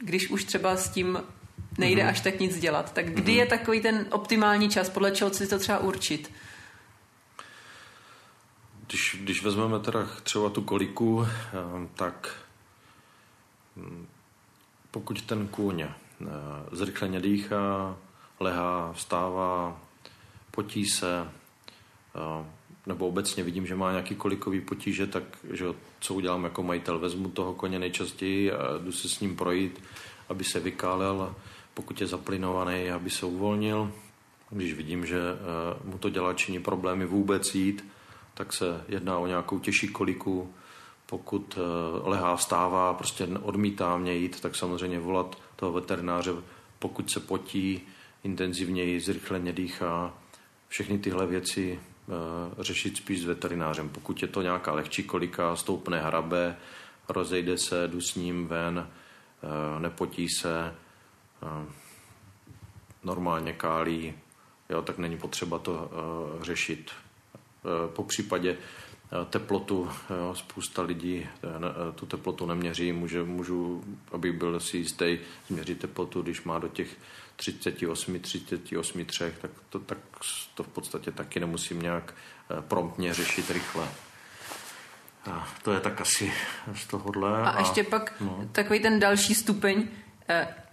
Když 0.00 0.30
už 0.30 0.44
třeba 0.44 0.76
s 0.76 0.88
tím 0.88 1.18
nejde 1.78 2.02
mm-hmm. 2.02 2.08
až 2.08 2.20
tak 2.20 2.40
nic 2.40 2.58
dělat. 2.58 2.92
Tak 2.92 3.06
kdy 3.06 3.32
mm-hmm. 3.32 3.36
je 3.36 3.46
takový 3.46 3.80
ten 3.80 4.06
optimální 4.10 4.68
čas, 4.70 4.90
podle 4.90 5.10
čeho 5.10 5.34
si 5.34 5.46
to 5.46 5.58
třeba 5.58 5.78
určit? 5.78 6.32
Když, 8.86 9.16
když 9.20 9.42
vezmeme 9.42 9.80
teda 9.80 10.06
třeba 10.22 10.50
tu 10.50 10.62
koliku, 10.62 11.26
eh, 11.26 11.88
tak 11.94 12.36
hm, 13.76 14.06
pokud 14.90 15.22
ten 15.22 15.48
kůň 15.48 15.86
zrychleně 16.72 17.20
dýchá, 17.20 17.96
lehá, 18.40 18.92
vstává, 18.92 19.80
potí 20.50 20.86
se, 20.86 21.28
eh, 22.16 22.46
nebo 22.86 23.08
obecně 23.08 23.42
vidím, 23.42 23.66
že 23.66 23.74
má 23.74 23.90
nějaký 23.90 24.14
kolikový 24.14 24.60
potíže, 24.60 25.06
tak 25.06 25.22
že 25.50 25.66
co 26.00 26.14
udělám 26.14 26.44
jako 26.44 26.62
majitel? 26.62 26.98
Vezmu 26.98 27.28
toho 27.28 27.54
koně 27.54 27.78
nejčastěji 27.78 28.52
a 28.52 28.78
jdu 28.78 28.92
se 28.92 29.08
s 29.08 29.20
ním 29.20 29.36
projít, 29.36 29.82
aby 30.28 30.44
se 30.44 30.60
vykálel, 30.60 31.34
pokud 31.74 32.00
je 32.00 32.06
zaplinovaný, 32.06 32.90
aby 32.90 33.10
se 33.10 33.26
uvolnil. 33.26 33.92
Když 34.50 34.74
vidím, 34.74 35.06
že 35.06 35.20
mu 35.84 35.98
to 35.98 36.10
dělá 36.10 36.34
činí 36.34 36.60
problémy 36.60 37.06
vůbec 37.06 37.54
jít, 37.54 37.84
tak 38.34 38.52
se 38.52 38.84
jedná 38.88 39.18
o 39.18 39.26
nějakou 39.26 39.58
těžší 39.58 39.88
koliku. 39.88 40.54
Pokud 41.10 41.58
eh, 41.58 42.08
lehá 42.08 42.36
vstává, 42.36 42.94
prostě 42.94 43.26
odmítá 43.42 43.96
mě 43.96 44.14
jít, 44.14 44.40
tak 44.40 44.56
samozřejmě 44.56 44.98
volat 44.98 45.38
toho 45.56 45.72
veterináře, 45.72 46.32
pokud 46.78 47.10
se 47.10 47.20
potí, 47.20 47.80
intenzivněji, 48.24 49.00
zrychleně 49.00 49.52
dýchá, 49.52 50.14
všechny 50.68 50.98
tyhle 50.98 51.26
věci 51.26 51.80
eh, 51.80 52.62
řešit 52.62 52.96
spíš 52.96 53.20
s 53.20 53.24
veterinářem. 53.24 53.88
Pokud 53.88 54.22
je 54.22 54.28
to 54.28 54.42
nějaká 54.42 54.72
lehčí 54.72 55.02
kolika, 55.02 55.56
stoupne 55.56 56.00
hrabe, 56.00 56.56
rozejde 57.08 57.58
se, 57.58 57.88
jdu 57.88 58.00
s 58.00 58.14
ním 58.14 58.46
ven, 58.46 58.88
eh, 58.88 59.80
nepotí 59.80 60.28
se, 60.28 60.74
normálně 63.04 63.52
kálí, 63.52 64.14
jo, 64.70 64.82
tak 64.82 64.98
není 64.98 65.18
potřeba 65.18 65.58
to 65.58 65.90
řešit. 66.42 66.90
Po 67.86 68.04
případě 68.04 68.56
teplotu. 69.30 69.90
Jo, 70.10 70.34
spousta 70.34 70.82
lidí 70.82 71.26
eh, 71.26 71.92
tu 71.94 72.06
teplotu 72.06 72.46
neměří. 72.46 72.92
Může, 72.92 73.22
můžu, 73.22 73.84
abych 74.12 74.32
byl 74.32 74.60
si 74.60 74.76
jistý, 74.76 75.18
změřit 75.48 75.78
teplotu, 75.78 76.22
když 76.22 76.42
má 76.42 76.58
do 76.58 76.68
těch 76.68 76.88
38, 77.36 78.20
38, 78.20 79.04
3, 79.04 79.24
tak 79.42 79.50
to, 79.68 79.78
tak 79.78 79.98
to 80.54 80.62
v 80.62 80.68
podstatě 80.68 81.10
taky 81.10 81.40
nemusím 81.40 81.82
nějak 81.82 82.14
promptně 82.60 83.14
řešit 83.14 83.50
rychle. 83.50 83.88
A 85.30 85.48
to 85.62 85.72
je 85.72 85.80
tak 85.80 86.00
asi 86.00 86.32
z 86.74 86.86
tohohle. 86.86 87.42
A, 87.42 87.48
a 87.48 87.58
ještě 87.58 87.84
pak 87.84 88.20
no. 88.20 88.48
takový 88.52 88.80
ten 88.80 89.00
další 89.00 89.34
stupeň 89.34 89.88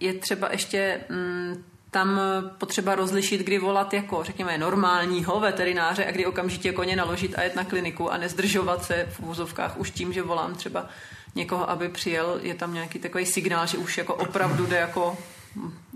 je 0.00 0.14
třeba 0.14 0.52
ještě 0.52 1.04
mm, 1.08 1.64
tam 1.90 2.20
potřeba 2.58 2.94
rozlišit, 2.94 3.40
kdy 3.40 3.58
volat 3.58 3.94
jako, 3.94 4.24
řekněme, 4.24 4.58
normálního 4.58 5.40
veterináře 5.40 6.04
a 6.06 6.10
kdy 6.10 6.26
okamžitě 6.26 6.72
koně 6.72 6.96
naložit 6.96 7.34
a 7.38 7.42
jet 7.42 7.56
na 7.56 7.64
kliniku 7.64 8.12
a 8.12 8.16
nezdržovat 8.16 8.84
se 8.84 9.08
v 9.10 9.20
úzovkách 9.20 9.78
už 9.78 9.90
tím, 9.90 10.12
že 10.12 10.22
volám 10.22 10.54
třeba 10.54 10.86
někoho, 11.34 11.70
aby 11.70 11.88
přijel, 11.88 12.40
je 12.42 12.54
tam 12.54 12.74
nějaký 12.74 12.98
takový 12.98 13.26
signál, 13.26 13.66
že 13.66 13.78
už 13.78 13.98
jako 13.98 14.14
opravdu 14.14 14.66
jde 14.66 14.76
jako 14.76 15.18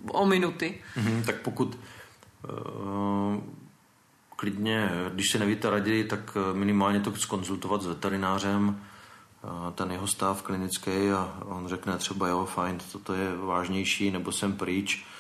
o 0.09 0.26
minuty. 0.26 0.79
Mm-hmm, 0.96 1.24
tak 1.24 1.37
pokud 1.37 1.79
uh, 2.44 3.40
klidně, 4.37 4.90
když 5.14 5.31
se 5.31 5.38
nevíte 5.38 5.70
rady, 5.70 6.05
tak 6.05 6.37
minimálně 6.53 7.00
to 7.00 7.16
skonzultovat 7.16 7.83
s 7.83 7.87
veterinářem, 7.87 8.81
ten 9.74 9.92
jeho 9.92 10.07
stav 10.07 10.42
klinický 10.42 11.11
a 11.16 11.38
on 11.44 11.68
řekne 11.68 11.98
třeba 11.98 12.29
jo, 12.29 12.46
fajn, 12.46 12.79
toto 12.92 13.14
je 13.14 13.37
vážnější, 13.37 14.11
nebo 14.11 14.33
jsem 14.33 14.53
pryč, 14.53 15.05
Eh, 15.05 15.19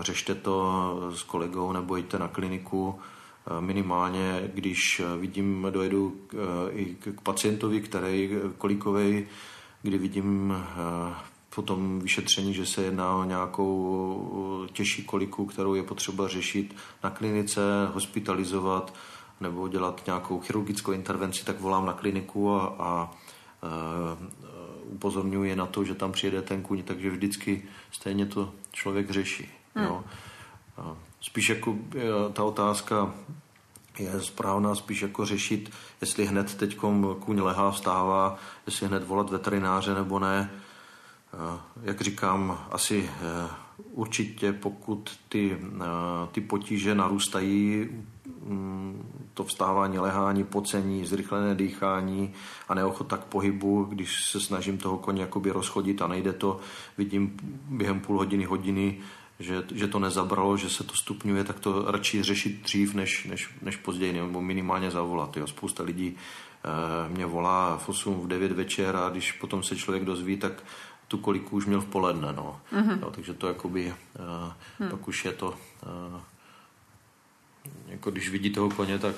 řešte 0.00 0.34
to 0.34 1.10
s 1.14 1.22
kolegou 1.22 1.72
nebo 1.72 1.96
jděte 1.96 2.18
na 2.18 2.28
kliniku. 2.28 2.98
Eh, 3.46 3.60
minimálně, 3.60 4.50
když 4.54 5.00
eh, 5.00 5.16
vidím, 5.16 5.66
dojedu 5.70 6.16
i 6.70 6.84
k 6.94 7.20
pacientovi, 7.20 7.80
který 7.80 8.30
kolikovej, 8.58 9.26
kdy 9.82 9.98
vidím 9.98 10.54
po 11.54 11.62
tom 11.62 12.00
vyšetření, 12.00 12.54
že 12.54 12.66
se 12.66 12.82
jedná 12.82 13.16
o 13.16 13.24
nějakou 13.24 14.66
těžší 14.72 15.04
koliku, 15.04 15.46
kterou 15.46 15.74
je 15.74 15.82
potřeba 15.82 16.28
řešit 16.28 16.76
na 17.04 17.10
klinice, 17.10 17.60
hospitalizovat 17.92 18.94
nebo 19.40 19.68
dělat 19.68 20.02
nějakou 20.06 20.40
chirurgickou 20.40 20.92
intervenci, 20.92 21.44
tak 21.44 21.60
volám 21.60 21.86
na 21.86 21.92
kliniku 21.92 22.52
a, 22.52 22.74
a 22.78 23.10
upozorňuji 24.84 25.56
na 25.56 25.66
to, 25.66 25.84
že 25.84 25.94
tam 25.94 26.12
přijede 26.12 26.42
ten 26.42 26.62
kůň, 26.62 26.82
takže 26.82 27.10
vždycky 27.10 27.62
stejně 27.90 28.26
to 28.26 28.52
člověk 28.72 29.10
řeší. 29.10 29.63
Hmm. 29.74 29.86
Jo. 29.86 30.04
Spíš 31.20 31.48
jako 31.48 31.76
ta 32.32 32.44
otázka 32.44 33.14
je 33.98 34.20
správná 34.20 34.74
spíš 34.74 35.02
jako 35.02 35.24
řešit, 35.24 35.70
jestli 36.00 36.26
hned 36.26 36.54
teď 36.54 36.76
kůň 37.18 37.40
lehá, 37.40 37.70
vstává, 37.70 38.38
jestli 38.66 38.86
hned 38.86 39.06
volat 39.06 39.30
veterináře 39.30 39.94
nebo 39.94 40.18
ne. 40.18 40.50
Jak 41.82 42.00
říkám, 42.00 42.66
asi 42.70 43.10
e, 43.10 43.48
určitě 43.92 44.52
pokud 44.52 45.18
ty, 45.28 45.58
ty 46.32 46.40
potíže 46.40 46.94
narůstají, 46.94 47.88
mm, 48.42 49.28
to 49.34 49.44
vstávání, 49.44 49.98
lehání, 49.98 50.44
pocení, 50.44 51.06
zrychlené 51.06 51.54
dýchání 51.54 52.32
a 52.68 52.74
neochota 52.74 53.16
k 53.16 53.24
pohybu, 53.24 53.84
když 53.84 54.24
se 54.24 54.40
snažím 54.40 54.78
toho 54.78 54.98
koně 54.98 55.22
jakoby 55.22 55.50
rozchodit 55.50 56.02
a 56.02 56.06
nejde 56.06 56.32
to, 56.32 56.60
vidím 56.98 57.36
během 57.68 58.00
půl 58.00 58.18
hodiny, 58.18 58.44
hodiny, 58.44 59.00
že, 59.40 59.64
že 59.74 59.88
to 59.88 59.98
nezabralo, 59.98 60.56
že 60.56 60.70
se 60.70 60.84
to 60.84 60.94
stupňuje, 60.94 61.44
tak 61.44 61.60
to 61.60 61.90
radši 61.90 62.22
řešit 62.22 62.62
dřív, 62.62 62.94
než, 62.94 63.24
než, 63.24 63.50
než 63.62 63.76
později, 63.76 64.12
nebo 64.12 64.40
minimálně 64.40 64.90
zavolat. 64.90 65.36
Jo. 65.36 65.46
Spousta 65.46 65.82
lidí 65.82 66.16
e, 66.16 67.08
mě 67.08 67.26
volá 67.26 67.76
v 67.76 67.88
8, 67.88 68.14
v 68.20 68.26
9 68.26 68.52
večer 68.52 68.96
a 68.96 69.08
když 69.08 69.32
potom 69.32 69.62
se 69.62 69.76
člověk 69.76 70.04
dozví, 70.04 70.36
tak 70.36 70.62
tu 71.08 71.18
koliku 71.18 71.56
už 71.56 71.66
měl 71.66 71.80
v 71.80 71.86
poledne. 71.86 72.32
No. 72.32 72.60
Mm-hmm. 72.72 72.98
Jo, 73.02 73.10
takže 73.10 73.34
to 73.34 73.48
jakoby, 73.48 73.86
e, 73.86 73.94
mm. 74.80 74.90
pak 74.90 75.08
už 75.08 75.24
je 75.24 75.32
to, 75.32 75.54
e, 75.82 76.20
jako 77.86 78.10
když 78.10 78.30
vidí 78.30 78.50
toho 78.50 78.70
koně, 78.70 78.98
tak 78.98 79.14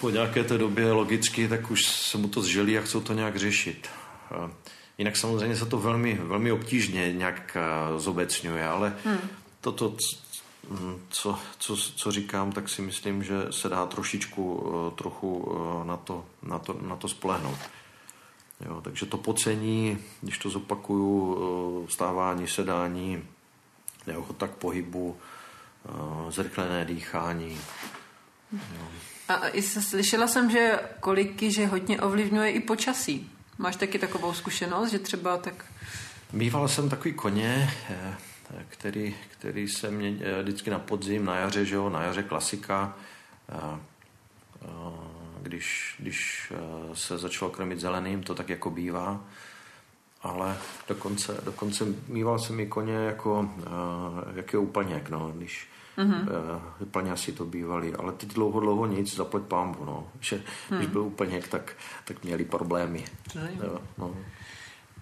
po 0.00 0.10
nějaké 0.10 0.44
té 0.44 0.58
době 0.58 0.92
logicky, 0.92 1.48
tak 1.48 1.70
už 1.70 1.86
se 1.86 2.18
mu 2.18 2.28
to 2.28 2.42
zželí 2.42 2.78
a 2.78 2.80
chcou 2.80 3.00
to 3.00 3.12
nějak 3.12 3.36
řešit. 3.36 3.88
E, 4.30 4.70
Jinak 5.00 5.16
samozřejmě 5.16 5.56
se 5.56 5.66
to 5.66 5.78
velmi, 5.78 6.14
velmi 6.14 6.52
obtížně 6.52 7.12
nějak 7.12 7.56
eh, 7.56 7.98
zobecňuje, 7.98 8.66
ale 8.66 8.96
hmm. 9.04 9.18
toto, 9.60 9.96
hm, 10.70 11.00
co, 11.10 11.38
co, 11.58 11.76
co 11.76 12.10
říkám, 12.10 12.52
tak 12.52 12.68
si 12.68 12.82
myslím, 12.82 13.22
že 13.22 13.34
se 13.50 13.68
dá 13.68 13.86
trošičku 13.86 14.64
eh, 14.66 14.96
trochu 14.96 15.52
eh, 15.52 15.86
na 15.86 15.96
to, 15.96 16.24
na 16.42 16.58
to, 16.58 16.76
na 16.80 16.96
to 16.96 17.08
spolehnout. 17.08 17.58
Jo, 18.66 18.80
takže 18.80 19.06
to 19.06 19.16
pocení, 19.16 19.98
když 20.20 20.38
to 20.38 20.50
zopakuju, 20.50 21.86
stávání, 21.90 22.48
sedání, 22.48 23.24
neochota 24.06 24.48
k 24.48 24.50
pohybu, 24.50 25.16
zrychlené 26.28 26.84
dýchání. 26.84 27.60
Jo. 28.52 28.86
A 29.28 29.40
slyšela 29.80 30.26
jsem, 30.26 30.50
že 30.50 30.78
koliky, 31.00 31.52
že 31.52 31.66
hodně 31.66 32.00
ovlivňuje 32.00 32.50
i 32.50 32.60
počasí. 32.60 33.30
Máš 33.60 33.76
taky 33.76 33.98
takovou 33.98 34.32
zkušenost, 34.32 34.90
že 34.90 34.98
třeba 34.98 35.36
tak... 35.36 35.64
Býval 36.32 36.68
jsem 36.68 36.88
takový 36.88 37.14
koně, 37.14 37.70
eh, 37.90 38.16
který, 38.68 39.16
který 39.28 39.68
se 39.68 39.90
mě 39.90 40.16
eh, 40.20 40.42
vždycky 40.42 40.70
na 40.70 40.78
podzim, 40.78 41.24
na 41.24 41.36
jaře, 41.36 41.64
že 41.64 41.74
jo, 41.74 41.88
na 41.88 42.02
jaře 42.02 42.22
klasika, 42.22 42.96
eh, 43.48 43.78
když, 45.42 45.96
když 45.98 46.52
se 46.94 47.18
začalo 47.18 47.50
krmit 47.50 47.80
zeleným, 47.80 48.22
to 48.22 48.34
tak 48.34 48.48
jako 48.48 48.70
bývá. 48.70 49.20
ale 50.22 50.58
dokonce, 50.88 51.40
dokonce 51.44 51.84
mýval 52.08 52.38
jsem 52.38 52.60
i 52.60 52.66
koně 52.66 52.94
jako, 52.94 53.50
jak 54.34 54.52
je 54.52 54.58
úplněk, 54.58 55.10
no, 55.10 55.32
když 55.36 55.69
mm-hmm. 56.00 56.22
uh, 56.80 56.88
plně 56.90 57.12
asi 57.12 57.32
to 57.32 57.44
bývali, 57.44 57.94
ale 57.94 58.12
teď 58.12 58.34
dlouho, 58.34 58.60
dlouho 58.60 58.86
nic, 58.86 59.16
zaplať 59.16 59.42
pámbu, 59.42 59.84
no, 59.84 60.08
že 60.20 60.42
mm. 60.70 60.76
když 60.78 60.88
byl 60.88 61.02
úplněk, 61.02 61.48
tak, 61.48 61.72
tak 62.04 62.24
měli 62.24 62.44
problémy. 62.44 63.04
Jo, 63.62 63.78
no. 63.98 64.14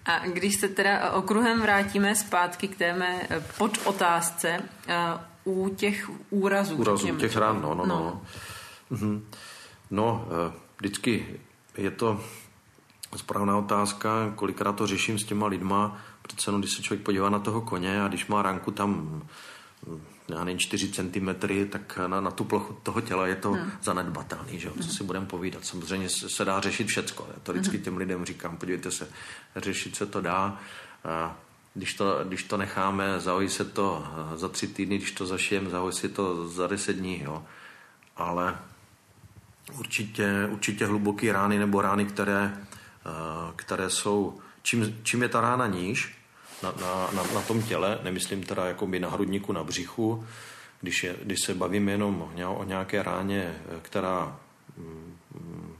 A 0.05 0.19
když 0.19 0.55
se 0.55 0.67
teda 0.67 1.11
okruhem 1.11 1.61
vrátíme 1.61 2.15
zpátky 2.15 2.67
k 2.67 2.77
té 2.77 2.93
mé 2.93 3.27
podotázce, 3.57 4.59
uh, 5.45 5.63
u 5.63 5.69
těch 5.69 6.09
úrazů. 6.29 6.75
Úrazů, 6.75 7.13
u 7.13 7.15
těch 7.15 7.35
ran, 7.35 7.61
no, 7.61 7.75
no, 7.75 7.85
no. 7.85 7.99
No, 7.99 8.21
mhm. 8.89 9.25
no 9.91 10.27
vždycky 10.77 11.39
je 11.77 11.91
to 11.91 12.19
správná 13.15 13.57
otázka, 13.57 14.31
kolikrát 14.35 14.73
to 14.73 14.87
řeším 14.87 15.19
s 15.19 15.23
těma 15.23 15.47
lidma, 15.47 15.97
přece 16.21 16.49
jenom, 16.49 16.61
když 16.61 16.73
se 16.73 16.81
člověk 16.81 17.05
podívá 17.05 17.29
na 17.29 17.39
toho 17.39 17.61
koně 17.61 18.01
a 18.03 18.07
když 18.07 18.27
má 18.27 18.41
ranku 18.41 18.71
tam 18.71 19.21
já 20.29 20.43
nevím, 20.43 20.59
4 20.59 20.91
cm, 20.91 21.29
tak 21.69 21.99
na, 22.07 22.21
na 22.21 22.31
tu 22.31 22.43
plochu 22.43 22.77
toho 22.83 23.01
těla 23.01 23.27
je 23.27 23.35
to 23.35 23.51
hmm. 23.51 23.71
zanedbatelný, 23.81 24.59
že? 24.59 24.69
co 24.69 24.73
hmm. 24.73 24.83
si 24.83 25.03
budeme 25.03 25.25
povídat. 25.25 25.65
Samozřejmě 25.65 26.09
se, 26.09 26.29
se 26.29 26.45
dá 26.45 26.59
řešit 26.59 26.87
všecko. 26.87 27.27
Já 27.33 27.39
to 27.43 27.53
vždycky 27.53 27.79
těm 27.79 27.97
lidem 27.97 28.25
říkám, 28.25 28.57
podívejte 28.57 28.91
se, 28.91 29.07
řešit 29.55 29.95
se 29.95 30.05
to 30.05 30.21
dá. 30.21 30.59
A 31.03 31.37
když 31.73 31.93
to, 31.93 32.23
když 32.23 32.43
to 32.43 32.57
necháme, 32.57 33.19
zahojí 33.19 33.49
se 33.49 33.65
to 33.65 34.07
za 34.35 34.49
tři 34.49 34.67
týdny, 34.67 34.97
když 34.97 35.11
to 35.11 35.25
zašijem, 35.25 35.69
zahojí 35.69 35.93
si 35.93 36.09
to 36.09 36.47
za 36.47 36.67
deset 36.67 36.93
dní, 36.93 37.21
jo. 37.23 37.43
Ale 38.17 38.57
určitě, 39.77 40.47
určitě 40.51 40.85
hluboké 40.85 41.33
rány 41.33 41.59
nebo 41.59 41.81
rány, 41.81 42.05
které, 42.05 42.57
které 43.55 43.89
jsou, 43.89 44.39
čím, 44.63 44.97
čím 45.03 45.21
je 45.21 45.29
ta 45.29 45.41
rána 45.41 45.67
níž, 45.67 46.18
na, 46.63 46.73
na, 46.81 47.09
na, 47.11 47.23
na 47.33 47.41
tom 47.41 47.61
těle, 47.61 47.99
nemyslím 48.03 48.43
teda 48.43 48.65
jako 48.65 48.87
by 48.87 48.99
na 48.99 49.09
hrudníku, 49.09 49.53
na 49.53 49.63
břichu, 49.63 50.25
když, 50.81 51.03
je, 51.03 51.15
když 51.23 51.39
se 51.41 51.53
bavíme 51.53 51.91
jenom 51.91 52.31
o 52.45 52.63
nějaké 52.63 53.03
ráně, 53.03 53.61
která 53.81 54.39
mm, 54.77 55.75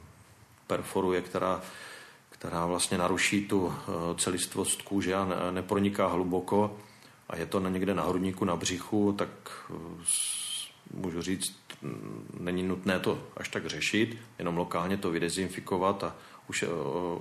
perforuje, 0.67 1.21
která, 1.21 1.61
která 2.29 2.65
vlastně 2.65 2.97
naruší 2.97 3.45
tu 3.47 3.73
eh, 3.73 3.91
celistvost 4.17 4.81
kůže 4.81 5.15
a 5.15 5.25
ne, 5.25 5.35
neproniká 5.51 6.07
hluboko 6.07 6.77
a 7.29 7.37
je 7.37 7.45
to 7.45 7.59
někde 7.69 7.93
na 7.93 8.03
hrudníku, 8.03 8.45
na 8.45 8.55
břichu, 8.55 9.13
tak 9.17 9.29
eh, 9.69 9.73
můžu 10.93 11.21
říct, 11.21 11.55
mm, 11.81 12.37
není 12.39 12.63
nutné 12.63 12.99
to 12.99 13.23
až 13.37 13.49
tak 13.49 13.65
řešit, 13.65 14.17
jenom 14.39 14.57
lokálně 14.57 14.97
to 14.97 15.11
vydezinfikovat 15.11 16.03
a 16.03 16.15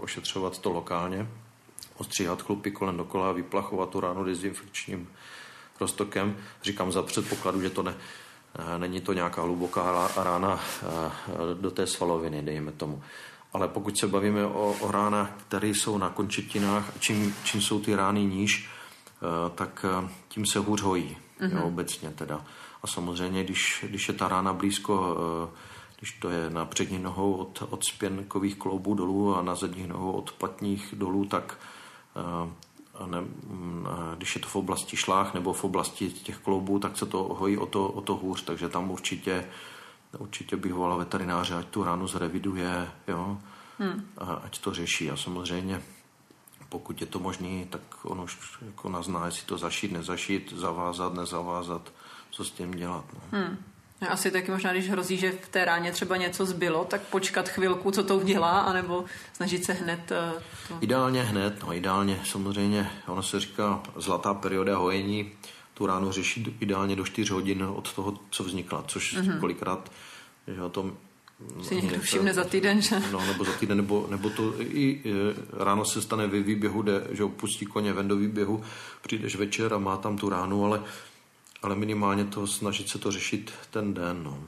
ošetřovat 0.00 0.58
to 0.58 0.70
lokálně 0.70 1.28
ostříhat 1.98 2.42
chlupy 2.42 2.70
kolem 2.70 2.96
dokola 2.96 3.28
a 3.28 3.32
vyplachovat 3.32 3.90
tu 3.90 4.00
ránu 4.00 4.24
dezinfekčním 4.24 5.08
roztokem. 5.80 6.36
Říkám 6.62 6.92
za 6.92 7.02
předpokladu, 7.02 7.60
že 7.60 7.70
to 7.70 7.82
ne, 7.82 7.94
eh, 8.58 8.78
není 8.78 9.00
to 9.00 9.12
nějaká 9.12 9.42
hluboká 9.42 10.10
rána 10.16 10.60
eh, 10.82 11.10
do 11.60 11.70
té 11.70 11.86
svaloviny, 11.86 12.42
dejme 12.42 12.72
tomu. 12.72 13.02
Ale 13.52 13.68
pokud 13.68 13.98
se 13.98 14.06
bavíme 14.06 14.46
o, 14.46 14.76
o 14.80 14.90
ránách, 14.90 15.30
které 15.48 15.68
jsou 15.68 15.98
na 15.98 16.10
končetinách, 16.10 16.92
čím, 16.98 17.34
čím 17.44 17.60
jsou 17.60 17.80
ty 17.80 17.94
rány 17.94 18.24
níž, 18.24 18.68
eh, 18.68 19.50
tak 19.54 19.84
tím 20.28 20.46
se 20.46 20.58
hůř 20.58 20.82
hojí, 20.82 21.16
mm-hmm. 21.40 21.56
jo, 21.56 21.64
obecně 21.64 22.10
teda. 22.10 22.44
A 22.82 22.86
samozřejmě, 22.86 23.44
když, 23.44 23.84
když 23.88 24.08
je 24.08 24.14
ta 24.14 24.28
rána 24.28 24.52
blízko, 24.52 25.16
když 25.98 26.12
to 26.12 26.30
je 26.30 26.50
na 26.50 26.64
přední 26.64 26.98
nohou 26.98 27.32
od, 27.32 27.62
od 27.70 27.84
spěnkových 27.84 28.56
kloubů 28.56 28.94
dolů 28.94 29.36
a 29.36 29.42
na 29.42 29.54
zadních 29.54 29.88
nohou 29.88 30.12
od 30.12 30.32
patních 30.32 30.94
dolů, 30.96 31.24
tak 31.24 31.58
ne, 33.06 33.18
když 34.16 34.34
je 34.34 34.40
to 34.40 34.48
v 34.48 34.56
oblasti 34.56 34.96
šlách 34.96 35.34
nebo 35.34 35.52
v 35.52 35.64
oblasti 35.64 36.10
těch 36.10 36.38
kloubů, 36.38 36.78
tak 36.78 36.98
se 36.98 37.06
to 37.06 37.22
hojí 37.22 37.56
o 37.58 37.66
to, 37.66 37.88
o 37.88 38.00
to 38.00 38.14
hůř, 38.14 38.42
takže 38.42 38.68
tam 38.68 38.90
určitě, 38.90 39.48
určitě 40.18 40.56
bych 40.56 40.74
volal 40.74 40.98
veterináře, 40.98 41.54
ať 41.54 41.66
tu 41.66 41.84
ránu 41.84 42.06
zreviduje, 42.06 42.90
jo, 43.08 43.38
hmm. 43.78 44.08
a 44.18 44.24
ať 44.24 44.58
to 44.58 44.74
řeší. 44.74 45.10
A 45.10 45.16
samozřejmě, 45.16 45.82
pokud 46.68 47.00
je 47.00 47.06
to 47.06 47.18
možné, 47.18 47.64
tak 47.70 47.80
ono 48.02 48.24
už 48.24 48.58
jako 48.66 48.88
nazná, 48.88 49.26
jestli 49.26 49.46
to 49.46 49.58
zašít, 49.58 49.92
nezašít, 49.92 50.52
zavázat, 50.52 51.14
nezavázat, 51.14 51.92
co 52.30 52.44
s 52.44 52.50
tím 52.50 52.70
dělat. 52.70 53.04
No. 53.14 53.20
Hmm. 53.38 53.56
Asi 54.08 54.30
taky 54.30 54.50
možná, 54.50 54.72
když 54.72 54.90
hrozí, 54.90 55.16
že 55.16 55.32
v 55.32 55.48
té 55.48 55.64
ráně 55.64 55.92
třeba 55.92 56.16
něco 56.16 56.46
zbylo, 56.46 56.84
tak 56.84 57.00
počkat 57.00 57.48
chvilku, 57.48 57.90
co 57.90 58.04
to 58.04 58.16
udělá, 58.16 58.60
anebo 58.60 59.04
snažit 59.32 59.64
se 59.64 59.72
hned... 59.72 60.12
Eh, 60.12 60.32
to... 60.68 60.74
Ideálně 60.80 61.22
hned, 61.22 61.62
no 61.62 61.74
ideálně 61.74 62.20
samozřejmě, 62.24 62.90
ono 63.06 63.22
se 63.22 63.40
říká 63.40 63.82
zlatá 63.96 64.34
perioda 64.34 64.76
hojení, 64.76 65.32
tu 65.74 65.86
ránu 65.86 66.12
řeší 66.12 66.56
ideálně 66.60 66.96
do 66.96 67.04
4 67.04 67.32
hodin 67.32 67.62
od 67.62 67.92
toho, 67.92 68.18
co 68.30 68.44
vznikla, 68.44 68.84
což 68.86 69.16
mm-hmm. 69.16 69.40
kolikrát, 69.40 69.92
že 70.54 70.62
o 70.62 70.68
tom 70.68 70.96
si 71.62 71.76
někdo 71.76 72.00
všimne 72.00 72.34
za 72.34 72.44
týden, 72.44 72.82
že? 72.82 73.02
No, 73.12 73.26
nebo 73.26 73.44
za 73.44 73.52
týden, 73.52 73.76
nebo, 73.76 74.06
nebo 74.10 74.30
to 74.30 74.54
i 74.60 75.02
ráno 75.52 75.84
se 75.84 76.02
stane 76.02 76.26
ve 76.26 76.40
výběhu, 76.40 76.82
jde, 76.82 77.06
že 77.10 77.24
opustí 77.24 77.66
koně 77.66 77.92
ven 77.92 78.08
do 78.08 78.16
výběhu, 78.16 78.62
přijdeš 79.02 79.36
večer 79.36 79.74
a 79.74 79.78
má 79.78 79.96
tam 79.96 80.18
tu 80.18 80.28
ránu, 80.28 80.64
ale 80.64 80.82
ale 81.62 81.74
minimálně 81.74 82.24
to 82.24 82.46
snažit 82.46 82.88
se 82.88 82.98
to 82.98 83.10
řešit 83.10 83.52
ten 83.70 83.94
den. 83.94 84.22
No. 84.22 84.44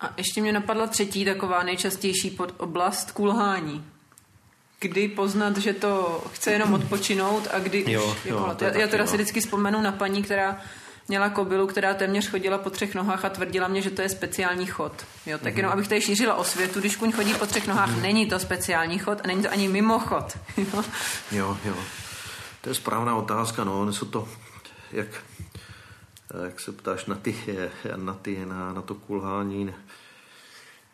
A 0.00 0.14
ještě 0.16 0.40
mě 0.40 0.52
napadla 0.52 0.86
třetí 0.86 1.24
taková 1.24 1.62
nejčastější 1.62 2.30
pod 2.30 2.54
oblast 2.56 3.10
kulhání. 3.10 3.84
Kdy 4.80 5.08
poznat, 5.08 5.56
že 5.56 5.72
to 5.72 6.24
chce 6.32 6.52
jenom 6.52 6.74
odpočinout 6.74 7.48
a 7.52 7.58
kdy 7.58 7.84
jo, 7.92 8.10
už 8.10 8.24
jo, 8.24 8.56
já, 8.60 8.78
já 8.78 8.86
teda 8.86 9.06
si 9.06 9.16
vždycky 9.16 9.40
vzpomenu 9.40 9.80
na 9.80 9.92
paní, 9.92 10.22
která 10.22 10.60
měla 11.08 11.28
kobylu, 11.28 11.66
která 11.66 11.94
téměř 11.94 12.30
chodila 12.30 12.58
po 12.58 12.70
třech 12.70 12.94
nohách 12.94 13.24
a 13.24 13.28
tvrdila 13.28 13.68
mě, 13.68 13.82
že 13.82 13.90
to 13.90 14.02
je 14.02 14.08
speciální 14.08 14.66
chod. 14.66 14.92
Jo, 15.26 15.38
tak 15.38 15.52
mm-hmm. 15.52 15.56
jenom 15.56 15.72
abych 15.72 15.88
tady 15.88 16.00
šířila 16.00 16.34
osvětu, 16.34 16.80
když 16.80 16.96
kuň 16.96 17.12
chodí 17.12 17.34
po 17.34 17.46
třech 17.46 17.66
nohách, 17.66 17.90
mm-hmm. 17.90 18.02
není 18.02 18.26
to 18.26 18.38
speciální 18.38 18.98
chod 18.98 19.20
a 19.24 19.26
není 19.26 19.42
to 19.42 19.52
ani 19.52 19.68
mimochod. 19.68 20.38
Jo, 20.56 20.84
jo. 21.32 21.56
jo. 21.64 21.74
To 22.60 22.68
je 22.68 22.74
správná 22.74 23.16
otázka, 23.16 23.64
no, 23.64 23.92
jsou 23.92 24.06
to, 24.06 24.28
jak 24.92 25.06
jak 26.44 26.60
se 26.60 26.72
ptáš 26.72 27.06
na 27.06 27.14
ty, 27.14 27.36
na, 27.96 28.14
ty, 28.14 28.46
na, 28.46 28.72
na 28.72 28.82
to 28.82 28.94
kulhání, 28.94 29.74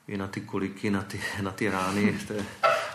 i 0.09 0.17
na 0.17 0.27
ty 0.27 0.41
koliky, 0.41 0.91
na 0.91 1.03
ty, 1.03 1.21
na 1.43 1.51
ty 1.51 1.71
rány, 1.71 2.19
to 2.27 2.33
je, 2.33 2.47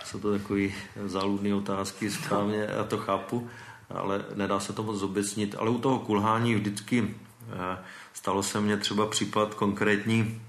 jsou 0.05 0.19
to 0.19 0.31
takové 0.31 0.67
záludné 1.05 1.55
otázky, 1.55 2.11
správně, 2.11 2.67
já 2.77 2.83
to 2.83 2.97
chápu, 2.97 3.49
ale 3.89 4.25
nedá 4.35 4.59
se 4.59 4.73
to 4.73 4.83
moc 4.83 4.97
zobecnit. 4.97 5.55
Ale 5.59 5.69
u 5.69 5.77
toho 5.77 5.99
kulhání 5.99 6.55
vždycky 6.55 7.15
eh, 7.53 7.77
stalo 8.13 8.43
se 8.43 8.61
mně 8.61 8.77
třeba 8.77 9.07
případ 9.07 9.53
konkrétní, 9.53 10.41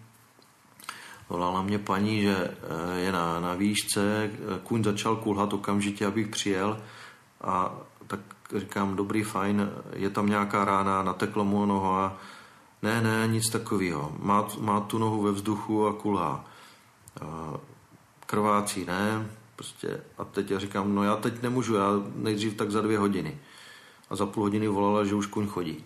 volala 1.28 1.62
mě 1.62 1.78
paní, 1.78 2.22
že 2.22 2.37
eh, 2.37 3.00
je 3.00 3.12
na, 3.12 3.40
na 3.40 3.55
výšce, 3.55 4.31
kuň 4.62 4.85
začal 4.85 5.16
kulhat 5.16 5.52
okamžitě, 5.52 6.07
abych 6.07 6.28
přijel 6.28 6.81
a 7.40 7.76
říkám, 8.60 8.96
dobrý, 8.96 9.22
fajn, 9.22 9.70
je 9.92 10.10
tam 10.10 10.26
nějaká 10.26 10.64
rána, 10.64 11.02
nateklo 11.02 11.44
mu 11.44 11.66
noho 11.66 11.94
a 11.94 12.16
ne, 12.82 13.00
ne, 13.00 13.28
nic 13.28 13.50
takového. 13.50 14.12
Má, 14.18 14.48
má 14.60 14.80
tu 14.80 14.98
nohu 14.98 15.22
ve 15.22 15.32
vzduchu 15.32 15.86
a 15.86 15.92
kulhá. 15.92 16.44
Krvácí, 18.26 18.84
ne, 18.84 19.30
prostě. 19.56 20.00
A 20.18 20.24
teď 20.24 20.50
já 20.50 20.58
říkám, 20.58 20.94
no 20.94 21.04
já 21.04 21.16
teď 21.16 21.42
nemůžu, 21.42 21.74
já 21.74 21.90
nejdřív 22.14 22.54
tak 22.54 22.70
za 22.70 22.80
dvě 22.80 22.98
hodiny. 22.98 23.38
A 24.10 24.16
za 24.16 24.26
půl 24.26 24.42
hodiny 24.42 24.68
volala, 24.68 25.04
že 25.04 25.14
už 25.14 25.26
kuň 25.26 25.46
chodí. 25.46 25.84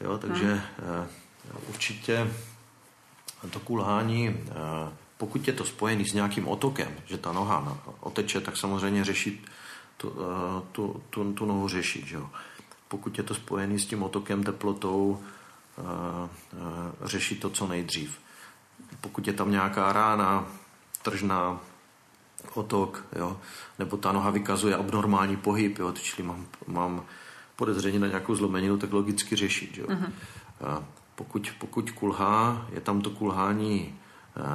Jo, 0.00 0.18
takže 0.18 0.46
hmm. 0.46 1.06
určitě 1.68 2.30
to 3.50 3.60
kulhání, 3.60 4.28
eh, 4.28 4.52
pokud 5.18 5.46
je 5.48 5.52
to 5.52 5.64
spojený 5.64 6.04
s 6.04 6.12
nějakým 6.12 6.48
otokem, 6.48 6.92
že 7.04 7.18
ta 7.18 7.32
noha 7.32 7.78
oteče, 8.00 8.40
tak 8.40 8.56
samozřejmě 8.56 9.04
řešit 9.04 9.50
tu, 10.00 10.08
eh, 10.08 10.62
tu, 10.72 11.02
tu, 11.10 11.32
tu 11.32 11.46
nohu 11.46 11.68
řešit. 11.68 12.06
Že 12.06 12.16
jo. 12.16 12.30
Pokud 12.88 13.18
je 13.18 13.24
to 13.24 13.34
spojené 13.34 13.78
s 13.78 13.86
tím 13.86 14.02
otokem, 14.02 14.42
teplotou, 14.42 15.20
eh, 15.78 15.82
eh, 15.82 17.08
řešit 17.08 17.40
to 17.40 17.50
co 17.50 17.68
nejdřív. 17.68 18.18
Pokud 19.00 19.26
je 19.26 19.32
tam 19.32 19.50
nějaká 19.50 19.92
rána, 19.92 20.46
tržná, 21.02 21.60
otok, 22.54 23.04
jo, 23.16 23.40
nebo 23.78 23.96
ta 23.96 24.12
noha 24.12 24.30
vykazuje 24.30 24.76
abnormální 24.76 25.36
pohyb, 25.36 25.78
jo, 25.78 25.92
čili 25.92 26.28
mám, 26.28 26.46
mám 26.66 27.04
podezření 27.56 27.98
na 27.98 28.06
nějakou 28.06 28.34
zlomeninu, 28.34 28.78
tak 28.78 28.92
logicky 28.92 29.36
řešit. 29.36 29.78
Jo. 29.78 29.86
Mm-hmm. 29.86 30.12
Pokud, 31.14 31.52
pokud 31.58 31.90
kulhá, 31.90 32.66
je 32.72 32.80
tam 32.80 33.00
to 33.00 33.10
kulhání 33.10 33.98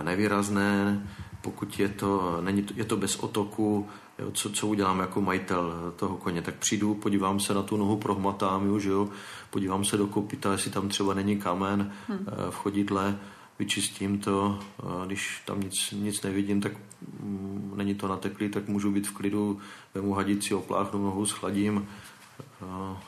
nevýrazné, 0.04 1.08
pokud 1.46 1.80
je 1.80 1.90
to, 1.90 2.42
není 2.42 2.64
to, 2.64 2.74
je 2.78 2.86
to 2.86 2.98
bez 2.98 3.16
otoku, 3.16 3.88
jo, 4.20 4.32
co, 4.32 4.50
co 4.50 4.68
udělám 4.68 5.00
jako 5.00 5.22
majitel 5.22 5.94
toho 5.96 6.18
koně, 6.18 6.42
tak 6.42 6.56
přijdu, 6.56 6.96
podívám 6.96 7.40
se 7.40 7.54
na 7.54 7.62
tu 7.62 7.78
nohu, 7.78 7.98
prohmatám 7.98 8.66
ju, 8.66 8.80
že 8.80 8.90
jo, 8.90 9.10
podívám 9.50 9.86
se 9.86 9.98
do 9.98 10.08
kopita, 10.08 10.52
jestli 10.52 10.72
tam 10.72 10.90
třeba 10.90 11.14
není 11.14 11.38
kamen 11.38 11.92
hmm. 12.08 12.26
v 12.50 12.56
chodidle, 12.56 13.20
vyčistím 13.60 14.20
to, 14.20 14.60
když 15.06 15.42
tam 15.46 15.62
nic, 15.62 15.92
nic 15.92 16.22
nevidím, 16.22 16.62
tak 16.62 16.72
mm, 17.20 17.74
není 17.76 17.96
to 17.96 18.08
nateklý, 18.08 18.50
tak 18.50 18.68
můžu 18.68 18.92
být 18.92 19.08
v 19.08 19.14
klidu, 19.14 19.60
vemu 19.94 20.14
hadici, 20.14 20.54
opláchnu 20.54 21.04
nohu, 21.04 21.26
schladím 21.26 21.88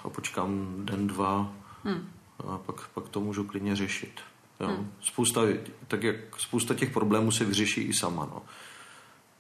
a 0.04 0.10
počkám 0.10 0.74
den, 0.86 1.08
dva 1.08 1.54
hmm. 1.84 2.08
a 2.48 2.58
pak, 2.58 2.88
pak 2.88 3.10
to 3.10 3.20
můžu 3.20 3.44
klidně 3.44 3.76
řešit. 3.76 4.22
Jo. 4.60 4.68
Hmm. 4.68 4.92
Spousta, 5.02 5.42
tak 5.88 6.04
jak 6.04 6.16
spousta 6.38 6.74
těch 6.74 6.90
problémů 6.90 7.32
se 7.32 7.46
vyřeší 7.46 7.82
i 7.82 7.94
sama. 7.94 8.26
No. 8.26 8.42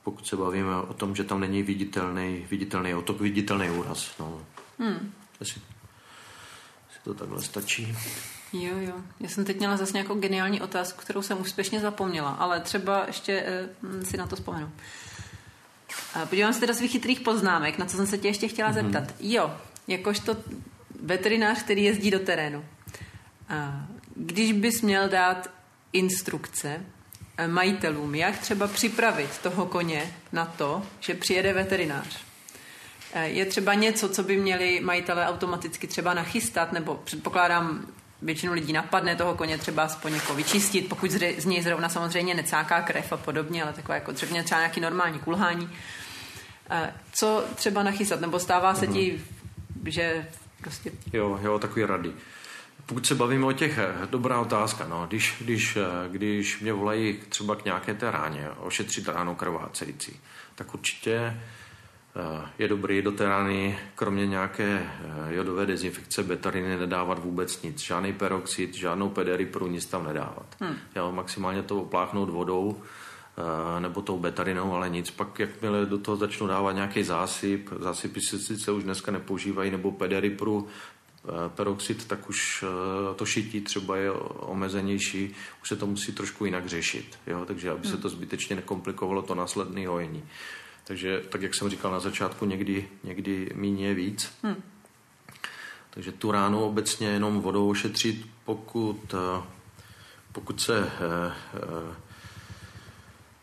Pokud 0.04 0.28
se 0.28 0.36
bavíme 0.36 0.76
o 0.76 0.94
tom, 0.94 1.16
že 1.16 1.24
tam 1.24 1.40
není 1.40 1.64
viditelný, 1.64 2.46
viditelný 2.50 2.94
otok, 2.94 3.22
viditelný 3.22 3.70
úraz. 3.70 4.20
No. 4.20 4.42
Hmm. 4.80 5.14
Asi, 5.42 5.62
asi 6.90 7.00
to 7.04 7.14
takhle 7.14 7.42
stačí. 7.42 7.98
Jo, 8.54 8.78
jo. 8.78 8.94
Já 9.20 9.30
jsem 9.30 9.46
teď 9.46 9.58
měla 9.58 9.78
zase 9.78 9.94
nějakou 9.94 10.16
geniální 10.16 10.62
otázku, 10.62 11.02
kterou 11.02 11.22
jsem 11.22 11.42
úspěšně 11.42 11.80
zapomněla, 11.80 12.30
ale 12.30 12.60
třeba 12.60 13.04
ještě 13.08 13.44
eh, 13.46 14.06
si 14.06 14.18
na 14.18 14.28
to 14.28 14.36
vzpomenu. 14.36 14.72
A 16.14 16.26
podívám 16.26 16.54
se 16.54 16.60
teda 16.60 16.74
svých 16.74 16.92
chytrých 16.92 17.20
poznámek, 17.20 17.78
na 17.78 17.86
co 17.86 17.98
jsem 17.98 18.08
se 18.08 18.18
tě 18.18 18.28
ještě 18.28 18.48
chtěla 18.48 18.72
mm-hmm. 18.72 18.92
zeptat. 18.92 19.16
Jo, 19.20 19.52
jakožto 19.88 20.38
veterinář, 21.02 21.64
který 21.64 21.84
jezdí 21.84 22.12
do 22.12 22.20
terénu. 22.20 22.66
A 23.50 23.88
když 24.20 24.52
bys 24.54 24.82
měl 24.82 25.10
dát 25.10 25.50
instrukce 25.94 26.86
eh, 27.38 27.48
majitelům, 27.48 28.16
jak 28.16 28.38
třeba 28.38 28.68
připravit 28.68 29.38
toho 29.38 29.66
koně 29.66 30.14
na 30.32 30.46
to, 30.46 30.84
že 31.00 31.14
přijede 31.14 31.54
veterinář, 31.54 32.22
eh, 33.14 33.28
je 33.28 33.46
třeba 33.46 33.74
něco, 33.74 34.10
co 34.10 34.24
by 34.24 34.38
měli 34.38 34.80
majitelé 34.80 35.28
automaticky 35.28 35.88
třeba 35.88 36.14
nachystat, 36.14 36.72
nebo 36.72 36.96
předpokládám, 36.96 37.88
většinu 38.22 38.54
lidí 38.54 38.74
napadne 38.74 39.16
toho 39.16 39.36
koně 39.36 39.58
třeba 39.58 39.84
aspoň 39.84 40.14
jako 40.14 40.34
vyčistit, 40.34 40.90
pokud 40.90 41.12
z 41.12 41.46
něj 41.46 41.64
zrovna 41.64 41.90
samozřejmě 41.90 42.34
necáká 42.34 42.82
krev 42.82 43.14
a 43.14 43.18
podobně, 43.18 43.64
ale 43.64 43.74
takové 43.74 43.96
jako 43.96 44.14
třeba 44.14 44.42
nějaký 44.60 44.82
normální 44.82 45.20
kulhání. 45.20 45.70
Eh, 46.70 46.94
co 47.12 47.46
třeba 47.56 47.84
nachystat? 47.84 48.22
Nebo 48.22 48.40
stává 48.40 48.76
se 48.76 48.88
ti, 48.88 49.26
že 49.86 50.28
prostě... 50.62 50.92
Jo, 51.14 51.40
jo, 51.42 51.60
takový 51.60 51.86
rady. 51.86 52.14
Pokud 52.88 53.06
se 53.06 53.16
bavíme 53.16 53.46
o 53.46 53.52
těch, 53.52 53.78
eh, 53.78 54.08
dobrá 54.10 54.40
otázka, 54.40 54.88
no, 54.88 55.06
když, 55.08 55.36
když, 55.42 55.76
eh, 55.76 56.10
když 56.10 56.60
mě 56.60 56.74
volají 56.74 57.20
třeba 57.30 57.56
k 57.56 57.66
nějaké 57.66 57.94
té 57.94 58.12
ráně, 58.12 58.50
ošetřit 58.58 59.08
ráno 59.08 59.36
krvácející, 59.36 60.20
tak 60.56 60.74
určitě 60.74 61.42
je 62.60 62.68
dobrý 62.68 63.02
do 63.02 63.12
té 63.12 63.26
rány, 63.26 63.80
kromě 63.96 64.28
nějaké 64.28 64.90
jodové 65.30 65.66
dezinfekce, 65.66 66.24
betariny 66.24 66.78
nedávat 66.78 67.20
vůbec 67.20 67.62
nic. 67.62 67.80
Žádný 67.80 68.14
peroxid, 68.14 68.74
žádnou 68.74 69.10
pederipru, 69.10 69.68
nic 69.68 69.86
tam 69.86 70.06
nedávat. 70.06 70.46
Hmm. 70.60 70.76
Jo, 70.96 71.12
maximálně 71.12 71.64
to 71.64 71.82
opláchnout 71.82 72.30
vodou, 72.30 72.82
Eh, 73.40 73.80
nebo 73.80 74.02
tou 74.02 74.20
betarinou, 74.20 74.74
ale 74.74 74.90
nic. 74.90 75.12
Pak 75.12 75.40
jakmile 75.40 75.86
do 75.86 75.98
toho 75.98 76.18
začnu 76.18 76.48
dávat 76.48 76.72
nějaký 76.72 77.04
zásyp, 77.04 77.70
zásypy 77.80 78.22
se 78.22 78.40
sice 78.40 78.72
už 78.72 78.84
dneska 78.84 79.12
nepoužívají, 79.12 79.72
nebo 79.72 79.92
pederipru, 79.92 80.68
eh, 80.68 80.97
peroxid, 81.48 82.08
tak 82.08 82.30
už 82.30 82.64
eh, 82.64 83.16
to 83.16 83.26
šití 83.26 83.62
třeba 83.62 83.98
je 83.98 84.12
omezenější, 84.12 85.36
už 85.62 85.70
se 85.70 85.76
to 85.76 85.88
musí 85.88 86.12
trošku 86.12 86.46
jinak 86.46 86.68
řešit, 86.68 87.20
jo? 87.28 87.46
takže 87.46 87.72
aby 87.72 87.88
se 87.88 87.94
hmm. 87.94 88.02
to 88.02 88.10
zbytečně 88.10 88.56
nekomplikovalo 88.56 89.22
to 89.22 89.36
následné 89.36 89.88
hojení. 89.88 90.24
Takže, 90.84 91.24
tak 91.30 91.42
jak 91.42 91.56
jsem 91.56 91.70
říkal 91.70 91.92
na 91.92 92.00
začátku, 92.00 92.46
někdy, 92.46 92.88
někdy 93.04 93.50
míně 93.56 93.88
je 93.88 93.94
víc. 93.94 94.32
Hmm. 94.44 94.64
Takže 95.90 96.12
tu 96.12 96.32
ránu 96.32 96.64
obecně 96.64 97.08
jenom 97.08 97.42
vodou 97.42 97.70
ošetřit, 97.70 98.26
pokud, 98.46 99.16
pokud 100.32 100.62
se 100.62 100.92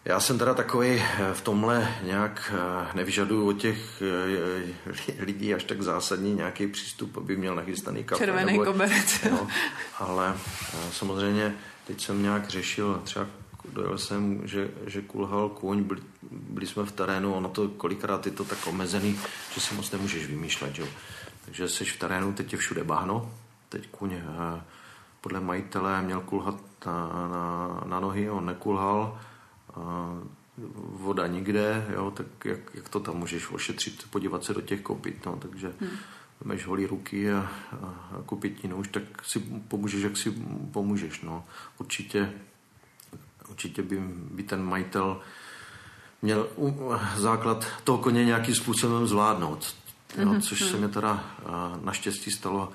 já 0.05 0.21
jsem 0.21 0.39
teda 0.39 0.55
takový 0.55 0.89
eh, 0.89 1.35
v 1.35 1.41
tomhle 1.41 1.95
nějak 2.03 2.53
eh, 2.55 2.97
nevyžaduju 2.97 3.49
od 3.49 3.53
těch 3.53 4.03
eh, 4.03 5.23
lidí 5.25 5.55
až 5.55 5.65
tak 5.65 5.83
zásadní 5.83 6.35
nějaký 6.35 6.67
přístup, 6.67 7.17
aby 7.17 7.37
měl 7.37 7.55
nachystaný 7.55 8.05
kafe. 8.05 8.25
Červený 8.25 8.53
nebo, 8.53 8.65
koberec. 8.65 9.25
No, 9.31 9.49
ale 9.99 10.37
samozřejmě 10.93 11.55
teď 11.87 12.01
jsem 12.01 12.23
nějak 12.23 12.49
řešil, 12.49 13.01
třeba 13.05 13.27
dojel 13.73 13.99
jsem, 13.99 14.49
že, 14.49 14.71
že 14.87 15.03
kulhal 15.03 15.49
kůň, 15.49 15.83
byli, 15.83 16.01
byli 16.31 16.67
jsme 16.67 16.85
v 16.85 16.93
terénu, 16.93 17.35
ono 17.35 17.49
to 17.49 17.69
kolikrát 17.69 18.27
je 18.27 18.33
to 18.33 18.45
tak 18.45 18.67
omezený, 18.67 19.19
že 19.55 19.61
si 19.61 19.75
moc 19.75 19.91
nemůžeš 19.91 20.27
vymýšlet, 20.27 20.79
jo. 20.79 20.87
Takže 21.45 21.69
jsi 21.69 21.85
v 21.85 21.99
terénu, 21.99 22.33
teď 22.33 22.53
je 22.53 22.59
všude 22.59 22.85
bahno, 22.85 23.33
teď 23.69 23.89
kůň 23.89 24.21
podle 25.21 25.41
majitele 25.41 26.03
měl 26.03 26.21
kulhat 26.21 26.61
na, 26.87 27.09
na, 27.29 27.83
na 27.87 28.01
nohy, 28.01 28.31
on 28.31 28.47
nekulhal, 28.47 29.19
voda 30.77 31.27
nikde, 31.27 31.87
jo, 31.95 32.11
tak 32.11 32.27
jak, 32.45 32.59
jak 32.75 32.89
to 32.89 33.01
tam 33.01 33.17
můžeš 33.17 33.51
ošetřit, 33.51 34.07
podívat 34.11 34.45
se 34.45 34.55
do 34.55 34.61
těch 34.61 34.81
kopit, 34.81 35.27
no, 35.27 35.37
takže 35.37 35.73
hmm. 35.81 35.91
máš 36.45 36.67
holí 36.67 36.87
ruky 36.87 37.33
a, 37.33 37.39
a, 37.39 37.87
a 38.19 38.23
kopitinu 38.27 38.77
už, 38.77 38.89
tak 38.89 39.03
si 39.23 39.41
pomůžeš, 39.69 40.03
jak 40.03 40.17
si 40.17 40.35
pomůžeš, 40.73 41.21
no. 41.21 41.45
Určitě, 41.79 42.33
určitě 43.49 43.83
by, 43.83 44.01
by 44.31 44.43
ten 44.43 44.65
majitel 44.65 45.21
měl 46.23 46.49
základ 47.17 47.67
toho 47.85 47.99
koně 47.99 48.25
nějakým 48.25 48.55
způsobem 48.55 49.07
zvládnout, 49.07 49.75
jo, 50.19 50.29
hmm 50.29 50.41
což 50.41 50.61
se 50.61 50.77
mi 50.77 50.89
teda 50.89 51.25
naštěstí 51.83 52.31
stalo 52.31 52.73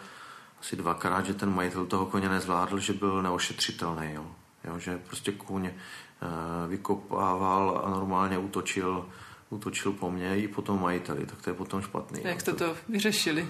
asi 0.61 0.75
dvakrát, 0.75 1.25
že 1.25 1.33
ten 1.33 1.55
majitel 1.55 1.85
toho 1.85 2.05
koně 2.05 2.29
nezvládl, 2.29 2.79
že 2.79 2.93
byl 2.93 3.21
neošetřitelný, 3.21 4.13
jo. 4.13 4.25
Jo, 4.63 4.79
že 4.79 4.97
prostě 4.97 5.31
kůň 5.31 5.69
vykopával 6.67 7.81
a 7.85 7.89
normálně 7.89 8.37
útočil, 8.37 9.05
útočil 9.49 9.91
po 9.91 10.11
mně 10.11 10.37
i 10.37 10.47
po 10.47 10.61
tom 10.61 10.81
majiteli, 10.81 11.25
tak 11.25 11.41
to 11.41 11.49
je 11.49 11.53
potom 11.53 11.81
špatný. 11.81 12.21
Jak 12.23 12.41
jste 12.41 12.53
to 12.53 12.75
vyřešili? 12.89 13.47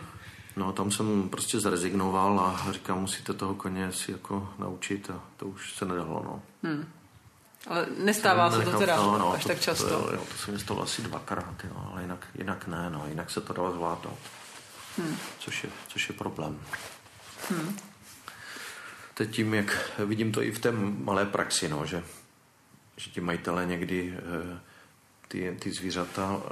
No 0.55 0.71
tam 0.71 0.91
jsem 0.91 1.29
prostě 1.29 1.59
zrezignoval 1.59 2.39
a 2.39 2.71
říkám, 2.71 2.99
musíte 3.01 3.33
toho 3.33 3.55
koně 3.55 3.91
si 3.91 4.11
jako 4.11 4.49
naučit 4.59 5.09
a 5.09 5.21
to 5.37 5.45
už 5.45 5.73
se 5.73 5.85
nedalo, 5.85 6.23
no. 6.23 6.41
Hmm. 6.63 6.85
Ale 7.67 7.87
nestává 7.97 8.51
se 8.51 8.61
to 8.61 8.79
teda 8.79 8.95
no, 8.95 9.17
no, 9.17 9.33
až 9.33 9.43
to, 9.43 9.49
tak 9.49 9.59
často. 9.59 9.89
To, 9.89 10.13
jo, 10.13 10.21
to 10.31 10.37
se 10.37 10.51
mi 10.51 10.59
stalo 10.59 10.83
asi 10.83 11.01
dvakrát, 11.01 11.63
jo, 11.63 11.87
ale 11.91 12.01
jinak, 12.01 12.27
jinak 12.35 12.67
ne, 12.67 12.89
no, 12.89 13.05
jinak 13.07 13.29
se 13.29 13.41
to 13.41 13.53
dalo 13.53 13.71
zvládnout. 13.71 14.19
Hmm. 14.97 15.17
Což, 15.39 15.63
je, 15.63 15.69
což 15.87 16.09
je 16.09 16.15
problém. 16.15 16.59
Hmm. 17.49 17.77
Teď 19.13 19.31
tím, 19.31 19.53
jak 19.53 19.91
vidím 20.05 20.31
to 20.31 20.41
i 20.41 20.51
v 20.51 20.59
té 20.59 20.71
malé 20.71 21.25
praxi, 21.25 21.69
no, 21.69 21.85
že 21.85 22.03
že 22.99 23.11
ti 23.11 23.21
majitelé 23.21 23.65
někdy 23.65 24.13
eh, 24.17 24.59
ty, 25.27 25.55
ty 25.59 25.71
zvířata 25.71 26.41
eh, 26.41 26.49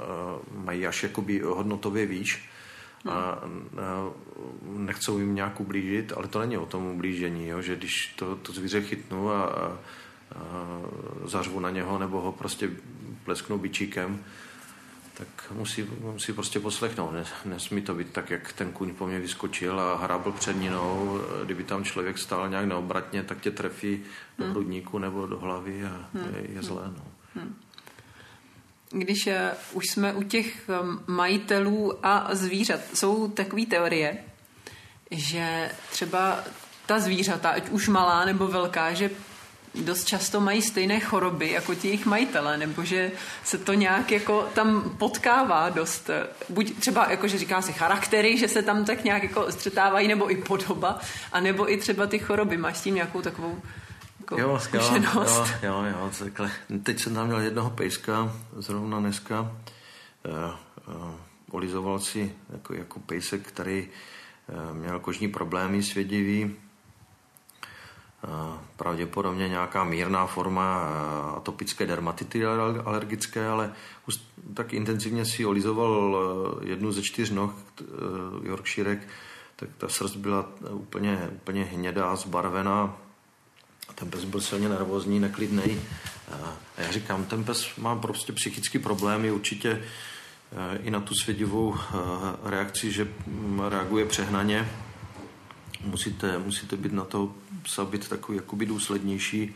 mají 0.64 0.86
až 0.86 1.02
jakoby 1.02 1.40
hodnotově 1.40 2.06
výš 2.06 2.48
a 3.08 3.42
nechcou 4.62 5.18
jim 5.18 5.34
nějak 5.34 5.60
ublížit, 5.60 6.12
ale 6.16 6.28
to 6.28 6.38
není 6.38 6.58
o 6.58 6.66
tom 6.66 6.86
ublížení, 6.86 7.48
jo? 7.48 7.62
že 7.62 7.76
když 7.76 8.14
to, 8.16 8.36
to 8.36 8.52
zvíře 8.52 8.82
chytnu 8.82 9.30
a, 9.30 9.44
a, 9.44 9.78
a 10.34 10.80
zařvu 11.24 11.60
na 11.60 11.70
něho 11.70 11.98
nebo 11.98 12.20
ho 12.20 12.32
prostě 12.32 12.70
plesknu 13.24 13.58
bičíkem, 13.58 14.24
tak 15.18 15.52
musí, 15.52 15.86
musí 16.00 16.32
prostě 16.32 16.60
poslechnout. 16.60 17.14
Nesmí 17.44 17.82
to 17.82 17.94
být 17.94 18.12
tak, 18.12 18.30
jak 18.30 18.52
ten 18.52 18.72
kůň 18.72 18.94
po 18.94 19.06
mně 19.06 19.20
vyskočil 19.20 19.80
a 19.80 19.96
hrábl 19.96 20.32
před 20.32 20.56
ninou. 20.56 21.20
Kdyby 21.44 21.64
tam 21.64 21.84
člověk 21.84 22.18
stál 22.18 22.48
nějak 22.48 22.66
neobratně, 22.66 23.22
tak 23.22 23.40
tě 23.40 23.50
trefí 23.50 24.02
do 24.38 24.44
hmm. 24.44 24.52
hrudníku 24.52 24.98
nebo 24.98 25.26
do 25.26 25.38
hlavy 25.38 25.84
a 25.84 26.08
hmm. 26.14 26.34
je, 26.34 26.50
je 26.54 26.62
zlé. 26.62 26.82
No. 26.96 27.02
Hmm. 27.34 27.56
Když 28.90 29.26
uh, 29.26 29.32
už 29.72 29.84
jsme 29.86 30.12
u 30.12 30.22
těch 30.22 30.70
um, 30.82 31.02
majitelů 31.06 32.06
a 32.06 32.34
zvířat, 32.34 32.80
jsou 32.94 33.28
takové 33.28 33.66
teorie, 33.66 34.18
že 35.10 35.70
třeba 35.90 36.44
ta 36.86 36.98
zvířata, 36.98 37.50
ať 37.50 37.68
už 37.68 37.88
malá 37.88 38.24
nebo 38.24 38.46
velká, 38.46 38.92
že 38.92 39.10
dost 39.84 40.04
často 40.04 40.40
mají 40.40 40.62
stejné 40.62 41.00
choroby 41.00 41.50
jako 41.50 41.74
ti 41.74 41.88
jejich 41.88 42.06
majitele, 42.06 42.56
nebo 42.56 42.84
že 42.84 43.12
se 43.44 43.58
to 43.58 43.72
nějak 43.72 44.12
jako 44.12 44.48
tam 44.54 44.94
potkává 44.98 45.68
dost, 45.68 46.10
buď 46.48 46.78
třeba 46.78 47.10
jako, 47.10 47.28
že 47.28 47.38
říká 47.38 47.62
si 47.62 47.72
charaktery, 47.72 48.38
že 48.38 48.48
se 48.48 48.62
tam 48.62 48.84
tak 48.84 49.04
nějak 49.04 49.22
jako 49.22 49.52
střetávají, 49.52 50.08
nebo 50.08 50.30
i 50.30 50.36
podoba, 50.36 50.98
a 51.32 51.40
nebo 51.40 51.72
i 51.72 51.76
třeba 51.76 52.06
ty 52.06 52.18
choroby. 52.18 52.56
Máš 52.56 52.76
s 52.78 52.82
tím 52.82 52.94
nějakou 52.94 53.22
takovou 53.22 53.58
jako 54.20 54.40
jo, 54.40 54.58
zkušenost? 54.58 55.52
Jo, 55.62 55.72
jo, 55.72 55.84
jo, 55.84 56.10
takhle. 56.18 56.50
Teď 56.82 57.00
jsem 57.00 57.14
tam 57.14 57.26
měl 57.26 57.40
jednoho 57.40 57.70
pejska, 57.70 58.32
zrovna 58.56 59.00
dneska, 59.00 59.40
uh, 59.40 59.46
uh, 60.94 61.14
olizoval 61.50 61.98
si 61.98 62.32
jako, 62.52 62.74
jako 62.74 63.00
pejsek, 63.00 63.42
který 63.42 63.88
uh, 64.48 64.76
měl 64.76 65.00
kožní 65.00 65.28
problémy 65.28 65.82
svědivý, 65.82 66.56
pravděpodobně 68.76 69.48
nějaká 69.48 69.84
mírná 69.84 70.26
forma 70.26 70.80
atopické 71.36 71.86
dermatity 71.86 72.46
alergické, 72.84 73.48
ale 73.48 73.72
tak 74.54 74.72
intenzivně 74.72 75.24
si 75.24 75.46
olizoval 75.46 76.16
e, 76.62 76.68
jednu 76.68 76.92
ze 76.92 77.02
čtyř 77.02 77.30
noh 77.30 77.54
Yorkshirek, 78.42 79.08
tak 79.56 79.68
ta 79.78 79.88
srst 79.88 80.16
byla 80.16 80.48
úplně, 80.70 81.30
úplně 81.32 81.64
hnědá, 81.64 82.16
zbarvená. 82.16 82.96
ten 83.94 84.10
pes 84.10 84.24
byl 84.24 84.40
silně 84.40 84.68
nervózní, 84.68 85.20
neklidný. 85.20 85.80
A 86.32 86.54
já 86.78 86.92
říkám, 86.92 87.24
ten 87.24 87.44
pes 87.44 87.76
má 87.76 87.96
prostě 87.96 88.32
psychické 88.32 88.78
problémy, 88.78 89.30
určitě 89.30 89.70
eh, 89.72 90.78
i 90.82 90.90
na 90.90 91.00
tu 91.00 91.14
svědivou 91.14 91.74
eh, 91.76 91.96
reakci, 92.50 92.92
že 92.92 93.08
mm, 93.26 93.60
reaguje 93.60 94.06
přehnaně. 94.06 94.70
Musíte, 95.84 96.38
musíte 96.38 96.76
být 96.76 96.92
na 96.92 97.04
to 97.04 97.34
psa 97.68 97.84
být 97.84 98.08
takový 98.08 98.36
jakoby 98.36 98.66
důslednější. 98.66 99.54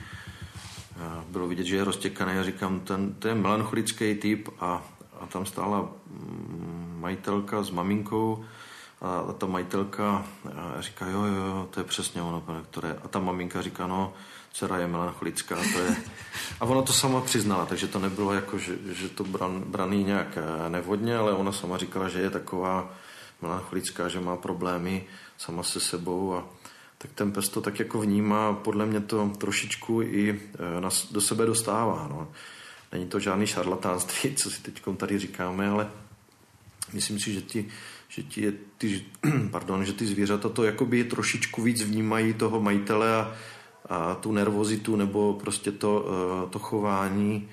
Bylo 1.29 1.49
vidět, 1.49 1.65
že 1.65 1.77
je 1.77 1.85
roztěkaný. 1.85 2.35
Já 2.35 2.45
říkám, 2.45 2.81
ten, 2.81 3.15
ten 3.15 3.29
je 3.29 3.35
melancholický 3.35 4.15
typ 4.15 4.49
a, 4.61 4.83
a 5.21 5.27
tam 5.27 5.47
stála 5.47 5.81
mm, 5.81 6.97
majitelka 7.01 7.63
s 7.63 7.71
maminkou 7.71 8.45
a 9.01 9.33
ta 9.33 9.47
majitelka 9.47 10.27
říká, 10.79 11.07
jo, 11.07 11.25
jo, 11.25 11.35
jo, 11.35 11.69
to 11.71 11.81
je 11.81 11.85
přesně 11.85 12.23
ono, 12.23 12.41
pane 12.41 12.59
doktore. 12.59 12.97
A 13.05 13.09
ta 13.09 13.19
maminka 13.19 13.63
říká, 13.63 13.87
no, 13.87 14.13
dcera 14.53 14.79
je 14.79 14.87
melancholická, 14.87 15.57
to 15.57 15.79
je... 15.79 15.97
A 16.61 16.65
ona 16.65 16.83
to 16.83 16.93
sama 16.93 17.21
přiznala, 17.21 17.67
takže 17.67 17.89
to 17.89 17.99
nebylo 17.99 18.33
jako, 18.33 18.59
že, 18.59 18.77
že 18.93 19.09
to 19.09 19.25
bran, 19.25 19.61
braný 19.61 20.05
nějak 20.05 20.39
eh, 20.39 20.71
nevodně, 20.71 21.17
ale 21.17 21.33
ona 21.33 21.53
sama 21.53 21.79
říkala, 21.79 22.09
že 22.09 22.21
je 22.21 22.31
taková 22.31 22.91
melancholická, 23.43 24.09
že 24.09 24.21
má 24.21 24.37
problémy 24.37 25.05
sama 25.39 25.63
se 25.63 25.81
sebou 25.81 26.35
a 26.35 26.45
tak 27.03 27.11
ten 27.15 27.33
pes 27.33 27.49
to 27.49 27.61
tak 27.61 27.79
jako 27.79 28.01
vnímá, 28.01 28.53
podle 28.53 28.87
mě 28.87 29.01
to 29.01 29.33
trošičku 29.39 30.03
i 30.03 30.41
eh, 30.55 30.81
nás 30.81 31.13
do 31.13 31.21
sebe 31.21 31.47
dostává. 31.47 32.07
No. 32.11 32.29
Není 32.93 33.07
to 33.07 33.21
žádný 33.21 33.47
šarlatánství, 33.47 34.35
co 34.35 34.51
si 34.51 34.63
teď 34.63 34.83
tady 34.97 35.19
říkáme, 35.19 35.69
ale 35.69 35.91
myslím 36.93 37.19
si, 37.19 37.33
že 37.33 37.41
ti 37.41 37.71
že, 38.09 38.23
ti, 38.23 38.53
ty, 38.79 39.05
pardon, 39.51 39.85
že 39.85 39.93
ty 39.93 40.07
zvířata 40.07 40.49
to 40.49 40.65
jakoby 40.65 41.05
trošičku 41.05 41.63
víc 41.63 41.83
vnímají 41.83 42.35
toho 42.35 42.61
majitele 42.61 43.15
a, 43.15 43.35
a 43.89 44.15
tu 44.15 44.33
nervozitu 44.33 44.97
nebo 44.97 45.33
prostě 45.33 45.73
to, 45.73 46.07
eh, 46.07 46.51
to 46.51 46.59
chování 46.59 47.49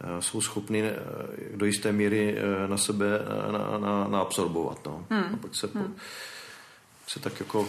eh, 0.00 0.22
jsou 0.22 0.40
schopni 0.40 0.82
eh, 0.82 0.96
do 1.56 1.66
jisté 1.66 1.92
míry 1.92 2.36
na 2.66 2.76
sebe 2.76 3.06
na, 3.52 3.78
na, 3.78 4.08
na 4.08 4.20
absorbovat. 4.20 4.78
No. 4.86 5.06
Hmm. 5.10 5.34
A 5.34 5.36
pak 5.36 5.54
se, 5.54 5.68
hmm. 5.74 5.96
se 7.06 7.20
tak 7.20 7.40
jako... 7.40 7.68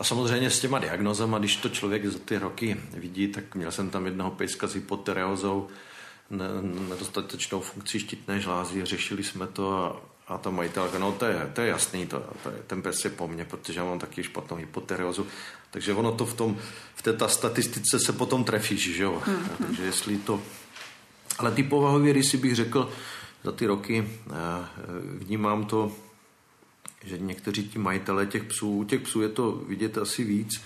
A 0.00 0.04
samozřejmě 0.04 0.50
s 0.50 0.60
těma 0.60 0.78
diagnozama, 0.78 1.38
když 1.38 1.56
to 1.56 1.68
člověk 1.68 2.06
za 2.06 2.18
ty 2.18 2.38
roky 2.38 2.76
vidí, 2.92 3.28
tak 3.28 3.54
měl 3.54 3.72
jsem 3.72 3.90
tam 3.90 4.06
jednoho 4.06 4.30
pejska 4.30 4.66
s 4.66 4.74
hypotyreózou, 4.74 5.68
nedostatečnou 6.88 7.60
funkcí 7.60 8.00
štítné 8.00 8.40
žlázy, 8.40 8.84
řešili 8.84 9.24
jsme 9.24 9.46
to 9.46 9.78
a 9.78 10.10
a 10.30 10.38
ta 10.38 10.50
majitelka, 10.50 10.98
no 10.98 11.12
to 11.12 11.24
je, 11.26 11.50
to 11.52 11.60
je 11.60 11.68
jasný, 11.68 12.06
to, 12.06 12.22
to 12.42 12.48
je, 12.48 12.56
ten 12.66 12.82
pes 12.82 13.04
je 13.04 13.10
po 13.10 13.28
mně, 13.28 13.44
protože 13.44 13.80
já 13.80 13.84
mám 13.84 13.98
taky 13.98 14.22
špatnou 14.22 14.56
hypotyreozu. 14.56 15.26
Takže 15.70 15.94
ono 15.94 16.12
to 16.12 16.26
v, 16.26 16.34
tom, 16.34 16.56
v 16.94 17.02
té 17.02 17.12
ta 17.12 17.28
statistice 17.28 17.98
se 17.98 18.12
potom 18.12 18.44
trefíš, 18.44 18.94
že 18.94 19.02
jo. 19.02 19.22
Mm-hmm. 19.26 19.66
Takže 19.66 19.84
jestli 19.84 20.18
to... 20.18 20.40
Ale 21.38 21.50
ty 21.50 21.62
povahové 21.62 22.12
rysy 22.12 22.36
bych 22.36 22.54
řekl, 22.54 22.90
za 23.44 23.52
ty 23.52 23.66
roky 23.66 24.08
eh, 24.08 24.32
vnímám 25.18 25.64
to, 25.64 25.92
že 27.04 27.18
někteří 27.18 27.68
ti 27.68 27.78
majitelé 27.78 28.26
těch 28.26 28.44
psů, 28.44 28.76
u 28.76 28.84
těch 28.84 29.00
psů 29.00 29.22
je 29.22 29.28
to 29.28 29.52
vidět 29.52 29.98
asi 29.98 30.24
víc, 30.24 30.62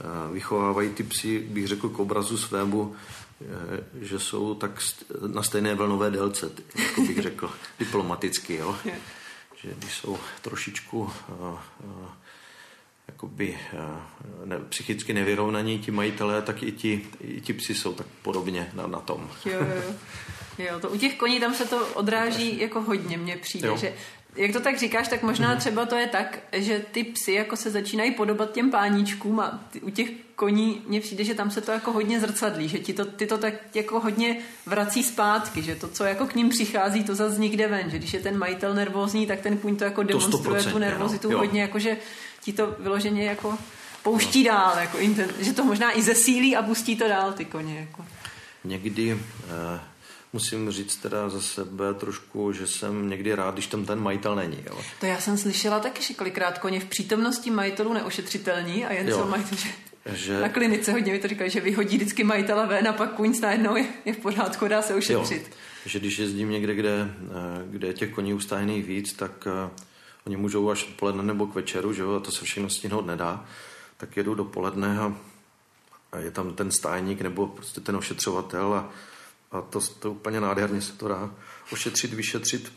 eh, 0.00 0.32
vychovávají 0.32 0.90
ty 0.90 1.02
psy, 1.02 1.38
bych 1.38 1.66
řekl, 1.66 1.88
k 1.88 1.98
obrazu 1.98 2.38
svému, 2.38 2.96
Eh, 3.40 3.84
že 4.00 4.18
jsou 4.18 4.54
tak 4.54 4.70
na 5.26 5.42
stejné 5.42 5.74
vlnové 5.74 6.10
délce, 6.10 6.50
jako 6.74 7.00
bych 7.00 7.18
řekl 7.18 7.50
diplomaticky, 7.78 8.54
jo? 8.54 8.76
že 9.62 9.74
když 9.78 9.94
jsou 9.94 10.18
trošičku 10.42 11.00
uh, 11.00 11.58
jakoby 13.08 13.58
ne, 14.44 14.58
psychicky 14.68 15.14
nevyrovnaní 15.14 15.78
ti 15.78 15.90
majitelé, 15.90 16.42
tak 16.42 16.62
i 16.62 16.72
ti, 16.72 17.06
i 17.20 17.40
ti 17.40 17.52
psi 17.52 17.74
jsou 17.74 17.92
tak 17.92 18.06
podobně 18.22 18.70
na, 18.74 18.86
na 18.86 19.00
tom. 19.00 19.30
Jo, 19.44 19.58
jo. 19.60 19.94
Jo, 20.58 20.80
to 20.80 20.90
u 20.90 20.98
těch 20.98 21.16
koní 21.16 21.40
tam 21.40 21.54
se 21.54 21.66
to 21.66 21.86
odráží 21.86 22.60
jako 22.60 22.80
hodně, 22.80 23.18
mně 23.18 23.36
přijde, 23.36 23.68
jo. 23.68 23.76
že 23.76 23.94
jak 24.38 24.52
to 24.52 24.60
tak 24.60 24.78
říkáš, 24.78 25.08
tak 25.08 25.22
možná 25.22 25.54
mm-hmm. 25.54 25.58
třeba 25.58 25.86
to 25.86 25.94
je 25.94 26.06
tak, 26.06 26.38
že 26.52 26.82
ty 26.92 27.04
psy 27.04 27.32
jako 27.32 27.56
se 27.56 27.70
začínají 27.70 28.10
podobat 28.10 28.52
těm 28.52 28.70
páníčkům 28.70 29.40
a 29.40 29.64
ty, 29.70 29.80
u 29.80 29.90
těch 29.90 30.08
koní 30.36 30.82
mně 30.86 31.00
přijde, 31.00 31.24
že 31.24 31.34
tam 31.34 31.50
se 31.50 31.60
to 31.60 31.72
jako 31.72 31.92
hodně 31.92 32.20
zrcadlí, 32.20 32.68
že 32.68 32.78
ti 32.78 32.92
to, 32.92 33.04
ty 33.04 33.26
to 33.26 33.38
tak 33.38 33.54
jako 33.74 34.00
hodně 34.00 34.36
vrací 34.66 35.02
zpátky, 35.02 35.62
že 35.62 35.76
to, 35.76 35.88
co 35.88 36.04
jako 36.04 36.26
k 36.26 36.34
ním 36.34 36.48
přichází, 36.48 37.04
to 37.04 37.14
zase 37.14 37.40
nikde 37.40 37.68
ven, 37.68 37.90
že 37.90 37.98
když 37.98 38.14
je 38.14 38.20
ten 38.20 38.38
majitel 38.38 38.74
nervózní, 38.74 39.26
tak 39.26 39.40
ten 39.40 39.58
kůň 39.58 39.76
to 39.76 39.84
jako 39.84 40.02
demonstruje 40.02 40.62
tu 40.62 40.78
nervozitu 40.78 41.30
no. 41.30 41.38
hodně, 41.38 41.62
jako 41.62 41.78
že 41.78 41.96
ti 42.40 42.52
to 42.52 42.76
vyloženě 42.78 43.24
jako 43.24 43.58
pouští 44.02 44.44
no. 44.44 44.50
dál, 44.50 44.78
jako 44.78 44.98
inten, 44.98 45.30
že 45.40 45.52
to 45.52 45.64
možná 45.64 45.98
i 45.98 46.02
zesílí 46.02 46.56
a 46.56 46.62
pustí 46.62 46.96
to 46.96 47.08
dál 47.08 47.32
ty 47.32 47.44
koně. 47.44 47.78
Jako. 47.80 48.04
Někdy 48.64 49.14
uh 49.14 49.20
musím 50.32 50.70
říct 50.70 50.96
teda 50.96 51.28
za 51.28 51.40
sebe 51.40 51.94
trošku, 51.94 52.52
že 52.52 52.66
jsem 52.66 53.10
někdy 53.10 53.34
rád, 53.34 53.54
když 53.54 53.66
tam 53.66 53.84
ten 53.84 54.00
majitel 54.00 54.36
není. 54.36 54.58
Jo. 54.66 54.80
To 55.00 55.06
já 55.06 55.20
jsem 55.20 55.38
slyšela 55.38 55.80
taky, 55.80 56.02
že 56.02 56.14
kolikrát 56.14 56.58
koně 56.58 56.80
v 56.80 56.84
přítomnosti 56.84 57.50
majitelů 57.50 57.92
neošetřitelní 57.92 58.86
a 58.86 58.92
jen 58.92 59.12
jsou 59.12 59.28
majitel, 59.28 59.58
že 59.58 59.68
že... 60.14 60.40
Na 60.40 60.48
klinice 60.48 60.92
hodně 60.92 61.12
mi 61.12 61.18
to 61.18 61.28
říkali, 61.28 61.50
že 61.50 61.60
vyhodí 61.60 61.96
vždycky 61.96 62.24
majitele 62.24 62.66
ven 62.66 62.88
a 62.88 62.92
pak 62.92 63.14
kůň 63.14 63.40
najednou 63.42 63.76
je, 63.76 63.86
je 64.04 64.12
v 64.12 64.18
pořádku, 64.18 64.68
dá 64.68 64.82
se 64.82 64.94
ušetřit. 64.94 65.42
Jo. 65.42 65.54
Že 65.86 65.98
když 65.98 66.18
jezdím 66.18 66.50
někde, 66.50 66.74
kde, 66.74 67.14
eh, 67.22 67.64
kde 67.70 67.86
je 67.86 67.92
těch 67.92 68.10
koní 68.10 68.34
ustájených 68.34 68.84
víc, 68.84 69.12
tak 69.12 69.46
uh, 69.46 69.70
oni 70.26 70.36
můžou 70.36 70.70
až 70.70 70.84
odpoledne 70.84 71.22
nebo 71.22 71.46
k 71.46 71.54
večeru, 71.54 71.92
že 71.92 72.02
jo, 72.02 72.14
a 72.14 72.20
to 72.20 72.32
se 72.32 72.44
všechno 72.44 72.70
stihnout 72.70 73.06
nedá, 73.06 73.44
tak 73.96 74.16
jedu 74.16 74.34
dopoledne 74.34 74.98
a, 74.98 75.16
a 76.12 76.18
je 76.18 76.30
tam 76.30 76.54
ten 76.54 76.70
stájník 76.70 77.20
nebo 77.20 77.46
prostě 77.46 77.80
ten 77.80 77.96
ošetřovatel 77.96 78.74
a 78.74 78.92
a 79.50 79.60
to, 79.60 79.80
to 79.80 80.12
úplně 80.12 80.40
nádherně 80.40 80.82
se 80.82 80.92
to 80.92 81.08
dá 81.08 81.34
ošetřit, 81.72 82.12
vyšetřit. 82.12 82.72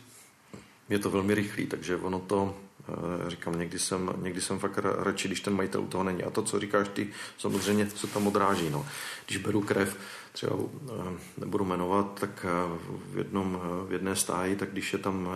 Je 0.88 0.98
to 0.98 1.10
velmi 1.10 1.34
rychlý, 1.34 1.66
takže 1.66 1.96
ono 1.96 2.18
to, 2.18 2.56
eh, 2.88 3.30
říkám, 3.30 3.58
někdy 3.58 3.78
jsem, 3.78 4.10
někdy 4.22 4.40
jsem 4.40 4.58
fakt 4.58 4.78
radši, 4.78 5.28
když 5.28 5.40
ten 5.40 5.54
majitel 5.54 5.80
u 5.80 5.86
toho 5.86 6.04
není. 6.04 6.22
A 6.22 6.30
to, 6.30 6.42
co 6.42 6.60
říkáš 6.60 6.88
ty, 6.88 7.08
samozřejmě 7.38 7.90
se 7.90 8.06
tam 8.06 8.26
odráží. 8.26 8.70
No. 8.70 8.86
Když 9.26 9.38
beru 9.38 9.60
krev, 9.60 9.96
třeba 10.32 10.56
eh, 10.56 11.18
nebudu 11.38 11.64
jmenovat, 11.64 12.20
tak 12.20 12.46
eh, 12.48 12.78
v, 13.12 13.18
jednom, 13.18 13.60
v 13.88 13.92
jedné 13.92 14.16
stáji, 14.16 14.56
tak 14.56 14.70
když 14.72 14.92
je 14.92 14.98
tam 14.98 15.28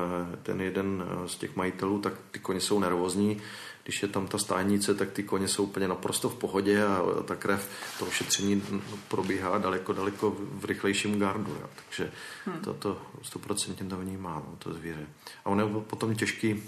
ten 0.42 0.60
jeden 0.60 1.04
z 1.26 1.36
těch 1.36 1.56
majitelů, 1.56 2.00
tak 2.00 2.12
ty 2.30 2.38
koně 2.38 2.60
jsou 2.60 2.80
nervózní, 2.80 3.42
když 3.86 4.02
je 4.02 4.08
tam 4.08 4.26
ta 4.26 4.38
stánice, 4.38 4.94
tak 4.94 5.10
ty 5.10 5.22
koně 5.22 5.48
jsou 5.48 5.64
úplně 5.64 5.88
naprosto 5.88 6.28
v 6.28 6.34
pohodě 6.34 6.84
a 6.84 7.02
ta 7.24 7.36
krev, 7.36 7.70
to 7.98 8.06
ošetření 8.06 8.62
probíhá 9.08 9.58
daleko, 9.58 9.92
daleko 9.92 10.36
v 10.38 10.64
rychlejším 10.64 11.18
gardu. 11.18 11.56
Jo. 11.60 11.68
Takže 11.84 12.12
hmm. 12.44 12.60
to 12.78 13.02
stoprocentně 13.22 13.86
to 13.86 13.96
vnímá, 13.96 14.34
no, 14.34 14.56
to 14.58 14.74
zvíře. 14.74 15.06
A 15.44 15.50
ono 15.50 15.62
je 15.62 15.80
potom 15.80 16.14
těžký 16.14 16.62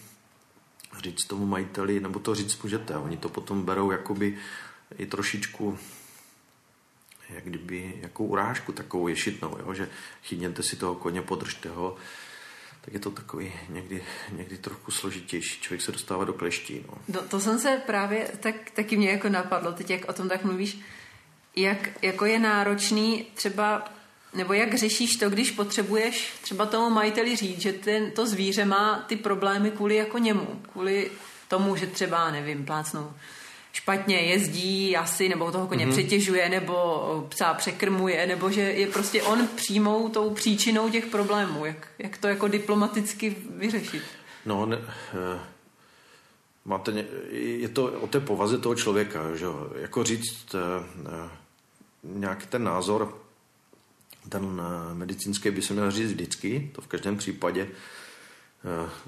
říct 0.99 1.25
tomu 1.25 1.47
majiteli, 1.47 2.01
nebo 2.01 2.19
to 2.19 2.35
říct 2.35 2.63
můžete, 2.63 2.97
oni 2.97 3.17
to 3.17 3.29
potom 3.29 3.63
berou 3.63 3.91
jakoby 3.91 4.39
i 4.99 5.07
trošičku 5.07 5.79
jak 7.29 7.45
kdyby 7.45 7.95
jakou 8.01 8.27
urážku 8.27 8.73
takovou 8.73 9.09
ješitnou, 9.09 9.59
jo? 9.59 9.75
že 9.75 9.89
chytněte 10.23 10.63
si 10.63 10.77
toho 10.77 10.95
koně, 10.95 11.23
podržte 11.23 11.69
ho, 11.69 11.97
tak 12.89 12.95
je 12.95 13.01
to 13.01 13.11
takový 13.11 13.53
někdy, 13.69 14.03
někdy 14.33 14.59
trochu 14.59 14.91
složitější. 14.91 15.61
Člověk 15.61 15.83
se 15.83 15.93
dostává 15.93 16.25
do 16.25 16.33
kleští. 16.33 16.85
No. 16.89 17.13
To, 17.13 17.29
to 17.29 17.41
jsem 17.41 17.59
se 17.59 17.83
právě, 17.87 18.29
tak, 18.41 18.55
taky 18.71 18.97
mě 18.97 19.11
jako 19.11 19.29
napadlo, 19.29 19.73
teď 19.73 19.91
jak 19.91 20.09
o 20.09 20.13
tom 20.13 20.29
tak 20.29 20.45
mluvíš, 20.45 20.79
jak 21.57 21.89
jako 22.03 22.27
je 22.27 22.39
náročný 22.39 23.27
třeba, 23.35 23.85
nebo 24.35 24.53
jak 24.53 24.75
řešíš 24.75 25.17
to, 25.17 25.31
když 25.31 25.51
potřebuješ 25.51 26.33
třeba 26.43 26.67
tomu 26.67 26.91
majiteli 26.91 27.37
říct, 27.37 27.61
že 27.61 27.73
ten, 27.73 28.11
to 28.11 28.27
zvíře 28.27 28.65
má 28.65 29.05
ty 29.09 29.17
problémy 29.17 29.71
kvůli 29.71 29.97
jako 29.97 30.19
němu, 30.19 30.63
kvůli 30.73 31.11
tomu, 31.49 31.77
že 31.77 31.87
třeba, 31.87 32.31
nevím, 32.31 32.65
plácnou 32.65 33.13
špatně 33.79 34.17
jezdí 34.17 34.97
asi, 34.97 35.29
nebo 35.29 35.53
toho 35.53 35.67
koně 35.67 35.87
mm-hmm. 35.87 35.93
přetěžuje, 35.93 36.49
nebo 36.49 37.27
psa 37.29 37.55
překrmuje, 37.55 38.27
nebo 38.27 38.51
že 38.51 38.61
je 38.61 38.87
prostě 38.87 39.23
on 39.23 39.49
přímou 39.57 40.09
tou 40.09 40.31
příčinou 40.31 40.91
těch 40.91 41.07
problémů. 41.07 41.65
Jak, 41.65 41.89
jak 41.99 42.19
to 42.19 42.29
jako 42.29 42.49
diplomaticky 42.49 43.37
vyřešit? 43.57 44.03
No, 44.47 44.67
ne, 44.67 44.79
eh, 44.79 45.41
máte, 46.65 47.05
je 47.31 47.69
to 47.69 47.85
o 47.85 48.07
té 48.07 48.21
povaze 48.21 48.59
toho 48.59 48.75
člověka, 48.75 49.37
že 49.37 49.47
jako 49.75 50.05
říct 50.05 50.55
eh, 50.55 50.59
eh, 51.07 51.31
nějaký 52.03 52.47
ten 52.47 52.65
názor, 52.65 53.19
ten 54.29 54.63
medicínský 54.93 55.51
by 55.51 55.63
se 55.63 55.75
měl 55.75 55.91
říct 55.91 56.13
vždycky, 56.13 56.71
to 56.75 56.83
v 56.83 56.87
každém 56.87 57.17
případě. 57.17 57.69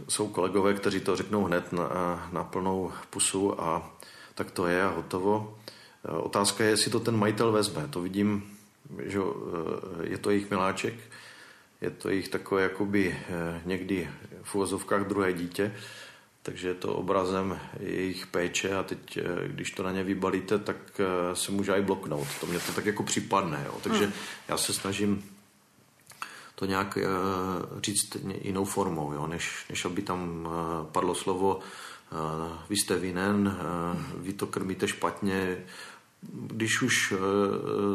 Jsou 0.08 0.28
kolegové, 0.28 0.74
kteří 0.74 1.00
to 1.00 1.16
řeknou 1.16 1.44
hned 1.44 1.72
na, 1.72 2.30
na 2.32 2.44
plnou 2.44 2.92
pusu 3.10 3.60
a 3.60 3.92
tak 4.34 4.50
to 4.50 4.66
je 4.66 4.82
a 4.82 4.88
hotovo. 4.88 5.58
Eh, 6.04 6.10
otázka 6.10 6.64
je, 6.64 6.70
jestli 6.70 6.90
to 6.90 7.00
ten 7.00 7.16
majitel 7.16 7.52
vezme. 7.52 7.88
To 7.90 8.02
vidím, 8.02 8.56
že 9.04 9.18
eh, 9.18 10.08
je 10.10 10.18
to 10.18 10.30
jejich 10.30 10.50
miláček, 10.50 10.94
je 11.80 11.90
to 11.90 12.08
jejich 12.08 12.28
takové 12.28 12.62
jakoby 12.62 13.16
eh, 13.18 13.60
někdy 13.64 14.10
v 14.42 14.54
uvozovkách 14.54 15.06
druhé 15.06 15.32
dítě 15.32 15.74
takže 16.42 16.68
je 16.68 16.74
to 16.74 16.94
obrazem 16.94 17.60
jejich 17.80 18.26
péče 18.26 18.76
a 18.76 18.82
teď, 18.82 19.18
když 19.46 19.70
to 19.70 19.82
na 19.82 19.92
ně 19.92 20.04
vybalíte, 20.04 20.58
tak 20.58 21.00
se 21.34 21.52
může 21.52 21.72
i 21.72 21.82
bloknout. 21.82 22.26
To 22.40 22.46
mě 22.46 22.58
to 22.58 22.72
tak 22.72 22.86
jako 22.86 23.02
připadne, 23.02 23.62
jo. 23.66 23.78
takže 23.82 24.04
hmm. 24.04 24.12
já 24.48 24.56
se 24.56 24.72
snažím 24.72 25.30
to 26.54 26.64
nějak 26.64 26.98
říct 27.82 28.16
jinou 28.42 28.64
formou, 28.64 29.12
jo, 29.12 29.26
než, 29.26 29.64
než 29.68 29.84
aby 29.84 30.02
tam 30.02 30.48
padlo 30.92 31.14
slovo 31.14 31.60
vy 32.68 32.76
jste 32.76 32.96
vinen, 32.96 33.58
vy 34.16 34.32
to 34.32 34.46
krmíte 34.46 34.88
špatně, 34.88 35.64
když 36.32 36.82
už 36.82 37.14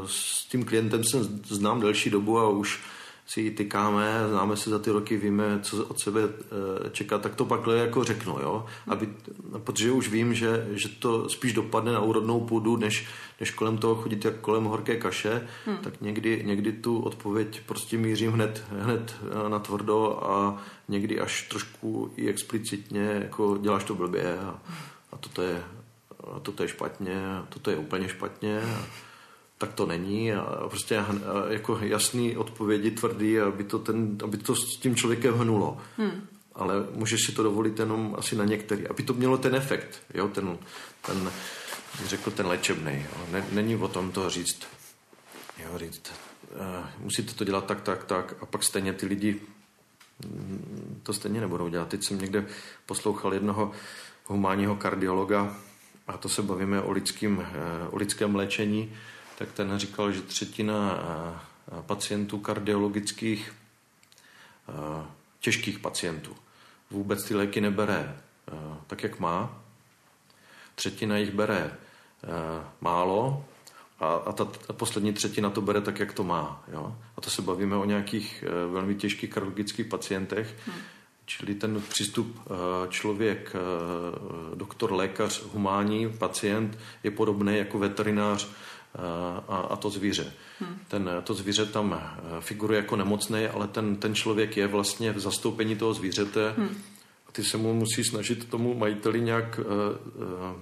s 0.06 0.46
tím 0.46 0.66
klientem 0.66 1.04
se 1.04 1.24
znám 1.48 1.82
delší 1.82 2.10
dobu 2.10 2.40
a 2.40 2.50
už 2.50 2.80
si 3.26 3.42
ji 3.42 3.52
tykáme, 3.52 4.20
známe 4.30 4.58
se 4.58 4.70
za 4.70 4.80
ty 4.80 4.92
roky, 4.92 5.18
víme, 5.18 5.60
co 5.62 5.86
od 5.86 6.00
sebe 6.00 6.22
eh, 6.24 6.90
čekat, 6.90 7.22
tak 7.22 7.36
to 7.36 7.46
pak 7.46 7.62
jako 7.76 8.04
řeknu, 8.04 8.38
jo? 8.42 8.66
Aby, 8.88 9.10
protože 9.64 9.92
už 9.92 10.10
vím, 10.10 10.34
že, 10.34 10.68
že 10.72 10.90
to 10.90 11.30
spíš 11.30 11.54
dopadne 11.54 11.92
na 11.92 12.00
úrodnou 12.00 12.40
půdu, 12.40 12.78
než, 12.78 13.08
než 13.40 13.52
kolem 13.52 13.78
toho 13.78 13.96
chodit 13.96 14.26
jak 14.26 14.40
kolem 14.40 14.64
horké 14.64 14.96
kaše, 14.96 15.48
hmm. 15.66 15.78
tak 15.78 16.02
někdy, 16.02 16.44
někdy 16.46 16.72
tu 16.72 17.00
odpověď 17.00 17.62
prostě 17.66 17.98
mířím 17.98 18.32
hned, 18.32 18.64
hned 18.72 19.16
eh, 19.22 19.50
na 19.50 19.60
tvrdo 19.60 20.24
a 20.24 20.62
někdy 20.88 21.20
až 21.20 21.48
trošku 21.50 22.12
i 22.16 22.30
explicitně, 22.30 23.02
jako 23.02 23.58
děláš 23.62 23.84
to 23.84 23.96
blbě 23.96 24.40
a, 24.40 24.60
a 25.12 25.18
toto 25.18 25.42
je 25.42 25.64
a 26.34 26.40
toto 26.40 26.64
je 26.64 26.70
špatně, 26.70 27.28
a 27.28 27.46
toto 27.50 27.72
je 27.72 27.78
úplně 27.78 28.10
špatně. 28.10 28.62
A, 28.62 29.05
tak 29.58 29.74
to 29.74 29.86
není 29.86 30.34
a 30.34 30.68
prostě 30.70 31.04
jako 31.50 31.80
jasný 31.82 32.38
odpovědi 32.38 32.92
tvrdý, 32.92 33.40
aby 33.40 33.64
to, 33.64 33.80
ten, 33.80 34.18
aby 34.24 34.38
to 34.38 34.56
s 34.56 34.78
tím 34.78 34.96
člověkem 34.96 35.34
hnulo. 35.34 35.78
Hmm. 35.98 36.28
Ale 36.56 36.74
můžeš 36.92 37.26
si 37.26 37.32
to 37.32 37.44
dovolit 37.44 37.80
jenom 37.80 38.16
asi 38.18 38.36
na 38.36 38.46
některý, 38.46 38.88
aby 38.88 39.04
to 39.04 39.14
mělo 39.14 39.38
ten 39.38 39.56
efekt, 39.56 40.02
jo, 40.14 40.28
ten, 40.28 40.58
ten 41.06 41.32
řekl 42.06 42.32
ten 42.32 42.48
léčebný. 42.48 43.06
Ne, 43.32 43.46
není 43.52 43.76
o 43.76 43.88
tom 43.88 44.12
to 44.12 44.30
říct, 44.30 44.68
jo, 45.64 45.78
říct, 45.78 46.12
uh, 46.52 46.86
musíte 47.00 47.34
to 47.34 47.44
dělat 47.44 47.66
tak, 47.66 47.82
tak, 47.82 48.04
tak 48.04 48.36
a 48.42 48.46
pak 48.46 48.64
stejně 48.64 48.94
ty 48.94 49.06
lidi 49.06 49.42
mm, 50.26 51.00
to 51.04 51.14
stejně 51.14 51.42
nebudou 51.42 51.68
dělat. 51.68 51.88
Teď 51.88 52.04
jsem 52.04 52.22
někde 52.22 52.46
poslouchal 52.86 53.34
jednoho 53.34 53.72
humánního 54.26 54.76
kardiologa 54.76 55.58
a 56.08 56.18
to 56.18 56.30
se 56.30 56.42
bavíme 56.42 56.82
o, 56.82 56.92
lidským, 56.92 57.38
uh, 57.38 57.44
o 57.92 57.98
lidském 57.98 58.36
léčení, 58.36 58.94
tak 59.38 59.52
ten 59.52 59.80
říkal, 59.80 60.12
že 60.12 60.22
třetina 60.22 61.00
eh, 61.00 61.82
pacientů 61.82 62.40
kardiologických, 62.40 63.54
eh, 64.70 65.06
těžkých 65.40 65.80
pacientů, 65.80 66.36
vůbec 66.92 67.24
ty 67.24 67.36
léky 67.36 67.62
nebere 67.62 68.18
eh, 68.48 68.54
tak, 68.88 69.04
jak 69.04 69.20
má. 69.20 69.62
Třetina 70.76 71.18
jich 71.18 71.32
bere 71.32 71.72
málo 72.82 73.46
a, 74.00 74.14
a 74.14 74.32
ta, 74.32 74.46
ta 74.46 74.74
poslední 74.74 75.14
třetina 75.14 75.50
to 75.50 75.62
bere 75.62 75.82
tak, 75.82 76.00
jak 76.00 76.14
to 76.14 76.24
má. 76.24 76.64
Jo? 76.72 76.98
A 77.18 77.22
to 77.22 77.30
se 77.30 77.42
bavíme 77.42 77.76
o 77.76 77.86
nějakých 77.86 78.44
velmi 78.72 78.96
těžkých 78.96 79.30
kardiologických 79.30 79.86
pacientech, 79.86 80.56
hmm. 80.66 80.76
Čili 81.26 81.56
ten 81.56 81.82
přístup 81.90 82.40
člověk, 82.90 83.54
doktor, 84.56 84.94
lékař, 84.94 85.44
humánní, 85.54 86.10
pacient 86.10 86.78
je 87.04 87.12
podobný 87.12 87.58
jako 87.58 87.80
veterinář, 87.80 88.50
a, 89.48 89.58
a 89.58 89.76
to 89.76 89.90
zvíře. 89.90 90.34
Hmm. 90.60 90.80
Ten, 90.88 91.10
to 91.24 91.34
zvíře 91.34 91.66
tam 91.66 92.02
eh, 92.02 92.42
figuruje 92.42 92.78
jako 92.78 92.96
nemocný, 92.96 93.46
ale 93.46 93.68
ten, 93.68 93.96
ten 93.96 94.16
člověk 94.16 94.58
je 94.58 94.68
vlastně 94.68 95.12
v 95.12 95.20
zastoupení 95.20 95.76
toho 95.76 95.94
zvířete 95.94 96.54
hmm. 96.58 96.82
a 97.28 97.32
ty 97.32 97.44
se 97.44 97.58
mu 97.58 97.74
musí 97.74 98.04
snažit 98.04 98.50
tomu 98.50 98.74
majiteli 98.74 99.22
nějak 99.22 99.60
uh, 99.60 99.66
uh, 100.24 100.62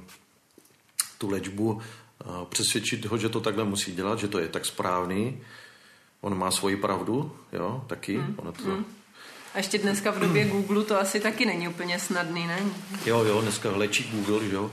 tu 1.18 1.30
léčbu 1.30 1.74
uh, 1.74 1.82
přesvědčit 2.50 3.06
ho, 3.06 3.18
že 3.18 3.30
to 3.30 3.40
takhle 3.40 3.64
musí 3.64 3.96
dělat, 3.96 4.20
že 4.20 4.28
to 4.28 4.40
je 4.40 4.48
tak 4.48 4.66
správný. 4.66 5.42
On 6.22 6.38
má 6.38 6.52
svoji 6.52 6.76
pravdu, 6.76 7.36
jo, 7.52 7.84
taky. 7.88 8.18
Hmm. 8.18 8.36
Ono 8.38 8.52
to, 8.52 8.64
hmm. 8.64 8.86
A 9.54 9.58
ještě 9.58 9.78
dneska 9.78 10.12
v 10.12 10.20
době 10.20 10.46
Google 10.46 10.84
to 10.84 11.00
asi 11.00 11.20
taky 11.20 11.46
není 11.46 11.68
úplně 11.68 12.00
snadný, 12.00 12.48
ne? 12.48 12.60
Jo, 13.06 13.24
jo, 13.24 13.42
dneska 13.42 13.72
léčí 13.72 14.12
Google, 14.12 14.50
jo 14.52 14.72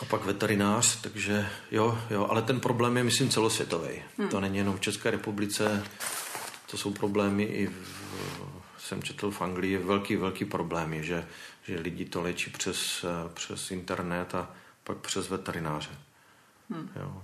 a 0.00 0.04
pak 0.04 0.24
veterinář, 0.24 1.00
takže 1.00 1.48
jo, 1.70 1.98
jo, 2.10 2.26
ale 2.30 2.42
ten 2.42 2.60
problém 2.60 2.96
je, 2.96 3.04
myslím, 3.04 3.28
celosvětový. 3.28 4.02
Hmm. 4.18 4.28
To 4.28 4.40
není 4.40 4.58
jenom 4.58 4.76
v 4.76 4.80
České 4.80 5.10
republice, 5.10 5.84
to 6.70 6.78
jsou 6.78 6.92
problémy 6.92 7.42
i 7.42 7.66
v, 7.66 8.00
jsem 8.78 9.02
četl 9.02 9.30
v 9.30 9.42
Anglii, 9.42 9.78
velký, 9.78 10.16
velký 10.16 10.44
problém 10.44 10.92
je, 10.92 11.02
že, 11.02 11.26
že 11.62 11.80
lidi 11.80 12.04
to 12.04 12.22
léčí 12.22 12.50
přes, 12.50 13.04
přes 13.34 13.70
internet 13.70 14.34
a 14.34 14.50
pak 14.84 14.96
přes 14.96 15.28
veterináře. 15.28 15.90
Hmm. 16.70 16.90
Jo. 16.96 17.22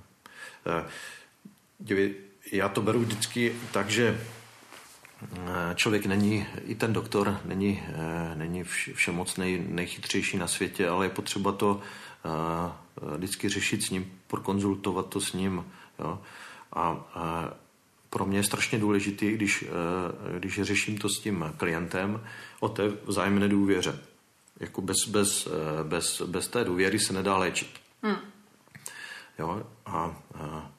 Eh, 0.66 2.14
já 2.52 2.68
to 2.68 2.82
beru 2.82 3.00
vždycky 3.00 3.54
tak, 3.72 3.90
že 3.90 4.20
eh, 5.22 5.74
člověk 5.74 6.06
není, 6.06 6.46
i 6.64 6.74
ten 6.74 6.92
doktor 6.92 7.40
není, 7.44 7.82
eh, 7.88 8.34
není 8.34 8.64
všemocný, 8.94 9.66
nejchytřejší 9.68 10.36
na 10.36 10.46
světě, 10.46 10.88
ale 10.88 11.06
je 11.06 11.10
potřeba 11.10 11.52
to 11.52 11.80
vždycky 13.16 13.48
řešit 13.48 13.82
s 13.82 13.90
ním, 13.90 14.12
prokonzultovat 14.26 15.06
to 15.06 15.20
s 15.20 15.32
ním. 15.32 15.64
Jo. 15.98 16.20
A, 16.72 16.80
a 17.14 17.50
pro 18.10 18.26
mě 18.26 18.38
je 18.38 18.44
strašně 18.44 18.78
důležitý, 18.78 19.32
když, 19.32 19.64
když 20.38 20.62
řeším 20.62 20.98
to 20.98 21.08
s 21.08 21.20
tím 21.20 21.52
klientem, 21.56 22.20
o 22.60 22.68
té 22.68 22.88
vzájemné 23.04 23.48
důvěře. 23.48 24.00
Jako 24.60 24.82
bez, 24.82 24.96
bez, 25.08 25.48
bez, 25.82 26.22
bez 26.22 26.48
té 26.48 26.64
důvěry 26.64 26.98
se 26.98 27.12
nedá 27.12 27.36
léčit. 27.36 27.70
Hmm. 28.02 28.16
Jo, 29.38 29.62
a, 29.86 30.16
a 30.34 30.70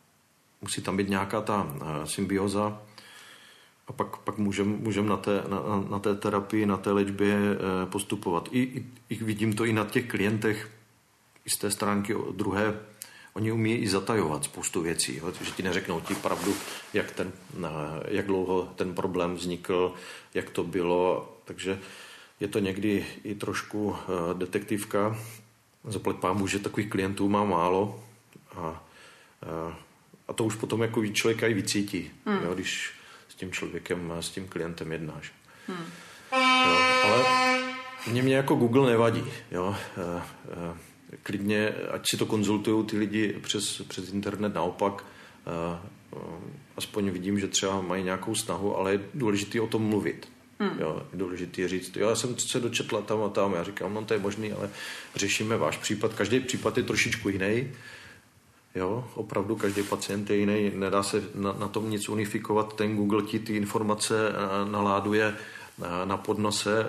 musí 0.61 0.81
tam 0.81 0.97
být 0.97 1.09
nějaká 1.09 1.41
ta 1.41 1.67
symbioza 2.05 2.81
a 3.87 3.93
pak, 3.93 4.17
pak 4.17 4.37
můžeme 4.37 4.77
můžem 4.77 5.07
na, 5.07 5.17
té, 5.17 5.43
na, 5.47 5.59
na 5.89 5.99
té 5.99 6.15
terapii, 6.15 6.65
na 6.65 6.77
té 6.77 6.91
léčbě 6.91 7.35
e, 7.35 7.85
postupovat. 7.85 8.49
I, 8.51 8.59
i, 8.59 8.85
I 9.09 9.23
vidím 9.23 9.53
to 9.53 9.65
i 9.65 9.73
na 9.73 9.85
těch 9.85 10.07
klientech, 10.07 10.71
i 11.47 11.49
z 11.49 11.57
té 11.57 11.71
stránky 11.71 12.15
druhé, 12.31 12.79
oni 13.33 13.51
umí 13.51 13.75
i 13.75 13.87
zatajovat 13.87 14.43
spoustu 14.43 14.81
věcí, 14.81 15.17
jo? 15.17 15.33
že 15.41 15.51
ti 15.51 15.63
neřeknou 15.63 15.99
ti 15.99 16.15
pravdu, 16.15 16.55
jak, 16.93 17.11
ten, 17.11 17.31
jak 18.07 18.25
dlouho 18.25 18.73
ten 18.75 18.95
problém 18.95 19.35
vznikl, 19.35 19.93
jak 20.33 20.49
to 20.49 20.63
bylo, 20.63 21.31
takže 21.45 21.79
je 22.39 22.47
to 22.47 22.59
někdy 22.59 23.05
i 23.23 23.35
trošku 23.35 23.95
eh, 23.95 24.33
detektivka. 24.33 25.17
Zaplať 25.83 26.15
pámu, 26.15 26.47
že 26.47 26.59
takových 26.59 26.89
klientů 26.89 27.29
má 27.29 27.43
málo 27.43 28.03
a, 28.55 28.83
eh, 29.43 29.75
a 30.27 30.33
to 30.33 30.43
už 30.43 30.55
potom 30.55 30.81
jako 30.81 31.07
člověka 31.07 31.47
i 31.47 31.53
vycítí, 31.53 32.11
hmm. 32.25 32.43
jo, 32.43 32.53
když 32.53 32.91
s 33.29 33.35
tím 33.35 33.51
člověkem, 33.51 34.13
s 34.19 34.29
tím 34.29 34.47
klientem 34.47 34.91
jednáš. 34.91 35.33
Hmm. 35.67 35.85
Jo, 36.65 36.77
ale 37.03 37.25
mě, 38.07 38.23
mě 38.23 38.35
jako 38.35 38.55
Google 38.55 38.89
nevadí. 38.89 39.23
Jo. 39.51 39.75
Eh, 39.97 40.77
klidně, 41.23 41.69
ať 41.69 42.09
si 42.09 42.17
to 42.17 42.25
konzultují 42.25 42.85
ty 42.85 42.97
lidi 42.97 43.35
přes, 43.41 43.81
přes 43.81 44.13
internet 44.13 44.53
naopak, 44.53 45.03
eh, 45.47 45.79
eh, 46.13 46.19
aspoň 46.77 47.09
vidím, 47.09 47.39
že 47.39 47.47
třeba 47.47 47.81
mají 47.81 48.03
nějakou 48.03 48.35
snahu, 48.35 48.77
ale 48.77 48.91
je 48.91 49.01
důležité 49.13 49.61
o 49.61 49.67
tom 49.67 49.81
mluvit. 49.81 50.29
Hmm. 50.59 50.79
Jo, 50.79 51.01
je 51.13 51.19
důležité 51.19 51.67
říct, 51.67 51.97
jo, 51.97 52.09
já 52.09 52.15
jsem 52.15 52.39
se 52.39 52.59
dočetla 52.59 53.01
tam 53.01 53.23
a 53.23 53.29
tam, 53.29 53.53
já 53.53 53.63
říkám, 53.63 53.93
no 53.93 54.05
to 54.05 54.13
je 54.13 54.19
možný, 54.19 54.51
ale 54.51 54.69
řešíme 55.15 55.57
váš 55.57 55.77
případ. 55.77 56.13
Každý 56.13 56.39
případ 56.39 56.77
je 56.77 56.83
trošičku 56.83 57.29
jiný. 57.29 57.71
Jo, 58.75 59.07
opravdu 59.13 59.55
každý 59.55 59.83
pacient 59.83 60.29
je 60.29 60.35
jiný, 60.35 60.71
nedá 60.75 61.03
se 61.03 61.23
na, 61.35 61.53
na 61.53 61.67
tom 61.67 61.89
nic 61.89 62.09
unifikovat. 62.09 62.75
Ten 62.75 62.95
Google 62.95 63.21
ti 63.21 63.39
ty 63.39 63.55
informace 63.55 64.29
eh, 64.29 64.71
naláduje 64.71 65.35
na 66.05 66.17
podnose 66.17 66.85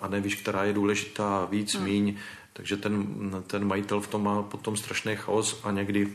a 0.00 0.08
nevíš, 0.08 0.34
která 0.34 0.64
je 0.64 0.72
důležitá 0.72 1.44
víc, 1.50 1.74
hmm. 1.74 1.84
míň. 1.84 2.16
Takže 2.60 2.76
ten, 2.76 3.06
ten 3.46 3.64
majitel 3.64 4.00
v 4.00 4.06
tom 4.06 4.24
má 4.24 4.42
potom 4.42 4.76
strašný 4.76 5.16
chaos 5.16 5.60
a 5.64 5.70
někdy, 5.70 6.12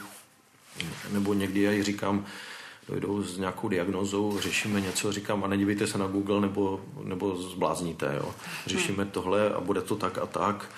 nebo 1.11 1.33
někdy 1.33 1.61
já 1.61 1.71
ji 1.71 1.83
říkám, 1.83 2.25
dojdou 2.89 3.23
s 3.23 3.37
nějakou 3.37 3.69
diagnozou, 3.69 4.39
řešíme 4.39 4.81
něco, 4.81 5.11
říkám 5.11 5.43
a 5.43 5.47
nedívejte 5.47 5.87
se 5.87 5.97
na 5.97 6.07
Google 6.07 6.41
nebo, 6.41 6.85
nebo 7.03 7.35
zblázníte, 7.35 8.13
jo. 8.17 8.35
Řešíme 8.65 9.03
hmm. 9.03 9.11
tohle 9.11 9.53
a 9.53 9.59
bude 9.61 9.81
to 9.81 9.95
tak 9.95 10.17
a 10.17 10.25
tak 10.25 10.69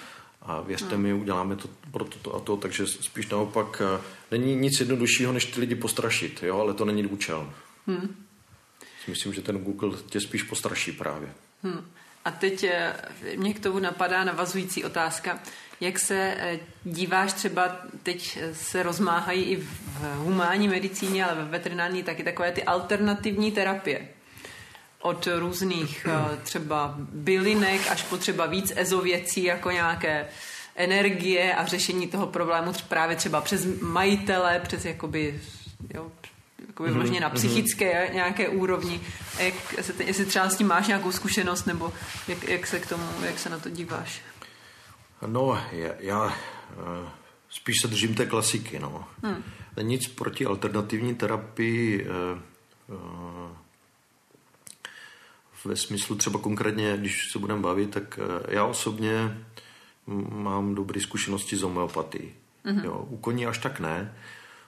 a 0.41 0.61
věřte 0.61 0.95
hmm. 0.95 1.03
mi, 1.03 1.13
uděláme 1.13 1.55
to 1.55 1.69
pro 1.91 2.05
to 2.05 2.35
a 2.35 2.39
to, 2.39 2.57
takže 2.57 2.87
spíš 2.87 3.29
naopak 3.29 3.81
eh, 3.81 4.01
není 4.31 4.55
nic 4.55 4.79
jednoduššího, 4.79 5.33
než 5.33 5.45
ty 5.45 5.59
lidi 5.59 5.75
postrašit, 5.75 6.43
jo, 6.43 6.59
ale 6.59 6.73
to 6.73 6.85
není 6.85 7.05
účel. 7.05 7.53
Hmm. 7.87 8.15
Myslím, 9.07 9.33
že 9.33 9.41
ten 9.41 9.57
Google 9.57 9.97
tě 10.09 10.19
spíš 10.19 10.43
postraší 10.43 10.91
právě. 10.91 11.33
Hmm. 11.63 11.85
A 12.27 12.31
teď 12.31 12.63
eh, 12.63 12.93
mě 13.35 13.53
k 13.53 13.59
tomu 13.59 13.79
napadá 13.79 14.23
navazující 14.23 14.83
otázka. 14.83 15.39
Jak 15.81 15.99
se 15.99 16.35
eh, 16.37 16.59
díváš 16.83 17.33
třeba, 17.33 17.75
teď 18.03 18.37
eh, 18.41 18.55
se 18.55 18.83
rozmáhají 18.83 19.43
i 19.43 19.55
v 19.55 19.67
humánní 20.17 20.67
medicíně, 20.67 21.25
ale 21.25 21.35
ve 21.35 21.45
veterinární 21.45 22.03
taky 22.03 22.23
takové 22.23 22.51
ty 22.51 22.63
alternativní 22.63 23.51
terapie. 23.51 24.07
od 25.01 25.27
různých 25.35 26.07
třeba 26.43 26.95
bylinek 26.97 27.91
až 27.91 28.03
po 28.03 28.17
třeba 28.17 28.45
víc 28.45 28.73
ezověcí 28.75 29.43
jako 29.43 29.71
nějaké 29.71 30.27
energie 30.75 31.55
a 31.55 31.65
řešení 31.65 32.07
toho 32.07 32.27
problému 32.27 32.73
právě 32.89 33.15
třeba 33.15 33.41
přes 33.41 33.65
majitele, 33.81 34.59
přes 34.59 34.85
jakoby, 34.85 35.41
jo, 35.93 36.11
jakoby 36.67 36.89
mm-hmm. 36.89 37.21
na 37.21 37.27
mhm. 37.27 37.37
psychické 37.37 38.09
nějaké 38.13 38.49
úrovni. 38.49 39.01
A 39.37 39.41
jak, 39.41 39.53
jestli 39.99 40.25
třeba 40.25 40.49
s 40.49 40.57
tím 40.57 40.67
máš 40.67 40.87
nějakou 40.87 41.11
zkušenost, 41.11 41.65
nebo 41.65 41.93
jak, 42.27 42.43
jak 42.43 42.67
se 42.67 42.79
k 42.79 42.89
tomu, 42.89 43.03
jak 43.25 43.39
se 43.39 43.49
na 43.49 43.59
to 43.59 43.69
díváš? 43.69 44.21
No, 45.27 45.63
já, 45.71 45.89
já 45.99 46.33
eh, 46.71 47.09
spíš 47.49 47.81
se 47.81 47.87
držím 47.87 48.15
té 48.15 48.25
klasiky, 48.25 48.79
no. 48.79 49.07
Hmm. 49.23 49.43
Nic 49.81 50.07
proti 50.07 50.45
alternativní 50.45 51.15
terapii 51.15 52.05
eh, 52.05 52.41
eh, 52.89 53.55
ve 55.65 55.75
smyslu 55.75 56.15
třeba 56.15 56.39
konkrétně, 56.39 56.97
když 56.97 57.31
se 57.31 57.39
budeme 57.39 57.61
bavit, 57.61 57.89
tak 57.89 58.19
já 58.47 58.65
osobně 58.65 59.37
mám 60.29 60.75
dobré 60.75 61.01
zkušenosti 61.01 61.57
s 61.57 61.61
homeopatií. 61.61 62.33
Mm-hmm. 62.65 62.85
Jo, 62.85 63.07
u 63.09 63.17
koní 63.17 63.45
až 63.45 63.57
tak 63.57 63.79
ne. 63.79 64.13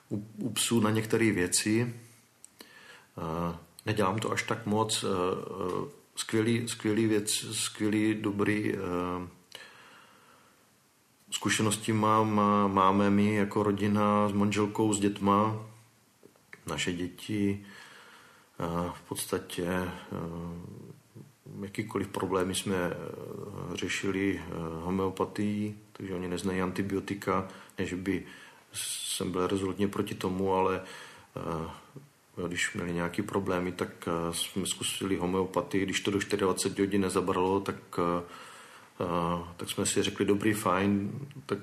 U, 0.10 0.28
u 0.38 0.50
psů 0.50 0.80
na 0.80 0.90
některé 0.90 1.32
věci 1.32 1.94
uh, 3.16 3.56
nedělám 3.86 4.20
to 4.20 4.32
až 4.32 4.44
tak 4.44 4.66
moc. 4.66 5.04
Uh, 5.04 5.10
skvělý, 6.16 6.68
skvělý 6.68 7.08
věc, 7.08 7.46
skvělý, 7.52 8.14
dobrý 8.14 8.74
zkušenosti 11.32 11.94
mám, 11.94 12.42
máme 12.74 13.10
my 13.10 13.34
jako 13.36 13.64
rodina 13.64 14.30
s 14.30 14.32
manželkou, 14.32 14.94
s 14.94 15.00
dětma. 15.00 15.66
Naše 16.66 16.94
děti 16.94 17.66
v 18.94 19.02
podstatě 19.08 19.90
jakýkoliv 21.62 22.08
problémy 22.08 22.56
jsme 22.56 22.76
eh, 22.76 22.96
řešili 23.74 24.42
eh, 24.42 24.52
homeopatií, 24.82 25.78
takže 25.94 26.16
oni 26.16 26.28
neznají 26.28 26.62
antibiotika, 26.62 27.48
než 27.78 27.94
by 27.94 28.26
jsem 28.74 29.32
byl 29.32 29.48
rezolutně 29.48 29.88
proti 29.88 30.16
tomu, 30.16 30.54
ale 30.54 30.82
eh, 31.38 32.48
když 32.48 32.74
měli 32.74 32.94
nějaké 32.94 33.24
problémy, 33.24 33.72
tak 33.72 33.90
jsme 34.32 34.66
zkusili 34.66 35.18
homeopatii. 35.18 35.84
Když 35.84 36.00
to 36.00 36.12
do 36.12 36.20
24 36.38 36.82
hodin 36.82 37.02
nezabralo, 37.02 37.60
tak, 37.60 37.76
tak 39.58 39.70
jsme 39.70 39.86
si 39.86 40.04
řekli, 40.04 40.26
dobrý, 40.26 40.54
fajn, 40.54 41.12
tak 41.46 41.60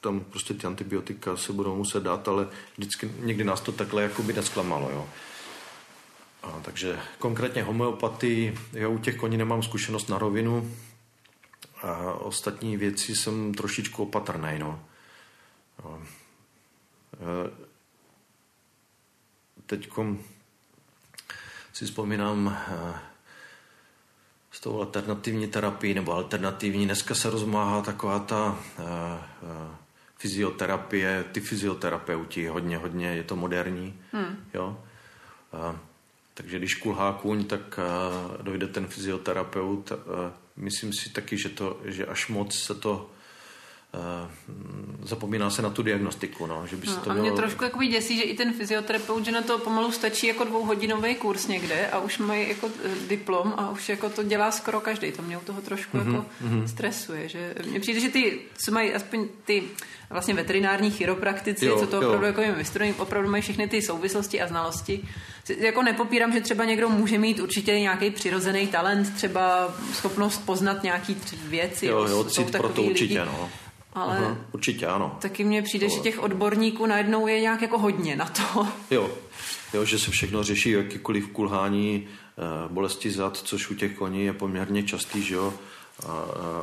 tam 0.00 0.20
prostě 0.20 0.54
ty 0.54 0.66
antibiotika 0.66 1.36
se 1.36 1.52
budou 1.52 1.76
muset 1.76 2.02
dát, 2.02 2.28
ale 2.28 2.48
vždycky 2.78 3.10
někdy 3.18 3.44
nás 3.44 3.60
to 3.60 3.72
takhle 3.72 4.02
jako 4.02 4.22
by 4.22 4.32
nesklamalo. 4.32 4.90
Jo. 4.90 5.08
A, 6.42 6.60
takže 6.62 6.98
konkrétně 7.18 7.62
homeopatii, 7.62 8.58
já 8.72 8.88
u 8.88 8.98
těch 8.98 9.16
koní 9.16 9.36
nemám 9.36 9.62
zkušenost 9.62 10.08
na 10.08 10.18
rovinu 10.18 10.76
a 11.82 12.12
ostatní 12.12 12.76
věci 12.76 13.16
jsem 13.16 13.54
trošičku 13.54 14.02
opatrný. 14.02 14.58
No. 14.58 14.84
E, 15.78 16.06
Teď 19.66 19.90
si 21.72 21.84
vzpomínám 21.84 22.48
e, 22.48 22.94
s 24.50 24.60
tou 24.60 24.80
alternativní 24.80 25.48
terapií 25.48 25.94
nebo 25.94 26.12
alternativní. 26.12 26.84
Dneska 26.84 27.14
se 27.14 27.30
rozmáhá 27.30 27.82
taková 27.82 28.18
ta 28.18 28.58
e, 28.78 28.82
fyzioterapie, 30.18 31.24
ty 31.32 31.40
fyzioterapeuti, 31.40 32.46
hodně, 32.46 32.76
hodně, 32.76 33.08
je 33.08 33.24
to 33.24 33.36
moderní. 33.36 34.00
Hmm. 34.12 34.44
Jo? 34.54 34.80
Takže 36.34 36.58
když 36.58 36.74
kulhá 36.74 37.12
kůň, 37.12 37.44
tak 37.44 37.80
dojde 38.42 38.66
ten 38.66 38.86
fyzioterapeut. 38.86 39.92
Myslím 40.56 40.92
si 40.92 41.10
taky, 41.10 41.38
že, 41.38 41.48
to, 41.48 41.80
že 41.84 42.06
až 42.06 42.28
moc 42.28 42.58
se 42.58 42.74
to 42.74 43.10
zapomíná 45.02 45.50
se 45.50 45.62
na 45.62 45.70
tu 45.70 45.82
diagnostiku. 45.82 46.46
No, 46.46 46.66
že 46.66 46.76
by 46.76 46.86
no, 46.86 46.92
se 46.92 47.00
to 47.00 47.10
a 47.10 47.14
mě 47.14 47.22
bylo... 47.22 47.36
trošku 47.36 47.64
jako 47.64 47.82
děsí, 47.82 48.16
že 48.16 48.22
i 48.22 48.36
ten 48.36 48.52
fyzioterapeut, 48.52 49.24
že 49.24 49.32
na 49.32 49.42
to 49.42 49.58
pomalu 49.58 49.92
stačí 49.92 50.26
jako 50.26 50.44
dvouhodinový 50.44 51.14
kurz 51.14 51.46
někde 51.46 51.86
a 51.86 51.98
už 51.98 52.18
mají 52.18 52.48
jako 52.48 52.70
diplom 53.08 53.54
a 53.56 53.70
už 53.70 53.88
jako 53.88 54.08
to 54.08 54.22
dělá 54.22 54.50
skoro 54.50 54.80
každý. 54.80 55.12
To 55.12 55.22
mě 55.22 55.38
u 55.38 55.40
toho 55.40 55.60
trošku 55.60 55.96
mm-hmm, 55.96 56.14
jako 56.14 56.26
mm-hmm. 56.44 56.64
stresuje. 56.64 57.28
Že 57.28 57.54
mně 57.68 57.80
přijde, 57.80 58.00
že 58.00 58.08
ty, 58.08 58.38
co 58.64 58.72
mají 58.72 58.94
aspoň 58.94 59.28
ty 59.44 59.62
vlastně 60.10 60.34
veterinární 60.34 60.90
chiropraktici, 60.90 61.66
jo, 61.66 61.80
co 61.80 61.86
to 61.86 61.98
opravdu 61.98 62.26
jako 62.26 62.42
vystudovaní, 62.56 62.94
opravdu 62.98 63.30
mají 63.30 63.42
všechny 63.42 63.68
ty 63.68 63.82
souvislosti 63.82 64.40
a 64.40 64.46
znalosti. 64.46 65.04
Jako 65.58 65.82
nepopírám, 65.82 66.32
že 66.32 66.40
třeba 66.40 66.64
někdo 66.64 66.88
může 66.88 67.18
mít 67.18 67.40
určitě 67.40 67.80
nějaký 67.80 68.10
přirozený 68.10 68.66
talent, 68.66 69.14
třeba 69.14 69.74
schopnost 69.92 70.38
poznat 70.38 70.82
nějaký 70.82 71.16
věci. 71.48 71.86
Jo, 71.86 72.06
jo, 72.08 72.26
pro 72.52 72.68
to 72.68 72.82
určitě, 72.82 73.20
lidi. 73.22 73.30
no. 73.32 73.50
Ale 73.96 74.20
uh-huh, 74.20 74.36
určitě 74.52 74.86
ano. 74.86 75.18
Taky 75.20 75.44
mně 75.44 75.62
přijde, 75.62 75.88
to... 75.88 75.94
že 75.94 76.00
těch 76.00 76.22
odborníků 76.22 76.86
najednou 76.86 77.26
je 77.26 77.40
nějak 77.40 77.62
jako 77.62 77.78
hodně 77.78 78.16
na 78.16 78.26
to. 78.26 78.66
Jo, 78.90 79.10
jo 79.74 79.84
že 79.84 79.98
se 79.98 80.10
všechno 80.10 80.42
řeší, 80.42 80.70
jakýkoliv 80.70 81.28
kulhání, 81.28 82.08
eh, 82.08 82.68
bolesti 82.68 83.10
zad, 83.10 83.36
což 83.36 83.70
u 83.70 83.74
těch 83.74 83.94
koní 83.94 84.24
je 84.24 84.32
poměrně 84.32 84.82
častý, 84.82 85.22
že 85.22 85.34
jo, 85.34 85.54
a, 86.06 86.12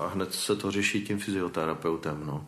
a 0.06 0.08
hned 0.08 0.34
se 0.34 0.56
to 0.56 0.72
řeší 0.72 1.02
tím 1.02 1.20
fyzioterapeutem, 1.20 2.26
no 2.26 2.48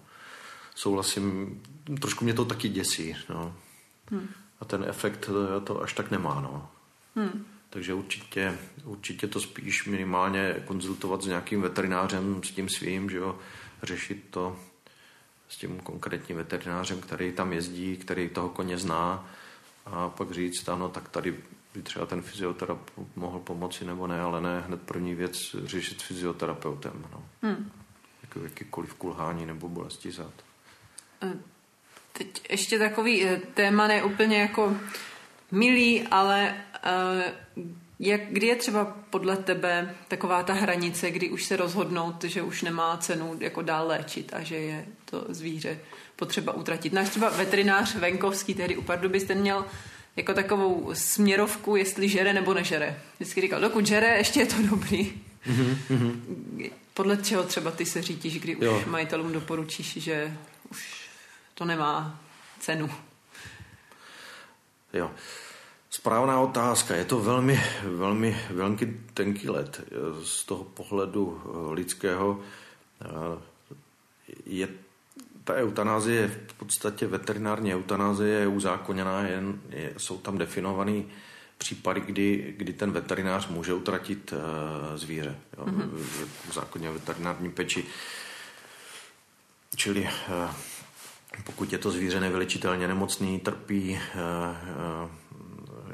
souhlasím, 0.76 1.62
trošku 2.02 2.24
mě 2.24 2.34
to 2.34 2.46
taky 2.46 2.70
děsí. 2.70 3.16
No. 3.30 3.56
Hmm. 4.12 4.28
A 4.60 4.66
ten 4.66 4.86
efekt 4.88 5.30
eh, 5.30 5.62
to 5.62 5.82
až 5.82 5.94
tak 5.94 6.12
nemá. 6.12 6.42
No. 6.42 6.70
Hmm. 7.16 7.46
Takže 7.70 7.94
určitě, 7.94 8.58
určitě 8.84 9.28
to 9.28 9.42
spíš 9.42 9.86
minimálně 9.86 10.56
konzultovat 10.66 11.22
s 11.22 11.28
nějakým 11.28 11.62
veterinářem, 11.62 12.44
s 12.44 12.52
tím 12.52 12.70
svým, 12.70 13.10
že 13.10 13.18
jo, 13.18 13.40
řešit 13.84 14.24
to 14.30 14.60
s 15.56 15.58
tím 15.58 15.80
konkrétním 15.80 16.38
veterinářem, 16.38 17.02
který 17.02 17.32
tam 17.32 17.54
jezdí, 17.54 17.98
který 17.98 18.30
toho 18.30 18.50
koně 18.50 18.78
zná 18.78 19.30
a 19.86 20.10
pak 20.10 20.32
říct, 20.32 20.70
ano, 20.70 20.90
tak 20.90 21.10
tady 21.10 21.36
by 21.74 21.82
třeba 21.82 22.06
ten 22.06 22.22
fyzioterapeut 22.22 23.08
mohl 23.16 23.40
pomoci 23.40 23.86
nebo 23.86 24.08
ne, 24.08 24.22
ale 24.22 24.42
ne 24.42 24.64
hned 24.68 24.82
první 24.82 25.16
věc 25.16 25.56
řešit 25.64 26.02
s 26.02 26.04
fyzioterapeutem. 26.04 27.06
No. 27.12 27.24
Hmm. 27.42 27.72
Jako 28.22 28.40
jakýkoliv 28.40 28.94
kulhání 28.94 29.46
nebo 29.46 29.70
bolesti 29.70 30.12
zad. 30.12 30.34
Teď 32.14 32.42
ještě 32.50 32.80
takový 32.80 33.26
eh, 33.26 33.42
téma 33.54 33.88
ne 33.88 34.04
úplně 34.04 34.42
jako 34.42 34.78
milý, 35.52 36.08
ale 36.08 36.56
eh, 36.84 37.34
jak, 38.00 38.22
kdy 38.30 38.48
je 38.48 38.56
třeba 38.56 38.86
podle 39.10 39.38
tebe 39.38 39.96
taková 40.08 40.44
ta 40.44 40.54
hranice, 40.54 41.12
kdy 41.12 41.30
už 41.30 41.44
se 41.44 41.56
rozhodnout, 41.56 42.24
že 42.24 42.42
už 42.42 42.62
nemá 42.62 42.98
cenu 42.98 43.38
jako 43.40 43.62
dál 43.62 43.88
léčit 43.88 44.34
a 44.34 44.44
že 44.44 44.56
je 44.56 44.86
to 45.06 45.26
zvíře 45.30 45.80
potřeba 46.16 46.54
utratit. 46.54 46.94
Náš 46.94 47.10
třeba 47.10 47.30
veterinář 47.30 47.96
venkovský, 47.96 48.54
tehdy 48.54 48.78
u 48.78 48.82
Pardubis, 48.82 49.24
ten 49.24 49.38
měl 49.38 49.66
jako 50.16 50.34
takovou 50.34 50.90
směrovku, 50.94 51.76
jestli 51.76 52.10
žere 52.10 52.34
nebo 52.34 52.54
nežere. 52.54 53.00
Vždycky 53.16 53.42
říkal, 53.42 53.62
dokud 53.62 53.88
žere, 53.88 54.18
ještě 54.18 54.40
je 54.40 54.46
to 54.46 54.56
dobrý. 54.70 55.14
Mm-hmm. 55.48 56.72
Podle 56.94 57.18
čeho 57.18 57.44
třeba 57.44 57.72
ty 57.72 57.86
se 57.86 58.02
řídíš, 58.02 58.40
kdy 58.40 58.56
už 58.56 58.66
jo. 58.66 58.84
majitelům 58.86 59.32
doporučíš, 59.32 60.04
že 60.04 60.38
už 60.70 61.10
to 61.54 61.66
nemá 61.66 62.20
cenu. 62.60 62.90
Jo. 64.94 65.12
Správná 65.96 66.40
otázka. 66.40 66.96
Je 66.96 67.06
to 67.06 67.20
velmi, 67.20 67.64
velmi, 67.84 68.42
velmi 68.50 68.78
tenký 69.14 69.50
let. 69.50 69.82
Z 70.24 70.46
toho 70.46 70.64
pohledu 70.64 71.42
eh, 71.46 71.74
lidského 71.74 72.40
eh, 73.02 73.08
je 74.46 74.68
ta 75.44 75.54
eutanázie 75.54 76.28
v 76.28 76.54
podstatě 76.54 77.08
veterinární 77.08 77.76
eutanázie 77.76 78.40
je 78.40 78.48
uzákoněná, 78.48 79.22
jen 79.22 79.62
je, 79.70 79.94
jsou 79.98 80.18
tam 80.18 80.38
definované 80.38 81.04
případy, 81.58 82.02
kdy, 82.02 82.54
kdy 82.58 82.74
ten 82.74 82.92
veterinář 82.92 83.48
může 83.48 83.74
utratit 83.74 84.34
uh, 84.34 84.98
zvíře. 84.98 85.36
Jo, 85.58 85.66
mm-hmm. 85.66 85.90
v, 85.92 86.50
v 86.50 86.54
zákoně 86.54 86.92
veterinární 86.92 87.52
peči. 87.52 87.86
Čili 89.76 90.02
uh, 90.02 90.52
pokud 91.44 91.72
je 91.72 91.78
to 91.78 91.92
zvíře 91.92 92.20
nevylečitelně 92.20 92.88
nemocný, 92.88 93.40
trpí, 93.40 93.96
eh, 93.96 94.00
eh, 94.16 95.10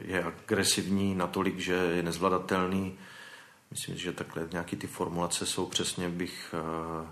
je 0.05 0.23
agresivní 0.23 1.15
natolik, 1.15 1.59
že 1.59 1.73
je 1.73 2.03
nezvladatelný. 2.03 2.97
Myslím, 3.71 3.97
že 3.97 4.11
takhle 4.11 4.47
nějaký 4.51 4.75
ty 4.75 4.87
formulace 4.87 5.45
jsou 5.45 5.65
přesně, 5.65 6.09
bych 6.09 6.55
eh, 6.57 7.07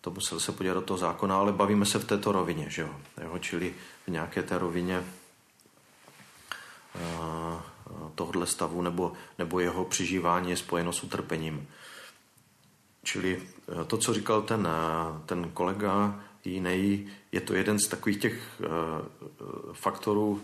to 0.00 0.10
musel 0.10 0.40
se 0.40 0.52
podívat 0.52 0.74
do 0.74 0.82
toho 0.82 0.98
zákona, 0.98 1.36
ale 1.36 1.52
bavíme 1.52 1.86
se 1.86 1.98
v 1.98 2.04
této 2.04 2.32
rovině, 2.32 2.66
že 2.68 2.82
jo? 2.82 3.00
jo? 3.22 3.38
Čili 3.38 3.74
v 4.06 4.10
nějaké 4.10 4.42
té 4.42 4.58
rovině 4.58 5.04
tohohle 8.14 8.46
stavu 8.46 8.82
nebo, 8.82 9.12
nebo 9.38 9.60
jeho 9.60 9.84
přežívání 9.84 10.50
je 10.50 10.56
spojeno 10.56 10.92
s 10.92 11.02
utrpením. 11.04 11.68
Čili 13.04 13.42
to, 13.86 13.98
co 13.98 14.14
říkal 14.14 14.42
ten, 14.42 14.68
ten 15.26 15.50
kolega, 15.50 16.20
jiný. 16.44 17.08
Je 17.32 17.40
to 17.40 17.54
jeden 17.54 17.78
z 17.78 17.88
takových 17.88 18.20
těch 18.20 18.60
faktorů 19.72 20.42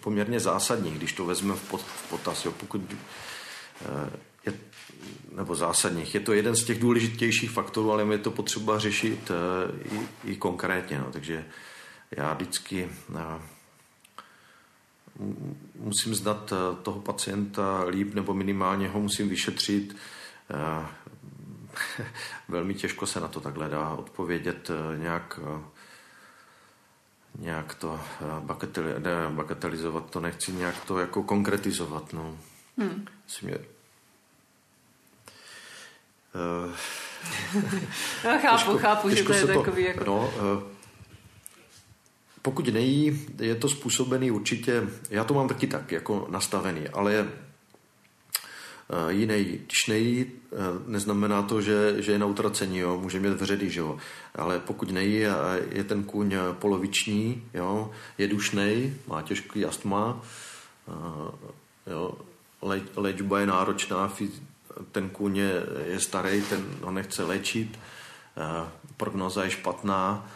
poměrně 0.00 0.40
zásadních, 0.40 0.98
když 0.98 1.12
to 1.12 1.24
vezmeme 1.24 1.60
v, 1.60 1.68
pot, 1.68 1.80
v 1.80 2.10
potaz. 2.10 2.44
Jo. 2.44 2.52
Pokud 2.52 2.80
je, 4.46 4.52
nebo 5.32 5.54
zásadních. 5.54 6.14
Je 6.14 6.20
to 6.20 6.32
jeden 6.32 6.56
z 6.56 6.64
těch 6.64 6.80
důležitějších 6.80 7.50
faktorů, 7.50 7.92
ale 7.92 8.04
je 8.14 8.18
to 8.18 8.30
potřeba 8.30 8.78
řešit 8.78 9.30
i, 9.92 10.08
i 10.30 10.36
konkrétně. 10.36 10.98
No. 10.98 11.12
Takže 11.12 11.44
já 12.10 12.34
vždycky 12.34 12.88
musím 15.74 16.14
znat 16.14 16.52
toho 16.82 17.00
pacienta 17.00 17.84
líp, 17.84 18.14
nebo 18.14 18.34
minimálně 18.34 18.88
ho 18.88 19.00
musím 19.00 19.28
vyšetřit. 19.28 19.96
Velmi 22.48 22.74
těžko 22.74 23.06
se 23.06 23.20
na 23.20 23.28
to 23.28 23.40
takhle 23.40 23.68
dá 23.68 23.90
odpovědět 23.90 24.70
nějak 24.98 25.40
nějak 27.38 27.74
to 27.74 28.00
ne, 28.98 29.12
bagatelizovat, 29.30 30.10
to 30.10 30.20
nechci 30.20 30.52
nějak 30.52 30.84
to 30.84 30.98
jako 30.98 31.22
konkretizovat. 31.22 32.12
No. 32.12 32.38
Hmm. 32.78 33.06
Uh, 36.34 36.72
no, 38.24 38.38
chápu, 38.38 38.56
těžko, 38.56 38.78
chápu, 38.78 39.10
těžko 39.10 39.32
že 39.32 39.40
to 39.40 39.46
je 39.46 39.54
to, 39.54 39.60
takový 39.60 39.84
jako... 39.84 40.04
No, 40.04 40.34
uh, 40.56 40.62
pokud 42.42 42.68
nejí, 42.68 43.26
je 43.38 43.54
to 43.54 43.68
způsobený 43.68 44.30
určitě, 44.30 44.82
já 45.10 45.24
to 45.24 45.34
mám 45.34 45.48
taky 45.48 45.66
tak 45.66 45.92
jako 45.92 46.26
nastavený, 46.30 46.88
ale 46.88 47.12
Eh, 47.14 47.45
jiný. 49.08 49.44
Když 49.44 49.86
nejí, 49.88 50.26
eh, 50.26 50.56
neznamená 50.86 51.42
to, 51.42 51.60
že, 51.60 52.02
že 52.02 52.12
je 52.12 52.18
na 52.18 52.26
utracení, 52.26 52.78
jo? 52.78 52.98
může 53.02 53.20
mít 53.20 53.28
vředy, 53.28 53.70
že 53.70 53.80
jo? 53.80 53.96
ale 54.34 54.58
pokud 54.58 54.90
nejí 54.90 55.26
a 55.26 55.56
je 55.70 55.84
ten 55.84 56.04
kůň 56.04 56.34
poloviční, 56.52 57.42
jo? 57.54 57.90
je 58.18 58.28
dušnej, 58.28 58.94
má 59.06 59.22
těžký 59.22 59.64
astma, 59.64 60.22
eh, 60.88 61.90
jo? 61.90 62.14
Léčba 62.96 63.40
je 63.40 63.46
náročná, 63.46 64.12
ten 64.92 65.08
kůň 65.08 65.36
je, 65.36 65.62
je 65.86 66.00
starý, 66.00 66.42
ten 66.42 66.64
ho 66.82 66.92
nechce 66.92 67.22
léčit, 67.22 67.78
prognoza 68.96 69.44
je 69.44 69.50
špatná, 69.50 70.30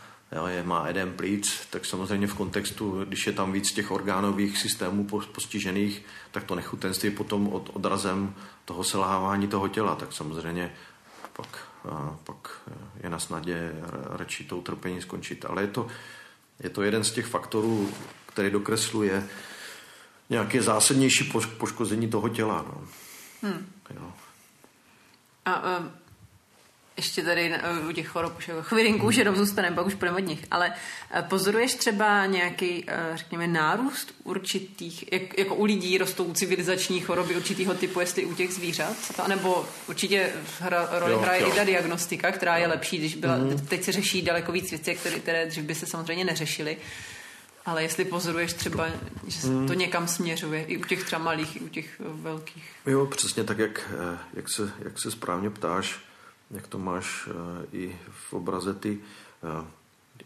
je, 0.48 0.62
má 0.62 0.88
edem 0.88 1.12
plíc, 1.12 1.66
tak 1.70 1.84
samozřejmě 1.84 2.26
v 2.26 2.34
kontextu, 2.34 3.04
když 3.04 3.26
je 3.26 3.32
tam 3.32 3.52
víc 3.52 3.72
těch 3.72 3.90
orgánových 3.90 4.58
systémů 4.58 5.04
postižených, 5.34 6.02
tak 6.30 6.44
to 6.44 6.54
nechutenství 6.54 7.10
potom 7.10 7.48
od, 7.48 7.70
odrazem 7.72 8.34
toho 8.64 8.84
selhávání 8.84 9.48
toho 9.48 9.68
těla, 9.68 9.94
tak 9.94 10.12
samozřejmě 10.12 10.74
pak, 11.32 11.58
a, 11.90 12.16
pak 12.24 12.60
je 13.02 13.10
na 13.10 13.18
snadě 13.18 13.72
radši 14.10 14.44
to 14.44 14.56
utrpení 14.56 15.02
skončit. 15.02 15.44
Ale 15.44 15.62
je 15.62 15.68
to, 15.68 15.86
je 16.60 16.70
to 16.70 16.82
jeden 16.82 17.04
z 17.04 17.12
těch 17.12 17.26
faktorů, 17.26 17.92
který 18.26 18.50
dokresluje 18.50 19.28
nějaké 20.30 20.62
zásadnější 20.62 21.32
poškození 21.58 22.08
toho 22.08 22.28
těla. 22.28 22.64
No. 22.68 22.88
Hmm. 23.42 23.66
Jo. 23.94 24.12
A 25.44 25.78
um 25.78 25.90
ještě 27.00 27.22
tady 27.22 27.54
u 27.88 27.92
těch 27.92 28.08
chorob 28.08 28.38
už 28.38 28.48
jako 28.48 28.62
chvilinku 28.62 29.06
už 29.06 29.16
jenom 29.16 29.36
zůstaneme, 29.36 29.76
pak 29.76 29.86
už 29.86 29.94
půjdeme 29.94 30.16
od 30.16 30.26
nich. 30.26 30.44
Ale 30.50 30.72
eh, 31.10 31.22
pozoruješ 31.22 31.74
třeba 31.74 32.26
nějaký, 32.26 32.84
eh, 32.88 33.12
řekněme, 33.14 33.46
nárůst 33.46 34.14
určitých, 34.24 35.12
jak, 35.12 35.38
jako 35.38 35.54
u 35.54 35.64
lidí 35.64 35.98
rostou 35.98 36.32
civilizační 36.32 37.00
choroby 37.00 37.36
určitého 37.36 37.74
typu, 37.74 38.00
jestli 38.00 38.24
u 38.24 38.34
těch 38.34 38.52
zvířat? 38.52 38.96
Nebo 39.28 39.66
určitě 39.88 40.32
hra, 40.60 40.88
roli 40.92 41.12
jo, 41.12 41.18
hraje 41.18 41.42
jo. 41.42 41.48
i 41.48 41.52
ta 41.52 41.64
diagnostika, 41.64 42.32
která 42.32 42.56
je 42.56 42.66
lepší, 42.66 42.98
když 42.98 43.14
byla, 43.14 43.36
mm. 43.36 43.66
teď 43.66 43.84
se 43.84 43.92
řeší 43.92 44.22
daleko 44.22 44.52
víc 44.52 44.70
věcí, 44.70 44.94
které, 44.94 45.18
které 45.18 45.46
dřív 45.46 45.64
by 45.64 45.74
se 45.74 45.86
samozřejmě 45.86 46.24
neřešily. 46.24 46.76
Ale 47.66 47.82
jestli 47.82 48.04
pozoruješ 48.04 48.52
třeba, 48.52 48.88
že 49.26 49.40
se 49.40 49.46
to 49.46 49.52
hmm. 49.52 49.78
někam 49.78 50.08
směřuje, 50.08 50.64
i 50.64 50.76
u 50.76 50.84
těch 50.84 51.04
třeba 51.04 51.22
malých, 51.22 51.56
i 51.56 51.60
u 51.60 51.68
těch 51.68 52.00
velkých. 52.00 52.70
Jo, 52.86 53.06
přesně 53.06 53.44
tak, 53.44 53.58
jak, 53.58 53.90
eh, 53.94 54.18
jak, 54.34 54.48
se, 54.48 54.72
jak 54.84 54.98
se 54.98 55.10
správně 55.10 55.50
ptáš 55.50 56.00
jak 56.50 56.66
to 56.66 56.78
máš 56.78 57.28
eh, 57.28 57.66
i 57.72 57.98
v 58.10 58.32
obraze 58.32 58.74
ty. 58.74 59.00
Eh, 59.42 59.66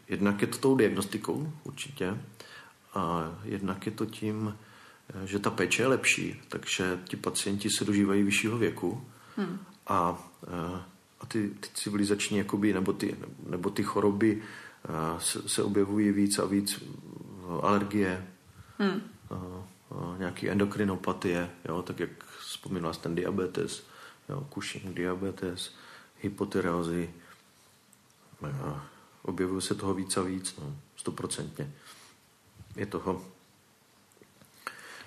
jednak 0.09 0.43
je 0.43 0.47
to 0.47 0.59
tou 0.59 0.77
diagnostikou 0.77 1.53
určitě 1.65 2.21
a 2.95 3.33
jednak 3.45 3.87
je 3.87 3.93
to 3.93 4.07
tím, 4.07 4.59
eh, 5.09 5.27
že 5.27 5.39
ta 5.39 5.51
péče 5.51 5.83
je 5.83 5.87
lepší, 5.87 6.43
takže 6.49 6.99
ti 7.05 7.17
pacienti 7.17 7.71
se 7.71 7.85
dožívají 7.85 8.23
vyššího 8.23 8.59
věku 8.59 9.05
hmm. 9.37 9.59
a, 9.87 10.29
a 11.21 11.27
ty, 11.27 11.49
ty 11.49 11.69
civilizační 11.75 12.39
jakoby, 12.39 12.73
nebo, 12.73 12.93
ty, 12.93 13.17
nebo 13.47 13.71
ty 13.71 13.83
choroby 13.83 14.43
se, 15.19 15.49
se 15.49 15.63
objevují 15.63 16.13
víc 16.13 16.39
a 16.39 16.45
víc 16.45 16.83
alergie, 17.63 18.27
hmm. 18.79 19.01
a, 19.31 19.35
a 19.35 20.17
nějaký 20.19 20.51
endokrinopatie, 20.51 21.51
jo, 21.69 21.83
tak 21.83 22.01
jak 22.01 22.11
vzpomínala 22.39 22.95
ten 22.95 23.15
diabetes, 23.15 23.87
jo, 24.29 24.47
Cushing 24.55 24.95
diabetes, 24.95 25.75
hypotyreozy. 26.21 27.11
A 28.65 28.87
objevuje 29.23 29.63
se 29.63 29.75
toho 29.75 29.95
víc 29.95 30.17
a 30.17 30.23
víc, 30.23 30.57
no, 30.57 30.77
stoprocentně. 30.97 31.73
Je 32.77 32.87
toho... 32.87 33.25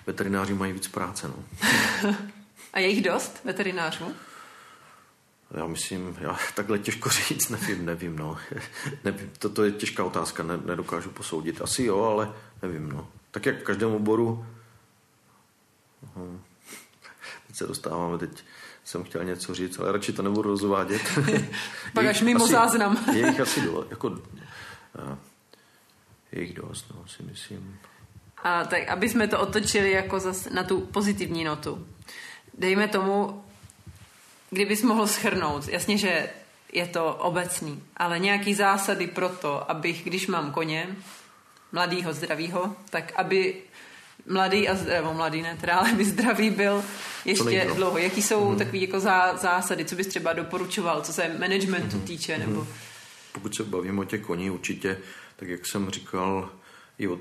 Veterináři 0.06 0.54
mají 0.54 0.72
víc 0.72 0.88
práce, 0.88 1.28
no. 1.28 1.44
a 2.72 2.78
je 2.78 2.88
jich 2.88 3.04
dost, 3.04 3.40
veterinářů? 3.44 4.14
Já 5.50 5.66
myslím, 5.66 6.16
já 6.20 6.38
takhle 6.54 6.78
těžko 6.78 7.10
říct, 7.28 7.48
nevím, 7.48 7.84
nevím, 7.86 8.16
no. 8.16 8.38
nevím, 9.04 9.30
toto 9.38 9.64
je 9.64 9.72
těžká 9.72 10.04
otázka, 10.04 10.42
ne, 10.42 10.56
nedokážu 10.56 11.10
posoudit. 11.10 11.62
Asi 11.62 11.84
jo, 11.84 12.02
ale 12.02 12.34
nevím, 12.62 12.88
no. 12.88 13.08
Tak 13.30 13.46
jak 13.46 13.60
v 13.60 13.64
každém 13.64 13.90
oboru, 13.90 14.46
teď 17.46 17.56
se 17.56 17.66
dostáváme 17.66 18.18
teď 18.18 18.44
jsem 18.88 19.04
chtěl 19.04 19.24
něco 19.24 19.54
říct, 19.54 19.78
ale 19.78 19.92
radši 19.92 20.12
to 20.12 20.22
nebudu 20.22 20.50
rozvádět. 20.50 21.02
Pak 21.94 22.06
až 22.06 22.22
mimo 22.22 22.44
asi, 22.44 22.52
záznam. 22.52 23.04
je 23.14 23.26
jich 23.26 23.40
asi 23.40 23.60
do, 23.60 23.86
jako, 23.90 24.08
uh, 24.08 24.18
je 26.32 26.42
jich 26.42 26.54
dost, 26.54 26.86
no, 26.94 27.04
si 27.08 27.22
myslím. 27.22 27.78
A 28.42 28.64
tak, 28.64 28.88
aby 28.88 29.08
jsme 29.08 29.28
to 29.28 29.40
otočili 29.40 29.90
jako 29.90 30.20
zase 30.20 30.50
na 30.50 30.64
tu 30.64 30.80
pozitivní 30.80 31.44
notu. 31.44 31.86
Dejme 32.58 32.88
tomu, 32.88 33.44
kdybys 34.50 34.82
mohl 34.82 35.06
schrnout, 35.06 35.68
jasně, 35.68 35.98
že 35.98 36.30
je 36.72 36.86
to 36.86 37.14
obecný, 37.14 37.82
ale 37.96 38.18
nějaký 38.18 38.54
zásady 38.54 39.06
pro 39.06 39.28
to, 39.28 39.70
abych, 39.70 40.04
když 40.04 40.26
mám 40.26 40.52
koně, 40.52 40.96
mladýho, 41.72 42.12
zdravýho, 42.12 42.76
tak 42.90 43.12
aby 43.16 43.54
mladý 44.30 44.68
a 44.68 44.74
zdravý, 44.74 45.16
mladý 45.16 45.42
ne, 45.42 45.56
teda, 45.60 45.76
ale 45.76 45.92
by 45.92 46.04
zdravý 46.04 46.50
byl 46.50 46.84
ještě 47.24 47.70
dlouho. 47.74 47.98
Jaký 47.98 48.22
jsou 48.22 48.48
hmm. 48.48 48.58
takové 48.58 48.78
jako 48.78 49.00
zá, 49.00 49.36
zásady, 49.36 49.84
co 49.84 49.96
bys 49.96 50.06
třeba 50.06 50.32
doporučoval, 50.32 51.00
co 51.00 51.12
se 51.12 51.36
managementu 51.38 51.96
hmm. 51.96 52.06
týče? 52.06 52.38
Nebo... 52.38 52.60
Hmm. 52.60 52.72
Pokud 53.32 53.54
se 53.54 53.64
bavím 53.64 53.98
o 53.98 54.04
těch 54.04 54.20
koní, 54.20 54.50
určitě, 54.50 54.98
tak 55.36 55.48
jak 55.48 55.66
jsem 55.66 55.90
říkal, 55.90 56.50
i 56.98 57.08
o, 57.08 57.18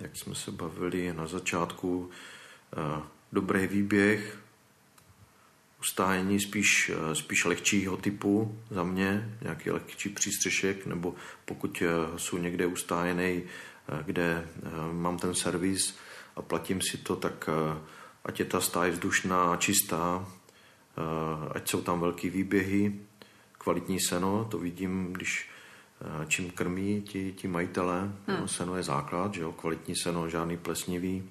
jak 0.00 0.16
jsme 0.16 0.34
se 0.34 0.50
bavili 0.50 1.12
na 1.12 1.26
začátku, 1.26 2.10
dobrý 3.32 3.66
výběh, 3.66 4.38
ustájení 5.80 6.40
spíš, 6.40 6.90
spíš 7.12 7.44
lehčího 7.44 7.96
typu 7.96 8.58
za 8.70 8.84
mě, 8.84 9.36
nějaký 9.42 9.70
lehčí 9.70 10.08
přístřešek, 10.08 10.86
nebo 10.86 11.14
pokud 11.44 11.82
jsou 12.16 12.38
někde 12.38 12.66
ustájený, 12.66 13.42
kde 14.06 14.48
mám 14.92 15.18
ten 15.18 15.34
servis 15.34 15.94
a 16.36 16.42
platím 16.42 16.80
si 16.80 16.98
to, 16.98 17.16
tak 17.16 17.48
ať 18.24 18.40
je 18.40 18.46
ta 18.46 18.60
stáj 18.60 18.90
vzdušná 18.90 19.52
a 19.52 19.56
čistá, 19.56 20.26
eh, 20.26 21.48
ať 21.54 21.68
jsou 21.68 21.82
tam 21.82 22.00
velký 22.00 22.30
výběhy, 22.30 23.00
kvalitní 23.58 24.00
seno, 24.00 24.44
to 24.44 24.58
vidím, 24.58 25.12
když 25.12 25.50
eh, 26.00 26.26
čím 26.26 26.50
krmí 26.50 27.02
ti, 27.02 27.32
ti 27.32 27.48
majitele. 27.48 28.00
Hmm. 28.00 28.40
No, 28.40 28.48
seno 28.48 28.76
je 28.76 28.82
základ, 28.82 29.34
že 29.34 29.40
jo? 29.40 29.52
kvalitní 29.52 29.96
seno, 29.96 30.28
žádný 30.28 30.56
plesnivý. 30.56 31.30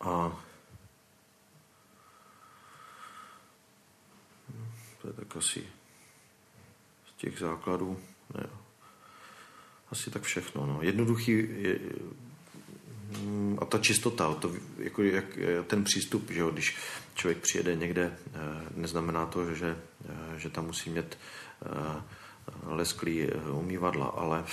A 0.00 0.40
to 5.02 5.08
je 5.08 5.12
tak 5.14 5.36
asi 5.36 5.66
z 7.06 7.12
těch 7.16 7.38
základů. 7.38 7.98
Ne, 8.34 8.46
asi 9.90 10.10
tak 10.10 10.22
všechno. 10.22 10.66
No. 10.66 10.82
Jednoduchý, 10.82 11.32
je, 11.32 11.80
a 13.58 13.64
ta 13.64 13.78
čistota, 13.78 14.34
to, 14.34 14.52
jako, 14.78 15.02
jak, 15.02 15.24
ten 15.66 15.84
přístup, 15.84 16.30
že 16.30 16.40
jo, 16.40 16.50
když 16.50 16.76
člověk 17.14 17.38
přijede 17.38 17.76
někde, 17.76 18.16
eh, 18.26 18.38
neznamená 18.76 19.26
to, 19.26 19.54
že, 19.54 19.78
eh, 20.08 20.38
že 20.38 20.50
tam 20.50 20.66
musí 20.66 20.90
mít 20.90 21.18
eh, 21.66 22.02
lesklý 22.66 23.28
umývadla, 23.52 24.06
ale 24.06 24.44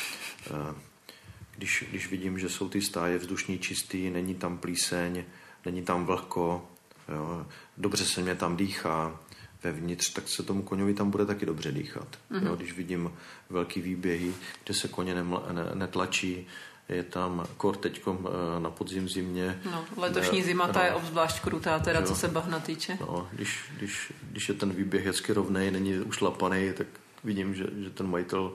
když, 1.58 1.86
když 1.90 2.10
vidím, 2.10 2.40
že 2.40 2.50
jsou 2.50 2.70
ty 2.70 2.82
stáje 2.82 3.18
vzdušní 3.18 3.60
čistý, 3.60 4.10
není 4.10 4.36
tam 4.36 4.58
plíseň, 4.58 5.24
není 5.66 5.82
tam 5.82 6.06
vlhko, 6.06 6.70
jo, 7.10 7.46
dobře 7.78 8.06
se 8.06 8.22
mě 8.22 8.36
tam 8.36 8.58
dýchá 8.58 9.20
vevnitř, 9.64 10.14
tak 10.14 10.30
se 10.30 10.44
tomu 10.44 10.62
koňovi 10.62 10.94
tam 10.94 11.12
bude 11.12 11.26
taky 11.26 11.46
dobře 11.46 11.72
dýchat. 11.72 12.20
Mm-hmm. 12.32 12.46
Jo, 12.46 12.56
když 12.56 12.74
vidím 12.74 13.12
velký 13.50 13.82
výběhy, 13.82 14.34
kde 14.64 14.74
se 14.74 14.88
koně 14.88 15.16
neml, 15.16 15.44
ne, 15.52 15.72
netlačí, 15.74 16.48
je 16.90 17.04
tam 17.04 17.46
kor 17.58 17.76
teď 17.76 18.02
eh, 18.08 18.60
na 18.60 18.70
podzim 18.70 19.10
zimě. 19.10 19.62
No, 19.72 19.86
letošní 19.98 20.44
zima 20.44 20.68
ta 20.68 20.80
no, 20.80 20.86
je 20.86 20.94
obzvlášť 20.94 21.40
krutá, 21.42 21.80
teda 21.80 22.00
jo, 22.00 22.06
co 22.06 22.16
se 22.16 22.28
bahna 22.28 22.60
týče. 22.60 22.98
No, 23.00 23.28
když, 23.32 23.72
když, 23.78 24.14
když 24.22 24.50
je 24.50 24.56
ten 24.56 24.74
výběh 24.74 25.06
hezky 25.06 25.34
rovný, 25.34 25.72
není 25.72 26.00
ušlapaný, 26.00 26.74
tak 26.74 26.88
vidím, 27.24 27.56
že, 27.56 27.64
že 27.84 27.90
ten 27.90 28.08
majitel 28.08 28.54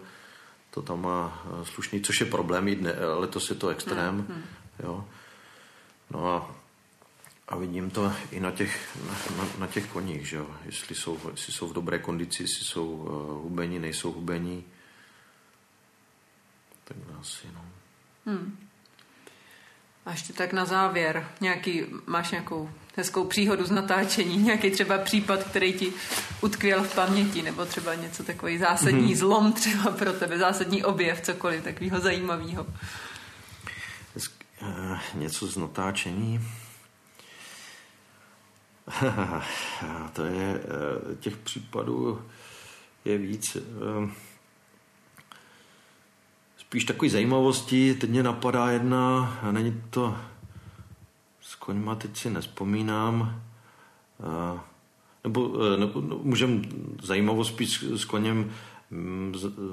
to 0.70 0.82
tam 0.82 1.02
má 1.02 1.46
eh, 1.46 1.64
slušný, 1.64 2.00
což 2.00 2.20
je 2.20 2.26
problém, 2.26 2.68
jít 2.68 2.80
ne, 2.80 2.94
letos 3.14 3.50
je 3.50 3.56
to 3.56 3.68
extrém. 3.68 4.14
Hmm, 4.14 4.26
hmm. 4.26 4.44
Jo. 4.82 5.08
No 6.10 6.34
a, 6.34 6.54
a 7.48 7.56
vidím 7.56 7.90
to 7.90 8.12
i 8.30 8.40
na 8.40 8.50
těch, 8.50 8.96
na, 9.08 9.36
na, 9.36 9.48
na 9.58 9.66
těch 9.66 9.86
koních, 9.86 10.28
že 10.28 10.36
jo? 10.36 10.46
Jestli, 10.64 10.94
jsou, 10.94 11.20
jestli 11.30 11.52
jsou 11.52 11.68
v 11.68 11.72
dobré 11.72 11.98
kondici, 11.98 12.42
jestli 12.42 12.64
jsou 12.64 12.86
uh, 12.86 13.42
hubení, 13.42 13.78
nejsou 13.78 14.12
hubení. 14.12 14.64
Tak 16.84 16.96
asi, 17.20 17.46
no. 17.54 17.64
Hmm. 18.26 18.58
A 20.06 20.10
ještě 20.10 20.32
tak 20.32 20.52
na 20.52 20.64
závěr, 20.64 21.28
nějaký, 21.40 21.82
máš 22.06 22.30
nějakou 22.30 22.70
hezkou 22.96 23.24
příhodu 23.24 23.64
z 23.64 23.70
natáčení, 23.70 24.36
nějaký 24.36 24.70
třeba 24.70 24.98
případ, 24.98 25.44
který 25.44 25.72
ti 25.72 25.92
utkvěl 26.40 26.82
v 26.82 26.94
paměti, 26.94 27.42
nebo 27.42 27.64
třeba 27.64 27.94
něco 27.94 28.24
takový 28.24 28.58
zásadní 28.58 29.06
hmm. 29.06 29.14
zlom 29.14 29.52
třeba 29.52 29.90
pro 29.90 30.12
tebe, 30.12 30.38
zásadní 30.38 30.84
objev, 30.84 31.20
cokoliv 31.20 31.64
takového 31.64 32.00
zajímavého. 32.00 32.66
Uh, 34.62 34.98
něco 35.14 35.46
z 35.46 35.56
natáčení. 35.56 36.40
to 40.12 40.24
je, 40.24 40.54
uh, 40.54 41.14
těch 41.20 41.36
případů 41.36 42.22
je 43.04 43.18
víc. 43.18 43.56
Spíš 46.66 46.84
takový 46.84 47.10
zajímavosti. 47.10 47.94
Teď 47.94 48.10
mě 48.10 48.22
napadá 48.22 48.70
jedna, 48.70 49.38
není 49.50 49.82
to 49.90 50.16
s 51.40 51.54
koňma, 51.54 51.94
teď 51.94 52.16
si 52.16 52.30
nespomínám. 52.30 53.42
Nebo, 55.24 55.64
e, 55.64 55.76
nebo 55.76 56.00
no, 56.00 56.18
můžem 56.22 56.62
zajímavost 57.02 57.48
spíš 57.48 57.82
s 57.82 58.04
koněm. 58.04 58.50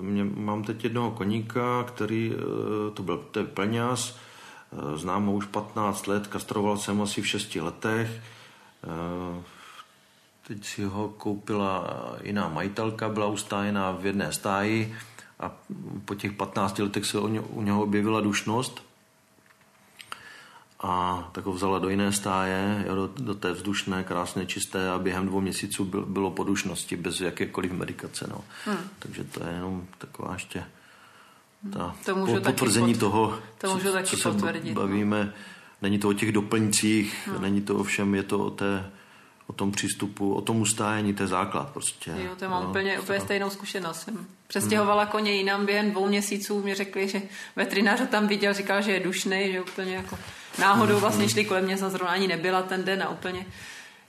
Mě, 0.02 0.24
mám 0.24 0.64
teď 0.64 0.84
jednoho 0.84 1.12
koníka, 1.12 1.84
který, 1.84 2.34
e, 2.34 2.92
to 2.92 3.04
byl 3.04 3.18
to 3.32 3.39
je 3.39 3.46
plňas, 3.46 4.18
e, 4.94 4.98
znám 4.98 5.26
ho 5.26 5.34
už 5.34 5.46
15 5.46 6.08
let, 6.08 6.28
kastroval 6.28 6.78
jsem 6.78 7.02
asi 7.02 7.22
v 7.22 7.28
6 7.28 7.62
letech. 7.62 8.22
Teď 10.48 10.66
si 10.66 10.84
ho 10.84 11.10
koupila 11.10 11.88
jiná 12.24 12.50
majitelka, 12.50 13.10
byla 13.10 13.28
ustájená 13.28 13.92
v 13.92 14.06
jedné 14.06 14.34
stáji 14.34 14.96
a 15.42 15.52
po 16.06 16.16
těch 16.16 16.32
15 16.32 16.80
letech 16.80 17.06
se 17.06 17.20
u 17.20 17.62
něho 17.62 17.82
objevila 17.84 18.22
dušnost 18.22 18.84
a 20.84 21.30
tak 21.32 21.46
ho 21.46 21.54
vzala 21.54 21.80
do 21.80 21.89
jiné 21.89 22.14
stáje, 22.14 22.86
jo, 22.88 22.96
do, 22.96 23.08
do 23.08 23.36
té 23.36 23.52
vzdušné, 23.52 24.04
krásné, 24.04 24.46
čisté 24.46 24.89
a 24.89 25.00
během 25.00 25.26
dvou 25.26 25.42
měsíců 25.42 25.86
byl, 25.86 26.06
bylo 26.06 26.32
po 26.32 26.44
dušnosti 26.44 26.96
bez 26.96 27.22
jakékoliv 27.22 27.72
medikace. 27.72 28.28
No. 28.30 28.44
Hmm. 28.66 28.89
Takže 29.00 29.24
to 29.24 29.44
je 29.48 29.54
jenom 29.54 29.88
taková 29.98 30.34
ještě 30.34 30.64
ta 31.74 31.96
to 32.06 32.16
můžu 32.16 32.42
potvrzení 32.42 32.94
pod, 32.94 33.00
toho, 33.00 33.39
to 33.58 33.74
můžu 33.74 33.88
co, 33.88 33.94
taky 33.94 34.08
co 34.08 34.18
se 34.18 34.30
no. 34.64 34.74
bavíme. 34.74 35.34
Není 35.82 36.00
to 36.00 36.10
o 36.10 36.14
těch 36.14 36.32
doplňcích, 36.32 37.28
hmm. 37.28 37.42
není 37.42 37.62
to 37.62 37.76
ovšem, 37.76 38.16
je 38.16 38.24
to 38.24 38.39
o 38.39 38.50
té 38.50 38.92
o 39.48 39.54
tom 39.54 39.72
přístupu, 39.72 40.34
o 40.34 40.42
tom 40.42 40.62
ustájení, 40.62 41.14
to 41.14 41.24
je 41.24 41.28
základ 41.28 41.70
prostě. 41.70 42.12
Jo, 42.18 42.36
to 42.39 42.50
mám 42.50 42.64
no, 42.64 42.70
úplně, 42.70 43.00
úplně 43.00 43.20
stejnou 43.20 43.50
zkušenost. 43.50 44.02
Jsem 44.02 44.26
přestěhovala 44.52 45.04
hmm. 45.04 45.12
koně 45.12 45.32
jinam 45.32 45.66
během 45.66 45.91
dvou 45.91 46.08
měsíců, 46.08 46.62
mě 46.62 46.76
řekli, 46.76 47.08
že 47.08 47.22
veterinář 47.56 47.99
ho 47.99 48.06
tam 48.06 48.28
viděl, 48.28 48.54
říkal, 48.54 48.82
že 48.82 48.91
je 48.91 48.99
dušný, 48.99 49.52
že 49.52 49.62
úplně 49.62 49.95
jako 49.95 50.20
náhodou 50.60 50.93
hmm. 50.93 51.02
vlastně 51.02 51.30
šli 51.30 51.45
kolem 51.45 51.64
mě, 51.64 51.78
jsem 51.78 51.89
zrovna 51.89 52.14
ani 52.14 52.28
nebyla 52.28 52.62
ten 52.62 52.84
den 52.84 53.04
a 53.04 53.10
úplně 53.10 53.45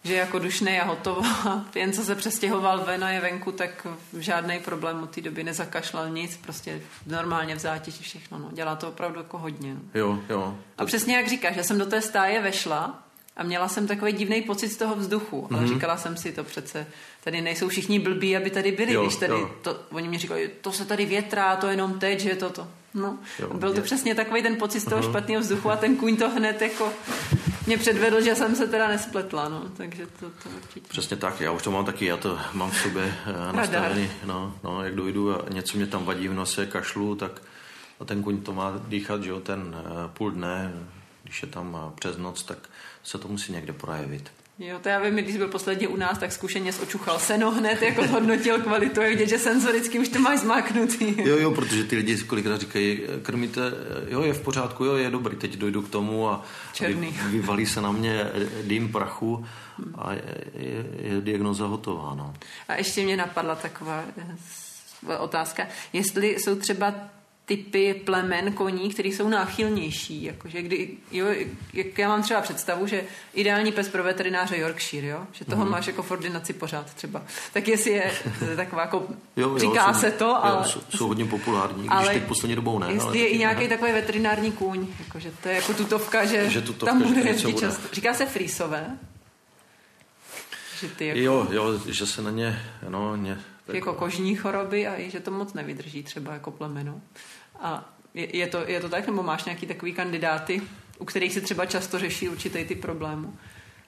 že 0.05 0.15
jako 0.15 0.39
dušný 0.39 0.81
a 0.81 0.85
hotovo. 0.85 1.23
A 1.49 1.65
jen 1.75 1.93
co 1.93 2.05
se 2.05 2.15
přestěhoval 2.15 2.85
ven 2.85 3.05
a 3.05 3.11
je 3.11 3.21
venku, 3.21 3.53
tak 3.53 3.87
žádný 4.19 4.59
problém 4.59 5.03
od 5.03 5.11
té 5.11 5.21
doby 5.21 5.45
nezakašlal 5.45 6.11
nic, 6.11 6.37
prostě 6.37 6.81
normálně 7.07 7.55
v 7.55 7.59
zátěži 7.59 8.03
všechno. 8.03 8.39
No. 8.39 8.49
Dělá 8.53 8.77
to 8.77 8.89
opravdu 8.89 9.21
jako 9.21 9.39
hodně. 9.39 9.75
No. 9.75 9.81
Jo, 9.95 10.19
jo. 10.29 10.59
A 10.79 10.85
přesně 10.85 11.17
jak 11.17 11.29
říkáš, 11.29 11.57
já 11.57 11.63
jsem 11.63 11.79
do 11.79 11.87
té 11.87 12.01
stáje 12.01 12.43
vešla 12.43 13.03
a 13.37 13.43
měla 13.43 13.69
jsem 13.69 13.87
takový 13.87 14.13
divný 14.13 14.43
pocit 14.43 14.69
z 14.69 14.77
toho 14.77 14.97
vzduchu. 14.97 15.43
Mm-hmm. 15.43 15.57
A 15.57 15.61
mhm. 15.61 15.69
říkala 15.69 15.97
jsem 15.97 16.17
si 16.17 16.33
to 16.33 16.45
přece, 16.45 16.87
tady 17.25 17.41
nejsou 17.41 17.69
všichni 17.69 17.99
blbí, 17.99 18.37
aby 18.37 18.51
tady 18.51 18.73
byli, 18.73 18.93
jo, 18.93 19.03
když 19.03 19.17
tady, 19.17 19.35
to, 19.63 19.81
oni 19.91 20.09
mi 20.09 20.19
říkají, 20.19 20.49
to 20.61 20.73
se 20.73 20.85
tady 20.85 21.07
větrá, 21.07 21.57
to 21.57 21.67
jenom 21.67 21.99
teď, 21.99 22.21
že 22.21 22.35
to 22.35 22.51
to. 22.51 22.69
No, 22.95 23.19
jo, 23.39 23.55
byl 23.55 23.71
to 23.71 23.79
je. 23.79 23.83
přesně 23.83 24.15
takový 24.15 24.43
ten 24.43 24.57
pocit 24.57 24.81
z 24.81 24.85
toho 24.85 25.03
uh-huh. 25.03 25.11
špatného 25.11 25.41
vzduchu 25.41 25.71
a 25.71 25.77
ten 25.77 25.97
kůň 25.97 26.17
to 26.17 26.31
hned 26.31 26.63
jako 26.63 26.93
mě 27.67 27.79
předvedl, 27.79 28.21
že 28.21 28.35
jsem 28.35 28.57
se 28.57 28.67
teda 28.67 28.89
nespletla, 28.89 29.49
no, 29.49 29.63
takže 29.77 30.07
to, 30.07 30.27
to 30.31 30.49
určitě. 30.57 30.89
Přesně 30.89 31.17
tak, 31.17 31.41
já 31.41 31.51
už 31.51 31.63
to 31.63 31.71
mám 31.71 31.85
taky, 31.85 32.07
já 32.07 32.17
to 32.17 32.39
mám 32.53 32.71
v 32.71 32.77
sobě 32.77 33.05
uh, 33.05 33.57
nastavený, 33.57 34.11
no, 34.25 34.55
no, 34.65 34.85
jak 34.85 34.95
dojdu 34.95 35.35
a 35.35 35.45
něco 35.51 35.77
mě 35.77 35.87
tam 35.87 36.05
vadí 36.05 36.29
v 36.29 36.35
nose, 36.35 36.67
kašlu, 36.67 37.15
tak 37.15 37.43
a 38.01 38.05
ten 38.05 38.23
kůň 38.23 38.43
to 38.43 38.53
má 38.53 38.81
dýchat, 38.89 39.23
že 39.23 39.31
jo, 39.31 39.41
ten 39.41 39.61
uh, 39.61 40.11
půl 40.11 40.31
dne, 40.31 40.73
když 41.23 41.43
je 41.43 41.49
tam 41.49 41.75
uh, 41.75 41.93
přes 41.93 42.17
noc, 42.17 42.43
tak 42.43 42.59
se 43.05 43.19
to 43.19 43.29
musí 43.29 43.53
někde 43.53 43.73
projevit. 43.73 44.31
Jo, 44.59 44.79
to 44.83 44.89
já 44.89 44.99
vím, 44.99 45.17
když 45.17 45.37
byl 45.37 45.49
posledně 45.49 45.89
u 45.89 45.97
nás, 45.97 46.19
tak 46.19 46.33
zkušeně 46.33 46.73
očuchal 46.83 47.19
seno 47.19 47.51
hned, 47.51 47.83
jako 47.83 48.07
zhodnotil 48.07 48.59
kvalitu, 48.59 49.01
je 49.01 49.09
vidět, 49.09 49.29
že 49.29 49.39
senzoricky 49.39 49.99
už 49.99 50.09
to 50.09 50.19
máš 50.19 50.39
zmáknutý. 50.39 51.15
Jo, 51.19 51.37
jo, 51.39 51.51
protože 51.51 51.85
ty 51.85 51.97
lidi 51.97 52.19
kolikrát 52.19 52.61
říkají, 52.61 53.01
krmíte, 53.23 53.61
jo, 54.09 54.23
je 54.23 54.33
v 54.33 54.41
pořádku, 54.41 54.85
jo, 54.85 54.97
je 54.97 55.11
dobrý, 55.11 55.37
teď 55.37 55.57
dojdu 55.57 55.83
k 55.83 55.91
tomu 55.91 56.29
a 56.29 56.45
Černý. 56.73 57.07
Vy, 57.07 57.31
vyvalí 57.31 57.67
se 57.67 57.81
na 57.81 57.93
mě 57.93 58.27
dým 58.63 58.93
prachu 58.93 59.47
a 59.95 60.13
je, 60.13 60.23
je, 60.55 60.87
je 60.99 61.21
diagnoza 61.21 61.67
hotová. 61.67 62.15
No. 62.15 62.35
A 62.69 62.75
ještě 62.75 63.05
mě 63.05 63.17
napadla 63.17 63.55
taková 63.55 64.05
otázka, 65.19 65.67
jestli 65.93 66.29
jsou 66.29 66.57
třeba 66.57 66.95
typy 67.47 67.95
plemen 67.95 68.53
koní, 68.53 68.91
které 68.91 69.09
jsou 69.09 69.29
náchylnější. 69.29 70.25
Jakože 70.25 70.63
kdy, 70.63 70.89
jo, 71.13 71.27
jak 71.73 71.99
já 71.99 72.09
mám 72.09 72.23
třeba 72.23 72.41
představu, 72.41 72.87
že 72.87 73.05
ideální 73.35 73.73
pes 73.73 73.89
pro 73.89 74.03
veterináře 74.03 74.57
Yorkshire, 74.57 75.07
jo? 75.07 75.27
že 75.33 75.45
toho 75.45 75.65
mm-hmm. 75.65 75.71
máš 75.71 75.87
jako 75.87 76.03
v 76.03 76.11
ordinaci 76.11 76.53
pořád 76.53 76.95
třeba. 76.95 77.23
Tak 77.53 77.69
jestli 77.69 77.91
je 77.91 78.13
taková 78.57 78.83
jako, 78.83 79.07
jo, 79.37 79.49
jo, 79.49 79.59
říká 79.59 79.95
jsou, 79.95 80.01
se 80.01 80.11
to, 80.11 80.45
ale... 80.45 80.69
Jsou, 80.69 80.81
jsou 80.97 81.09
hodně 81.09 81.25
populární, 81.25 81.89
ale 81.89 82.03
když 82.03 82.21
teď 82.21 82.29
poslední 82.29 82.57
dobou 82.57 82.79
ne. 82.79 82.93
Jestli 82.93 83.09
ale 83.09 83.19
je 83.19 83.29
i 83.29 83.39
nějaký 83.39 83.63
ne. 83.63 83.69
takový 83.69 83.93
veterinární 83.93 84.53
kůň, 84.53 84.87
jakože 84.99 85.33
to 85.43 85.49
je 85.49 85.55
jako 85.55 85.75
tutovka, 85.75 86.25
že, 86.25 86.51
že 86.51 86.61
tutovka, 86.61 86.87
tam 86.87 87.03
bude 87.03 87.21
jezdit 87.21 87.59
často. 87.59 87.89
Říká 87.93 88.15
se 88.15 88.27
frýsové? 88.27 88.97
Že 90.81 90.89
ty 90.89 91.07
jako... 91.07 91.21
Jo, 91.21 91.47
jo, 91.51 91.81
že 91.87 92.07
se 92.07 92.23
na 92.23 92.31
ně, 92.31 92.63
no, 92.89 93.17
ně, 93.17 93.39
tak... 93.67 93.75
Jako 93.75 93.95
kožní 93.95 94.37
choroby 94.37 94.87
a 94.87 95.01
i 95.01 95.11
že 95.11 95.21
to 95.21 95.31
moc 95.31 95.55
nevydrží 95.55 96.03
třeba 96.03 96.33
jako 96.33 96.51
plemeno. 96.51 97.01
A 97.61 97.95
je, 98.15 98.37
je, 98.37 98.47
to, 98.47 98.59
je 98.67 98.81
to 98.81 98.89
tak, 98.89 99.07
nebo 99.07 99.23
máš 99.23 99.45
nějaký 99.45 99.67
takový 99.67 99.93
kandidáty, 99.93 100.63
u 100.99 101.05
kterých 101.05 101.33
se 101.33 101.41
třeba 101.41 101.67
často 101.67 101.99
řeší 101.99 102.29
určitý 102.29 102.65
ty 102.65 102.75
problémů? 102.75 103.37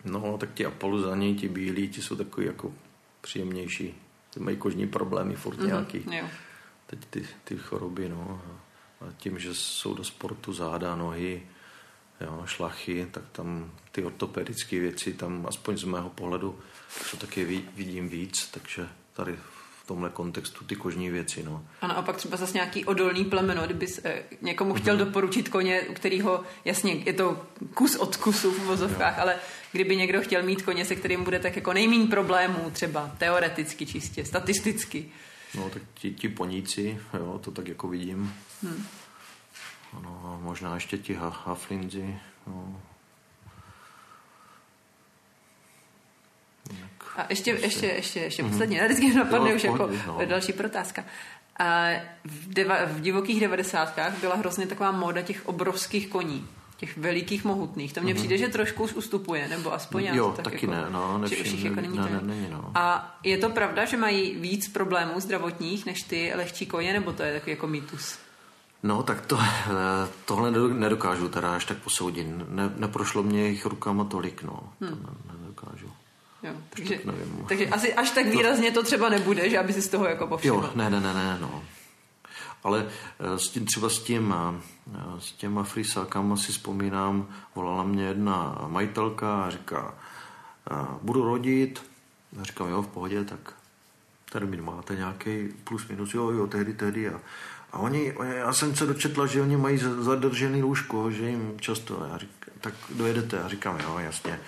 No, 0.04 0.38
tak 0.38 0.54
ti 0.54 0.66
apoluzani, 0.66 1.34
ti 1.34 1.48
bílí, 1.48 1.88
ti 1.88 2.02
jsou 2.02 2.16
takový 2.16 2.46
jako 2.46 2.72
příjemnější. 3.20 3.94
Ty 4.34 4.40
mají 4.40 4.56
kožní 4.56 4.86
problémy 4.88 5.34
furt 5.34 5.58
mm-hmm, 5.58 5.66
nějaký. 5.66 6.04
Jo. 6.10 6.26
Teď 6.86 6.98
ty, 7.10 7.28
ty 7.44 7.56
choroby, 7.56 8.08
no. 8.08 8.42
A 9.00 9.04
tím, 9.16 9.38
že 9.38 9.54
jsou 9.54 9.94
do 9.94 10.04
sportu 10.04 10.52
záda, 10.52 10.96
nohy, 10.96 11.42
jo, 12.20 12.42
šlachy, 12.46 13.06
tak 13.10 13.22
tam 13.32 13.70
ty 13.92 14.04
ortopedické 14.04 14.80
věci, 14.80 15.14
tam 15.14 15.46
aspoň 15.48 15.76
z 15.76 15.84
mého 15.84 16.10
pohledu, 16.10 16.58
to 17.10 17.16
taky 17.16 17.44
vidím 17.76 18.08
víc, 18.08 18.48
takže 18.50 18.88
tady 19.12 19.36
v 19.84 19.86
tomhle 19.86 20.10
kontextu 20.10 20.64
ty 20.64 20.76
kožní 20.76 21.10
věci. 21.10 21.42
No. 21.42 21.64
A 21.80 21.86
naopak 21.86 22.16
třeba 22.16 22.36
zase 22.36 22.52
nějaký 22.54 22.84
odolný 22.84 23.24
plemeno, 23.24 23.62
kdyby 23.64 23.86
eh, 24.04 24.22
někomu 24.42 24.74
chtěl 24.74 24.94
mm-hmm. 24.94 24.98
doporučit 24.98 25.48
koně, 25.48 25.82
u 25.82 25.94
kterého, 25.94 26.42
jasně, 26.64 26.92
je 26.94 27.12
to 27.12 27.46
kus 27.74 27.96
od 27.96 28.16
kusu 28.16 28.50
v 28.50 28.58
vozovkách, 28.58 29.16
jo. 29.16 29.22
ale 29.22 29.36
kdyby 29.72 29.96
někdo 29.96 30.22
chtěl 30.22 30.42
mít 30.42 30.62
koně, 30.62 30.84
se 30.84 30.96
kterým 30.96 31.24
bude 31.24 31.38
tak 31.38 31.56
jako 31.56 31.72
nejméně 31.72 32.06
problémů, 32.06 32.70
třeba 32.70 33.10
teoreticky 33.18 33.86
čistě, 33.86 34.24
statisticky. 34.24 35.10
No 35.54 35.70
tak 35.70 35.82
ti, 35.94 36.10
ti 36.10 36.28
poníci, 36.28 36.98
jo, 37.14 37.40
to 37.44 37.50
tak 37.50 37.68
jako 37.68 37.88
vidím. 37.88 38.34
Hmm. 38.62 38.86
Ano, 39.92 40.20
a 40.24 40.44
možná 40.44 40.74
ještě 40.74 40.98
ti 40.98 41.14
haflinzi, 41.14 42.16
no, 42.46 42.80
A 47.16 47.26
ještě, 47.28 47.50
ještě, 47.50 47.86
ještě, 47.86 48.20
ještě 48.20 48.42
mm-hmm. 48.42 48.50
poslední, 48.50 48.80
vždycky 48.80 49.14
napadne 49.14 49.50
jo, 49.50 49.56
už 49.56 49.64
jako 49.64 49.90
no. 50.06 50.18
další 50.24 50.52
protázka. 50.52 51.04
A 51.58 51.90
v, 52.24 52.54
deva, 52.54 52.84
v 52.84 53.00
divokých 53.00 53.40
devadesátkách 53.40 54.20
byla 54.20 54.34
hrozně 54.34 54.66
taková 54.66 54.92
móda 54.92 55.22
těch 55.22 55.48
obrovských 55.48 56.08
koní 56.08 56.48
těch 56.76 56.96
velikých 56.96 57.44
mohutných. 57.44 57.92
To 57.92 58.00
mně 58.00 58.14
mm-hmm. 58.14 58.16
přijde, 58.16 58.38
že 58.38 58.48
trošku 58.48 58.84
už 58.84 58.92
ustupuje, 58.92 59.48
nebo 59.48 59.72
aspoň 59.72 60.02
já 60.02 60.14
jo, 60.14 60.32
tak 60.36 60.44
taky 60.44 60.66
jako, 60.66 60.70
ne, 60.70 60.86
no, 60.90 61.18
nevšim, 61.18 61.54
už 61.54 61.62
jako 61.62 61.80
není 61.80 61.98
ne, 61.98 62.04
ne, 62.04 62.20
ne, 62.22 62.48
no. 62.50 62.70
A 62.74 63.18
je 63.22 63.38
to 63.38 63.50
pravda, 63.50 63.84
že 63.84 63.96
mají 63.96 64.34
víc 64.34 64.68
problémů 64.68 65.20
zdravotních 65.20 65.86
než 65.86 66.02
ty 66.02 66.32
lehčí 66.34 66.66
koně, 66.66 66.92
nebo 66.92 67.12
to 67.12 67.22
je 67.22 67.32
takový 67.32 67.50
jako 67.52 67.66
mýtus? 67.66 68.18
No, 68.82 69.02
tak 69.02 69.26
to, 69.26 69.38
eh, 69.40 69.70
tohle 70.24 70.50
nedokážu 70.68 71.28
teda 71.28 71.54
až 71.54 71.64
tak 71.64 71.78
posoudit. 71.78 72.26
Ne, 72.48 72.70
neprošlo 72.76 73.22
mě 73.22 73.42
jejich 73.42 73.66
rukama 73.66 74.04
tolik, 74.04 74.42
no. 74.42 74.60
Hmm. 74.80 75.16
To 75.28 75.38
nedokážu. 75.40 75.90
Jo, 76.44 76.52
takže, 76.70 77.00
takže 77.48 77.66
asi 77.66 77.94
až 77.94 78.10
tak 78.10 78.26
výrazně 78.26 78.70
to 78.70 78.82
třeba 78.82 79.08
nebude, 79.08 79.50
že 79.50 79.58
aby 79.58 79.72
si 79.72 79.82
z 79.82 79.88
toho 79.88 80.06
jako 80.06 80.26
povšiml. 80.26 80.54
Jo, 80.54 80.70
ne, 80.74 80.90
ne, 80.90 81.00
ne, 81.00 81.14
ne, 81.14 81.38
no. 81.40 81.64
Ale 82.64 82.86
eh, 83.20 83.38
s 83.38 83.48
tím, 83.48 83.66
třeba 83.66 83.88
s 83.88 83.98
tím, 83.98 84.34
eh, 84.34 85.00
s 85.18 85.32
těma 85.32 85.62
frisákama 85.62 86.36
si 86.36 86.52
vzpomínám, 86.52 87.28
volala 87.54 87.82
mě 87.82 88.04
jedna 88.04 88.64
majitelka 88.68 89.44
a 89.44 89.50
říká, 89.50 89.94
budu 91.02 91.24
rodit. 91.24 91.82
Já 92.32 92.44
říkám, 92.44 92.68
jo, 92.68 92.82
v 92.82 92.86
pohodě, 92.86 93.24
tak 93.24 93.54
termín 94.32 94.64
máte 94.64 94.96
nějaký 94.96 95.48
plus 95.64 95.88
minus, 95.88 96.14
jo, 96.14 96.30
jo, 96.30 96.46
tehdy, 96.46 96.74
tehdy. 96.74 97.08
A, 97.08 97.20
a 97.72 97.78
oni, 97.78 98.14
já 98.22 98.52
jsem 98.52 98.76
se 98.76 98.86
dočetla, 98.86 99.26
že 99.26 99.42
oni 99.42 99.56
mají 99.56 99.78
zadržený 99.98 100.62
lůžko, 100.62 101.10
že 101.10 101.28
jim 101.28 101.60
často, 101.60 102.06
já 102.10 102.18
řík, 102.18 102.30
tak 102.60 102.74
dojedete, 102.90 103.36
já 103.36 103.48
říkám, 103.48 103.80
jo, 103.80 103.98
jasně. 103.98 104.40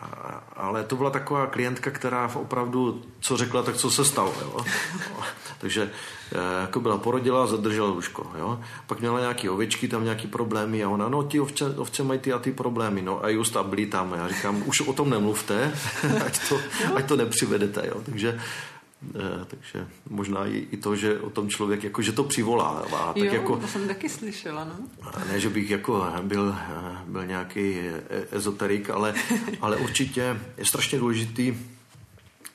A, 0.00 0.42
ale 0.56 0.84
to 0.84 0.96
byla 0.96 1.10
taková 1.10 1.46
klientka, 1.46 1.90
která 1.90 2.30
opravdu, 2.34 3.02
co 3.20 3.36
řekla, 3.36 3.62
tak 3.62 3.76
co 3.76 3.90
se 3.90 4.04
stalo. 4.04 4.34
Jo? 4.40 4.64
Takže 5.60 5.90
eh, 6.32 6.60
jako 6.60 6.80
byla 6.80 6.98
porodila, 6.98 7.46
zadržela 7.46 7.88
lůžko. 7.88 8.30
Jo? 8.38 8.60
Pak 8.86 9.00
měla 9.00 9.20
nějaké 9.20 9.50
ovečky, 9.50 9.88
tam 9.88 10.04
nějaké 10.04 10.28
problémy 10.28 10.84
a 10.84 10.88
ona, 10.88 11.08
no 11.08 11.22
ti 11.22 11.40
ovce, 11.40 11.64
ovce 11.76 12.02
mají 12.02 12.20
ty 12.20 12.32
a 12.32 12.38
ty 12.38 12.52
problémy. 12.52 13.02
No 13.02 13.24
a 13.24 13.28
just 13.28 13.56
a 13.56 13.62
byli 13.62 13.86
tam. 13.86 14.14
Já 14.14 14.28
říkám, 14.28 14.62
už 14.66 14.80
o 14.80 14.92
tom 14.92 15.10
nemluvte, 15.10 15.72
ať 16.26 16.48
to, 16.48 16.60
ať 16.94 17.08
to 17.08 17.16
nepřivedete. 17.16 17.86
Jo? 17.86 18.00
Takže 18.04 18.40
takže 19.46 19.88
možná 20.10 20.46
i, 20.46 20.76
to, 20.76 20.96
že 20.96 21.20
o 21.20 21.30
tom 21.30 21.48
člověk, 21.48 21.84
jako, 21.84 22.02
že 22.02 22.12
to 22.12 22.24
přivolává. 22.24 23.12
Jo, 23.16 23.24
tak 23.24 23.32
jako, 23.32 23.56
to 23.56 23.68
jsem 23.68 23.88
taky 23.88 24.08
slyšela, 24.08 24.64
no. 24.64 24.74
Ne, 25.28 25.40
že 25.40 25.48
bych 25.48 25.70
jako 25.70 26.06
byl, 26.22 26.56
byl 27.06 27.26
nějaký 27.26 27.80
ezoterik, 28.30 28.90
ale, 28.90 29.14
ale 29.60 29.76
určitě 29.76 30.40
je 30.58 30.64
strašně 30.64 30.98
důležitý 30.98 31.54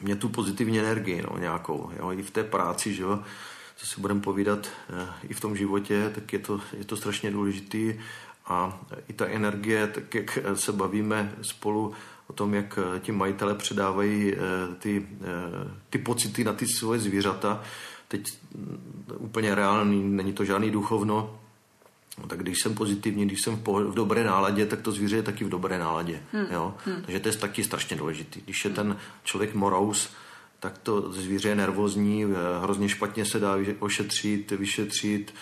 mě 0.02 0.16
tu 0.16 0.30
pozitivní 0.30 0.80
energii 0.80 1.24
no, 1.32 1.38
nějakou, 1.38 1.92
jo, 2.00 2.12
i 2.12 2.24
v 2.24 2.32
té 2.32 2.44
práci, 2.44 2.94
že 2.94 3.04
jo, 3.04 3.20
co 3.76 3.86
si 3.86 4.02
budeme 4.02 4.22
povídat, 4.22 4.68
eh, 4.90 5.08
i 5.30 5.34
v 5.34 5.40
tom 5.40 5.56
životě, 5.56 6.12
tak 6.16 6.34
je 6.34 6.40
to, 6.40 6.62
je 6.78 6.86
to 6.86 6.98
strašně 6.98 7.32
důležitý 7.32 7.94
a 8.46 8.80
i 9.08 9.14
ta 9.14 9.28
energie, 9.28 9.88
tak 9.88 10.16
jak 10.16 10.40
se 10.54 10.72
bavíme 10.72 11.36
spolu, 11.42 11.94
tom, 12.36 12.54
jak 12.54 12.80
eh, 12.82 13.00
ti 13.00 13.12
majitele 13.12 13.56
předávají 13.56 14.34
eh, 14.34 14.38
ty, 14.80 15.08
eh, 15.22 15.72
ty 15.90 15.98
pocity 15.98 16.44
na 16.44 16.54
ty 16.54 16.68
svoje 16.68 17.00
zvířata. 17.00 17.62
Teď 18.08 18.34
mm, 18.56 19.04
úplně 19.18 19.56
reálný, 19.56 20.04
není 20.04 20.34
to 20.34 20.46
žádný 20.46 20.72
duchovno, 20.72 21.40
No, 22.22 22.28
tak 22.28 22.40
když 22.40 22.62
jsem 22.62 22.76
pozitivní, 22.76 23.26
když 23.26 23.42
jsem 23.42 23.56
v, 23.56 23.64
pohod, 23.64 23.88
v 23.88 23.94
dobré 23.94 24.24
náladě, 24.24 24.66
tak 24.66 24.82
to 24.82 24.92
zvíře 24.92 25.16
je 25.16 25.24
taky 25.24 25.44
v 25.44 25.50
dobré 25.50 25.80
náladě. 25.80 26.24
Hmm. 26.32 26.46
Jo? 26.52 26.74
Hmm. 26.86 27.02
Takže 27.02 27.20
to 27.20 27.30
je 27.30 27.36
taky 27.36 27.64
strašně 27.64 27.98
důležité. 27.98 28.40
Když 28.46 28.66
je 28.66 28.72
ten 28.72 28.98
člověk 29.24 29.56
morous, 29.56 30.10
tak 30.60 30.78
to 30.78 31.12
zvíře 31.12 31.50
je 31.50 31.56
nervózní, 31.56 32.26
hrozně 32.62 32.90
špatně 32.90 33.26
se 33.26 33.40
dá 33.40 33.56
ošetřit, 33.80 34.52
vyšetřit. 34.52 35.34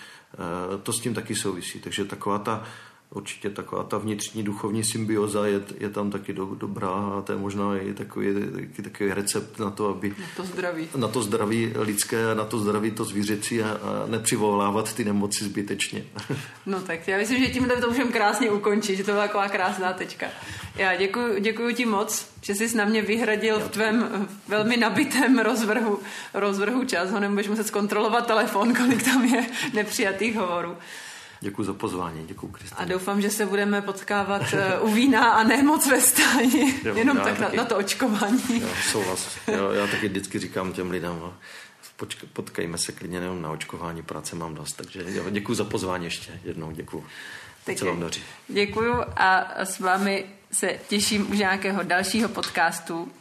To 0.83 0.93
s 0.93 0.99
tím 0.99 1.13
taky 1.13 1.35
souvisí. 1.35 1.79
Takže 1.79 2.05
taková 2.05 2.39
ta 2.39 2.63
určitě 3.14 3.49
taková 3.49 3.84
ta 3.84 3.97
vnitřní 3.97 4.43
duchovní 4.43 4.84
symbioza 4.84 5.45
je, 5.45 5.61
je 5.78 5.89
tam 5.89 6.11
taky 6.11 6.34
do, 6.34 6.45
dobrá 6.45 6.89
a 6.89 7.22
to 7.22 7.32
je 7.32 7.38
možná 7.38 7.78
i 7.78 7.93
takový, 7.93 8.28
taky, 8.53 8.82
takový 8.82 9.14
recept 9.14 9.59
na 9.59 9.70
to, 9.70 9.89
aby... 9.89 10.09
Na 10.09 10.26
to 10.36 10.43
zdraví. 10.43 10.88
Na 10.95 11.07
to 11.07 11.24
zdraví 11.24 11.74
lidské 11.76 12.32
a 12.32 12.34
na 12.34 12.45
to 12.45 12.59
zdraví 12.59 12.91
to 12.91 13.05
zvířecí 13.05 13.61
a, 13.61 13.72
a 13.72 14.05
nepřivolávat 14.07 14.93
ty 14.93 15.05
nemoci 15.05 15.45
zbytečně. 15.45 16.05
No 16.66 16.82
tak 16.82 17.07
já 17.07 17.18
myslím, 17.18 17.43
že 17.43 17.49
tím 17.49 17.72
to 17.82 17.89
můžeme 17.89 18.11
krásně 18.11 18.51
ukončit, 18.51 18.95
že 18.95 19.03
to 19.03 19.11
byla 19.11 19.28
taková 19.28 19.49
krásná 19.49 19.93
tečka. 19.93 20.26
Já 20.76 20.95
děkuji, 20.95 21.39
děkuji 21.39 21.76
ti 21.76 21.86
moc, 21.86 22.28
že 22.41 22.55
jsi 22.55 22.78
na 22.78 22.86
mě 22.86 23.01
vyhradil 23.01 23.59
v 23.59 23.70
tvém 23.70 24.28
velmi 24.47 24.78
nabitém 24.78 25.39
rozvrhu, 25.39 25.99
rozvrhu 26.34 26.86
čas. 26.86 27.11
Ho 27.11 27.20
nebudeš 27.20 27.47
muset 27.47 27.68
zkontrolovat 27.68 28.28
telefon, 28.28 28.74
kolik 28.76 29.03
tam 29.03 29.26
je 29.26 29.45
nepřijatých 29.74 30.36
hovorů. 30.36 30.78
Děkuji 31.43 31.63
za 31.63 31.73
pozvání, 31.73 32.25
děkuji 32.27 32.47
Kristýně. 32.47 32.85
A 32.85 32.85
doufám, 32.85 33.21
že 33.21 33.29
se 33.29 33.45
budeme 33.45 33.81
potkávat 33.81 34.53
eh, 34.53 34.79
u 34.79 34.91
vína 34.91 35.31
a 35.31 35.43
ne 35.43 35.63
moc 35.63 35.87
ve 35.87 36.01
stáni, 36.01 36.79
jo, 36.83 36.95
jenom 36.97 37.17
tak 37.17 37.37
taky, 37.37 37.57
na, 37.57 37.63
na 37.63 37.69
to 37.69 37.77
očkování. 37.77 38.61
Jo, 38.61 38.67
souhlas. 38.91 39.27
Jo, 39.47 39.71
já 39.71 39.87
taky 39.87 40.07
vždycky 40.07 40.39
říkám 40.39 40.73
těm 40.73 40.91
lidem, 40.91 41.19
no, 41.19 41.33
počka, 41.95 42.27
potkejme 42.33 42.77
se 42.77 42.91
klidně 42.91 43.17
jenom 43.17 43.41
na 43.41 43.51
očkování, 43.51 44.03
práce 44.03 44.35
mám 44.35 44.55
dost. 44.55 44.73
Takže 44.73 45.03
jo, 45.07 45.23
děkuji 45.29 45.53
za 45.53 45.63
pozvání 45.63 46.05
ještě 46.05 46.39
jednou, 46.43 46.71
děkuji. 46.71 47.05
Tak 47.65 47.77
se 47.77 47.85
vám 47.85 47.99
daří. 47.99 48.23
Děkuji 48.47 48.93
a 49.15 49.51
s 49.65 49.79
vámi 49.79 50.25
se 50.51 50.79
těším 50.89 51.31
už 51.31 51.37
nějakého 51.37 51.83
dalšího 51.83 52.29
podcastu. 52.29 53.11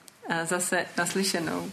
Zase 0.45 0.87
naslyšenou. 0.97 1.71